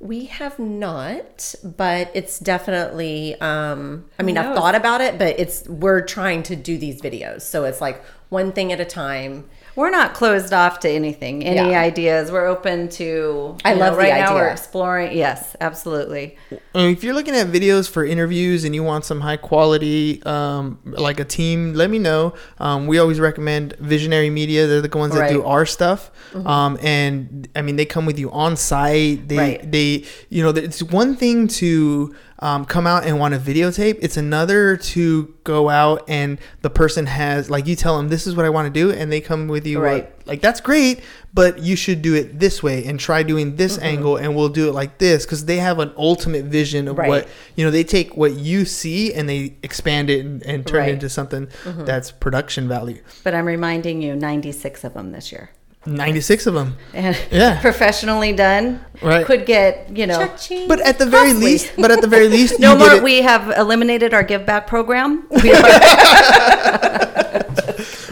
We 0.00 0.26
have 0.26 0.58
not, 0.60 1.54
but 1.64 2.10
it's 2.14 2.38
definitely. 2.38 3.34
Um, 3.40 4.04
I 4.18 4.22
mean, 4.22 4.38
I've 4.38 4.54
thought 4.54 4.74
about 4.76 5.00
it, 5.00 5.18
but 5.18 5.38
it's 5.40 5.68
we're 5.68 6.02
trying 6.02 6.42
to 6.44 6.56
do 6.56 6.78
these 6.78 7.00
videos, 7.02 7.42
so 7.42 7.64
it's 7.64 7.80
like 7.80 8.02
one 8.28 8.52
thing 8.52 8.72
at 8.72 8.80
a 8.80 8.84
time. 8.84 9.44
We're 9.78 9.90
not 9.90 10.12
closed 10.12 10.52
off 10.52 10.80
to 10.80 10.90
anything. 10.90 11.44
Any 11.44 11.70
Yeah. 11.70 11.78
ideas? 11.80 12.32
We're 12.32 12.46
open 12.46 12.88
to. 13.00 13.56
I 13.64 13.74
love 13.74 13.78
know, 13.78 13.90
the 13.92 13.96
right 14.10 14.20
now. 14.20 14.34
We're 14.34 14.48
exploring. 14.48 15.16
Yes, 15.16 15.54
absolutely. 15.60 16.36
If 16.74 17.04
you're 17.04 17.14
looking 17.14 17.36
at 17.36 17.46
videos 17.46 17.88
for 17.88 18.04
interviews 18.04 18.64
and 18.64 18.74
you 18.74 18.82
want 18.82 19.04
some 19.04 19.20
high 19.20 19.36
quality, 19.36 20.20
um, 20.26 20.78
like 20.84 21.20
a 21.20 21.24
team, 21.24 21.74
let 21.74 21.90
me 21.90 22.00
know. 22.00 22.34
Um, 22.58 22.88
we 22.88 22.98
always 22.98 23.20
recommend 23.20 23.74
Visionary 23.78 24.30
Media. 24.30 24.66
They're 24.66 24.80
the 24.80 24.98
ones 24.98 25.14
that 25.14 25.28
do 25.28 25.36
Right. 25.36 25.44
Mm-hmm. 25.44 25.48
our 25.48 25.64
stuff. 25.64 26.10
Um, 26.44 26.76
and 26.82 27.46
I 27.54 27.62
mean, 27.62 27.76
they 27.76 27.84
come 27.84 28.04
with 28.04 28.18
you 28.18 28.32
on 28.32 28.56
site. 28.56 29.28
They, 29.28 29.36
Right. 29.36 29.70
they, 29.72 30.02
you 30.28 30.42
know, 30.42 30.48
it's 30.50 30.82
one 30.82 31.14
thing 31.14 31.46
to 31.62 32.12
um, 32.40 32.64
come 32.64 32.86
out 32.86 33.04
and 33.04 33.18
want 33.18 33.34
to 33.34 33.40
videotape. 33.40 33.98
It's 34.00 34.16
another 34.16 34.76
to 34.76 35.34
go 35.44 35.68
out 35.68 36.04
and 36.08 36.38
the 36.62 36.70
person 36.70 37.06
has, 37.06 37.50
like, 37.50 37.66
you 37.66 37.74
tell 37.74 37.96
them, 37.96 38.08
this 38.08 38.26
is 38.26 38.36
what 38.36 38.44
I 38.46 38.48
want 38.50 38.72
to 38.72 38.80
do. 38.80 38.92
And 38.92 39.10
they 39.10 39.20
come 39.20 39.48
with 39.48 39.66
you, 39.66 39.80
Right. 39.80 40.04
uh, 40.04 40.08
like, 40.26 40.40
that's 40.40 40.60
great, 40.60 41.00
but 41.34 41.58
you 41.60 41.74
should 41.74 42.00
do 42.00 42.14
it 42.14 42.38
this 42.38 42.62
way 42.62 42.84
and 42.84 43.00
try 43.00 43.22
doing 43.24 43.56
this 43.56 43.76
Mm-hmm. 43.76 43.86
angle 43.86 44.16
and 44.18 44.36
we'll 44.36 44.50
do 44.50 44.68
it 44.68 44.72
like 44.72 44.98
this 44.98 45.24
because 45.24 45.46
they 45.46 45.56
have 45.56 45.78
an 45.80 45.90
ultimate 45.96 46.44
vision 46.44 46.86
of 46.86 46.96
Right. 46.98 47.08
what 47.08 47.28
you 47.56 47.64
know 47.64 47.70
they 47.70 47.84
take 47.84 48.16
what 48.16 48.34
you 48.34 48.64
see 48.64 49.12
and 49.12 49.28
they 49.28 49.54
expand 49.62 50.08
it 50.10 50.24
and, 50.24 50.42
and 50.44 50.66
turn 50.66 50.80
Right. 50.80 50.88
it 50.90 50.92
into 50.94 51.08
something 51.08 51.48
that's 51.64 52.10
production 52.10 52.68
value 52.68 53.00
But 53.24 53.34
I'm 53.34 53.46
reminding 53.46 54.00
you, 54.02 54.14
96 54.16 54.84
of 54.84 54.94
them 54.94 55.12
this 55.12 55.32
year. 55.32 55.50
96 55.96 56.46
of 56.46 56.54
them 56.54 56.76
And 56.94 57.16
Yeah. 57.30 57.60
professionally 57.60 58.32
done. 58.32 58.80
Right. 59.02 59.24
Could 59.26 59.46
get 59.46 59.96
you 59.96 60.06
know. 60.06 60.18
Cha-ching. 60.18 60.68
but 60.68 60.80
at 60.80 60.98
the 60.98 61.06
very 61.06 61.30
Costly. 61.32 61.46
least 61.46 61.72
but 61.76 61.90
at 61.90 62.00
the 62.00 62.08
very 62.08 62.28
least 62.28 62.58
No 62.66 62.76
more. 62.76 63.00
We 63.00 63.22
have 63.22 63.50
eliminated 63.56 64.12
our 64.14 64.22
give 64.22 64.44
back 64.46 64.66
program. 64.66 65.26
We 65.42 65.52
are, 65.52 65.62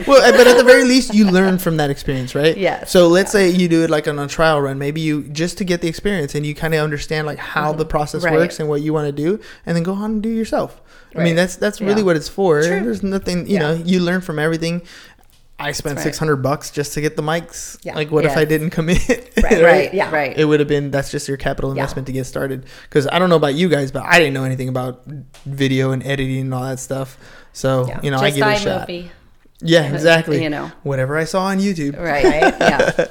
well 0.06 0.30
but 0.36 0.46
at 0.46 0.56
the 0.56 0.62
very 0.64 0.84
least 0.84 1.12
you 1.14 1.28
learn 1.28 1.58
from 1.58 1.78
that 1.78 1.90
experience 1.90 2.34
right 2.34 2.56
Yes. 2.56 2.90
so 2.90 3.08
let's 3.08 3.32
say 3.32 3.50
you 3.50 3.66
do 3.68 3.82
it 3.82 3.90
like 3.90 4.06
on 4.06 4.18
a 4.18 4.28
trial 4.28 4.60
run 4.60 4.78
maybe 4.78 5.00
you 5.00 5.24
just 5.24 5.58
to 5.58 5.64
get 5.64 5.80
the 5.80 5.88
experience 5.88 6.34
and 6.34 6.46
you 6.46 6.54
kind 6.54 6.74
of 6.74 6.80
understand 6.84 7.26
like 7.26 7.38
how 7.38 7.72
the 7.72 7.84
process 7.84 8.16
Mm-hmm. 8.22 8.26
Right. 8.34 8.38
works 8.40 8.60
and 8.60 8.68
what 8.68 8.82
you 8.82 8.92
want 8.92 9.06
to 9.06 9.12
do 9.12 9.40
and 9.66 9.74
then 9.76 9.82
go 9.82 9.92
on 9.94 10.10
and 10.12 10.22
do 10.22 10.28
yourself 10.28 10.80
i 11.16 11.22
mean 11.24 11.34
that's 11.34 11.56
that's 11.56 11.80
really 11.80 12.00
Yeah. 12.02 12.06
what 12.06 12.16
it's 12.16 12.28
for 12.28 12.62
there's 12.62 13.02
nothing 13.02 13.46
you 13.48 13.54
Yeah. 13.54 13.60
know 13.60 13.72
you 13.74 13.98
learn 14.00 14.20
from 14.20 14.38
everything 14.38 14.82
I 15.58 15.72
spent 15.72 15.96
right. 15.96 16.02
six 16.02 16.18
hundred 16.18 16.36
bucks 16.36 16.70
just 16.70 16.92
to 16.94 17.00
get 17.00 17.16
the 17.16 17.22
mics. 17.22 17.78
Yeah. 17.82 17.94
Like, 17.94 18.10
what 18.10 18.26
if 18.26 18.36
I 18.36 18.44
didn't 18.44 18.70
commit? 18.70 19.32
Right, 19.42 19.62
right. 19.62 19.94
Yeah. 19.94 20.10
Right. 20.10 20.36
it 20.36 20.44
would 20.44 20.60
have 20.60 20.68
been 20.68 20.90
that's 20.90 21.10
just 21.10 21.28
your 21.28 21.36
capital 21.36 21.70
Yeah. 21.74 21.82
investment 21.82 22.06
to 22.08 22.12
get 22.12 22.24
started 22.24 22.64
because 22.84 23.06
i 23.06 23.18
don't 23.18 23.28
know 23.28 23.36
about 23.36 23.54
you 23.54 23.68
guys 23.68 23.92
but 23.92 24.02
i 24.04 24.18
didn't 24.18 24.32
know 24.34 24.44
anything 24.44 24.68
about 24.68 25.02
video 25.44 25.90
and 25.92 26.02
editing 26.04 26.40
and 26.40 26.54
all 26.54 26.62
that 26.64 26.78
stuff 26.80 27.18
so 27.52 27.86
Yeah. 27.86 28.00
you 28.02 28.10
know 28.10 28.16
i 28.18 28.30
give 28.30 28.46
it 28.46 28.56
a 28.56 28.58
shot 28.58 28.90
yeah 29.60 29.92
exactly 29.92 30.42
You 30.42 30.48
know. 30.50 30.72
whatever 30.82 31.16
i 31.18 31.24
saw 31.24 31.44
on 31.44 31.58
youtube 31.58 31.96
Right. 31.98 32.24
Right. 32.24 32.54
Yeah. 32.60 33.06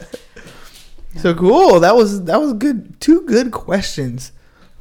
so 1.22 1.34
cool 1.36 1.80
that 1.80 1.96
was 1.96 2.24
that 2.26 2.40
was 2.42 2.54
good 2.54 3.00
two 3.00 3.22
good 3.22 3.52
questions 3.52 4.32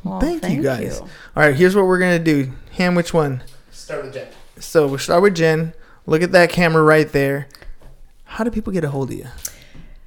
Well, 0.03 0.19
thank, 0.21 0.49
you 0.49 0.63
guys 0.63 0.99
you. 0.99 1.03
all 1.03 1.09
right 1.37 1.55
here's 1.55 1.77
what 1.77 1.85
we're 1.87 1.99
gonna 2.01 2.19
do 2.19 2.53
ham 2.73 2.95
which 2.95 3.13
one 3.15 3.43
Start 3.71 4.05
with 4.05 4.15
Jen. 4.15 4.29
so 4.59 4.87
we'll 4.89 4.99
start 4.99 5.23
with 5.23 5.35
jen 5.37 5.75
look 6.07 6.23
at 6.23 6.33
that 6.33 6.51
camera 6.51 6.83
right 6.83 7.11
there 7.13 7.49
how 8.25 8.45
do 8.45 8.51
people 8.51 8.73
get 8.73 8.85
a 8.85 8.89
hold 8.91 9.11
of 9.11 9.17
you 9.19 9.27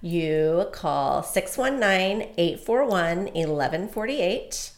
You 0.01 0.67
call 0.71 1.23
619 1.23 2.29
841 2.37 3.25
1148. 3.33 4.71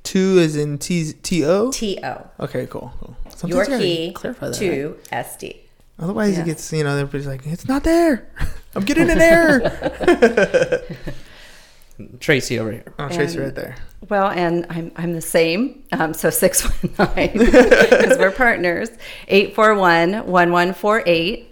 two 0.03 0.37
is 0.39 0.55
in 0.55 0.77
T 0.77 1.13
T 1.13 1.45
O. 1.45 1.71
T 1.71 1.99
O. 2.03 2.27
Okay, 2.39 2.65
cool. 2.67 2.93
cool. 2.99 3.15
Sometimes 3.29 3.49
Your 3.49 3.63
you 3.63 3.69
gotta 3.69 3.83
key 3.83 4.11
clarify 4.13 4.49
that, 4.49 4.61
right? 4.61 4.71
to 4.71 4.97
SD. 5.11 5.57
Otherwise, 5.99 6.35
Yeah. 6.35 6.43
it 6.43 6.45
gets 6.45 6.71
you 6.73 6.83
know 6.83 6.97
everybody's 6.97 7.27
like, 7.27 7.45
it's 7.45 7.67
not 7.67 7.83
there. 7.83 8.27
I'm 8.75 8.83
getting 8.85 9.09
an 9.09 9.21
error. 9.21 9.61
Tracy 12.19 12.59
over 12.59 12.71
here. 12.71 12.83
oh, 12.99 13.07
Tracy 13.09 13.37
And- 13.37 13.45
right 13.45 13.55
there. 13.55 13.75
Well, 14.09 14.29
and 14.29 14.65
I'm 14.69 14.91
I'm 14.95 15.13
the 15.13 15.21
same. 15.21 15.83
Um, 15.91 16.13
so 16.13 16.29
six 16.31 16.63
one 16.63 16.93
nine 17.15 17.31
because 17.33 18.17
we're 18.17 18.31
partners. 18.31 18.89
841-1148 19.29 21.45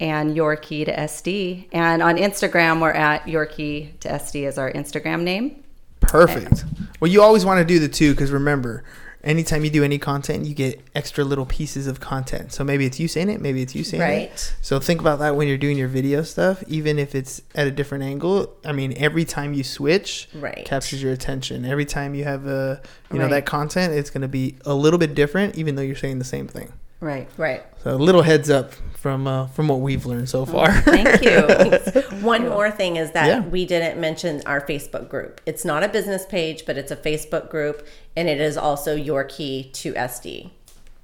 and 0.00 0.36
your 0.36 0.56
key 0.56 0.84
to 0.84 0.94
SD. 0.94 1.66
And 1.72 2.02
on 2.02 2.16
Instagram, 2.16 2.80
we're 2.80 2.90
at 2.92 3.26
your 3.28 3.46
key 3.46 3.92
to 4.00 4.08
SD 4.08 4.46
is 4.46 4.58
our 4.58 4.70
Instagram 4.72 5.22
name. 5.22 5.62
Perfect. 6.00 6.64
Well, 7.00 7.10
you 7.10 7.22
always 7.22 7.44
want 7.44 7.58
to 7.60 7.64
do 7.64 7.78
the 7.78 7.88
two 7.88 8.12
because 8.12 8.30
remember, 8.30 8.84
anytime 9.26 9.64
you 9.64 9.70
do 9.70 9.84
any 9.84 9.98
content, 9.98 10.46
you 10.46 10.54
get 10.54 10.80
extra 10.94 11.24
little 11.24 11.44
pieces 11.44 11.86
of 11.86 12.00
content. 12.00 12.52
So 12.52 12.64
maybe 12.64 12.86
it's 12.86 12.98
you 12.98 13.08
saying 13.08 13.28
it, 13.28 13.40
maybe 13.40 13.60
it's 13.60 13.74
you 13.74 13.84
saying 13.84 14.02
it. 14.02 14.06
Right. 14.06 14.54
So 14.62 14.80
think 14.80 15.00
about 15.00 15.18
that 15.18 15.36
when 15.36 15.48
you're 15.48 15.58
doing 15.58 15.76
your 15.76 15.88
video 15.88 16.22
stuff, 16.22 16.62
even 16.68 16.98
if 16.98 17.14
it's 17.14 17.42
at 17.54 17.66
a 17.66 17.70
different 17.70 18.04
angle. 18.04 18.54
I 18.64 18.72
mean, 18.72 18.94
every 18.96 19.24
time 19.24 19.52
you 19.52 19.64
switch, 19.64 20.28
Right. 20.32 20.64
captures 20.64 21.02
your 21.02 21.12
attention. 21.12 21.64
Every 21.66 21.84
time 21.84 22.14
you 22.14 22.24
have 22.24 22.46
a, 22.46 22.80
you 23.12 23.18
know, 23.18 23.24
Right. 23.24 23.30
that 23.32 23.46
content, 23.46 23.92
it's 23.92 24.08
going 24.10 24.22
to 24.22 24.28
be 24.28 24.54
a 24.64 24.74
little 24.74 24.98
bit 24.98 25.14
different, 25.14 25.56
even 25.56 25.74
though 25.74 25.82
you're 25.82 25.96
saying 25.96 26.18
the 26.20 26.24
same 26.24 26.46
thing. 26.46 26.72
Right. 27.00 27.28
Right. 27.36 27.62
So 27.82 27.94
a 27.94 27.96
little 27.96 28.22
heads 28.22 28.48
up 28.50 28.72
from 28.96 29.26
uh, 29.26 29.46
from 29.48 29.68
what 29.68 29.80
we've 29.80 30.06
learned 30.06 30.28
so 30.28 30.46
far. 30.46 30.72
Thank 30.72 31.22
you. 31.22 32.00
One 32.26 32.48
more 32.48 32.70
thing 32.70 32.96
is 32.96 33.12
that 33.12 33.26
Yeah. 33.26 33.40
we 33.40 33.64
didn't 33.66 34.00
mention 34.00 34.42
our 34.46 34.60
Facebook 34.60 35.08
group. 35.08 35.40
It's 35.46 35.64
not 35.64 35.84
a 35.84 35.88
business 35.88 36.24
page, 36.26 36.64
but 36.66 36.76
it's 36.78 36.90
a 36.90 36.96
Facebook 36.96 37.50
group, 37.50 37.86
and 38.16 38.28
it 38.28 38.40
is 38.40 38.56
also 38.56 38.94
your 38.94 39.24
key 39.24 39.70
to 39.74 39.92
SD. 39.94 40.50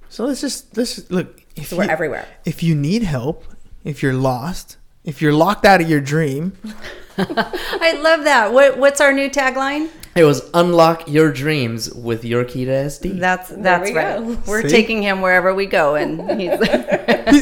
so 0.09 0.25
let's 0.25 0.41
just 0.41 0.75
let's 0.75 1.09
look. 1.11 1.41
If 1.55 1.67
So 1.67 1.77
we're 1.77 1.83
you- 1.85 1.89
everywhere. 1.91 2.27
If 2.43 2.63
you 2.63 2.73
need 2.75 3.03
help, 3.03 3.45
if 3.83 4.01
you're 4.01 4.13
lost, 4.15 4.77
if 5.03 5.21
you're 5.21 5.33
locked 5.33 5.63
out 5.65 5.79
of 5.79 5.87
your 5.89 6.01
dream, 6.01 6.53
I 7.17 7.99
love 8.01 8.23
that. 8.23 8.51
What 8.51 8.77
What's 8.77 8.99
our 8.99 9.13
new 9.13 9.29
tagline? 9.29 9.89
It 10.15 10.23
was 10.25 10.47
unlock 10.53 11.07
your 11.07 11.31
dreams 11.31 11.91
with 11.91 12.23
your 12.23 12.43
key 12.45 12.65
to 12.65 12.71
SD. 12.71 13.19
That's 13.19 13.49
that's 13.49 13.89
we 13.89 13.95
right. 13.95 14.19
go. 14.19 14.37
We're 14.45 14.61
See? 14.61 14.67
taking 14.69 15.01
him 15.01 15.21
wherever 15.21 15.55
we 15.55 15.65
go, 15.65 15.95
and 15.95 16.29
he's 16.39 16.51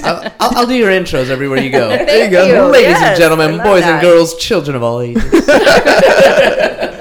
I'll, 0.06 0.24
I'll, 0.40 0.58
I'll 0.60 0.66
do 0.68 0.76
your 0.76 0.90
intros 0.90 1.30
everywhere 1.30 1.60
you 1.60 1.70
go. 1.72 1.90
there 1.90 2.26
you 2.26 2.32
go. 2.32 2.46
you. 2.46 2.72
Ladies 2.72 2.92
Yes, 2.92 3.02
and 3.10 3.20
gentlemen, 3.20 3.58
boys 3.58 3.82
that. 3.82 3.96
and 3.96 4.02
girls, 4.02 4.38
children 4.38 4.76
of 4.78 4.84
all 4.84 5.02
ages. 5.02 5.24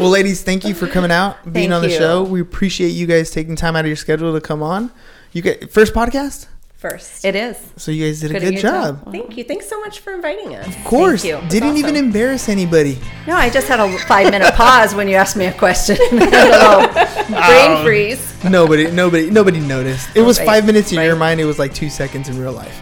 Well, 0.00 0.08
ladies, 0.08 0.42
thank 0.42 0.64
you 0.64 0.72
for 0.72 0.86
coming 0.86 1.10
out, 1.10 1.42
being 1.44 1.68
Thank 1.68 1.72
on 1.74 1.82
the 1.82 1.90
you. 1.90 1.98
show. 1.98 2.22
We 2.22 2.40
appreciate 2.40 2.88
you 2.88 3.06
guys 3.06 3.30
taking 3.30 3.54
time 3.54 3.76
out 3.76 3.80
of 3.80 3.86
your 3.86 3.96
schedule 3.96 4.32
to 4.32 4.40
come 4.40 4.62
on. 4.62 4.90
You 5.32 5.42
get 5.42 5.70
first 5.70 5.92
podcast, 5.92 6.46
First. 6.80 7.26
it 7.26 7.36
is. 7.36 7.58
so 7.76 7.90
you 7.90 8.06
guys 8.06 8.20
did 8.20 8.34
a 8.34 8.40
good 8.40 8.54
you 8.54 8.60
tell? 8.62 8.94
job. 8.94 9.12
Thank 9.12 9.36
you. 9.36 9.44
Thanks 9.44 9.68
so 9.68 9.78
much 9.80 10.00
for 10.00 10.14
inviting 10.14 10.54
us. 10.56 10.66
Of 10.66 10.82
course, 10.84 11.22
you. 11.22 11.38
Didn't 11.50 11.76
even 11.76 11.94
embarrass 11.94 12.48
anybody. 12.48 12.98
No, 13.26 13.34
I 13.36 13.50
just 13.50 13.68
had 13.68 13.80
a 13.80 13.98
five 14.06 14.30
minute 14.30 14.54
pause 14.54 14.94
when 14.94 15.06
you 15.06 15.16
asked 15.16 15.36
me 15.36 15.44
a 15.44 15.52
question. 15.52 15.98
brain 16.08 17.72
um, 17.72 17.84
freeze. 17.84 18.44
Nobody, 18.44 18.90
nobody, 18.90 19.28
nobody 19.30 19.60
noticed. 19.60 20.08
It 20.16 20.22
was 20.22 20.38
Right, 20.38 20.46
five 20.46 20.64
minutes 20.64 20.90
in 20.90 21.02
your 21.02 21.16
mind. 21.16 21.38
It 21.38 21.44
was 21.44 21.58
like 21.58 21.74
two 21.74 21.90
seconds 21.90 22.30
in 22.30 22.40
real 22.40 22.52
life. 22.52 22.74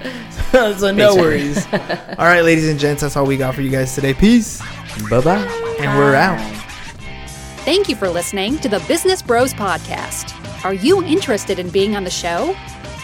so 0.78 0.92
no 0.92 1.16
worries. 1.16 1.66
all 1.66 2.24
right, 2.24 2.42
ladies 2.42 2.68
and 2.68 2.78
gents, 2.78 3.02
that's 3.02 3.16
all 3.16 3.26
we 3.26 3.36
got 3.36 3.56
for 3.56 3.62
you 3.62 3.70
guys 3.70 3.96
today. 3.96 4.14
Peace, 4.14 4.60
bye 5.10 5.20
bye. 5.20 5.44
and 5.80 5.98
we're 5.98 6.14
out. 6.14 6.38
Thank 7.64 7.88
you 7.88 7.96
for 7.96 8.08
listening 8.08 8.58
to 8.60 8.68
the 8.68 8.78
Business 8.86 9.22
Bros 9.22 9.52
Podcast. 9.52 10.32
Are 10.64 10.72
you 10.72 11.02
interested 11.02 11.58
in 11.58 11.68
being 11.68 11.96
on 11.96 12.04
the 12.04 12.10
show? 12.10 12.56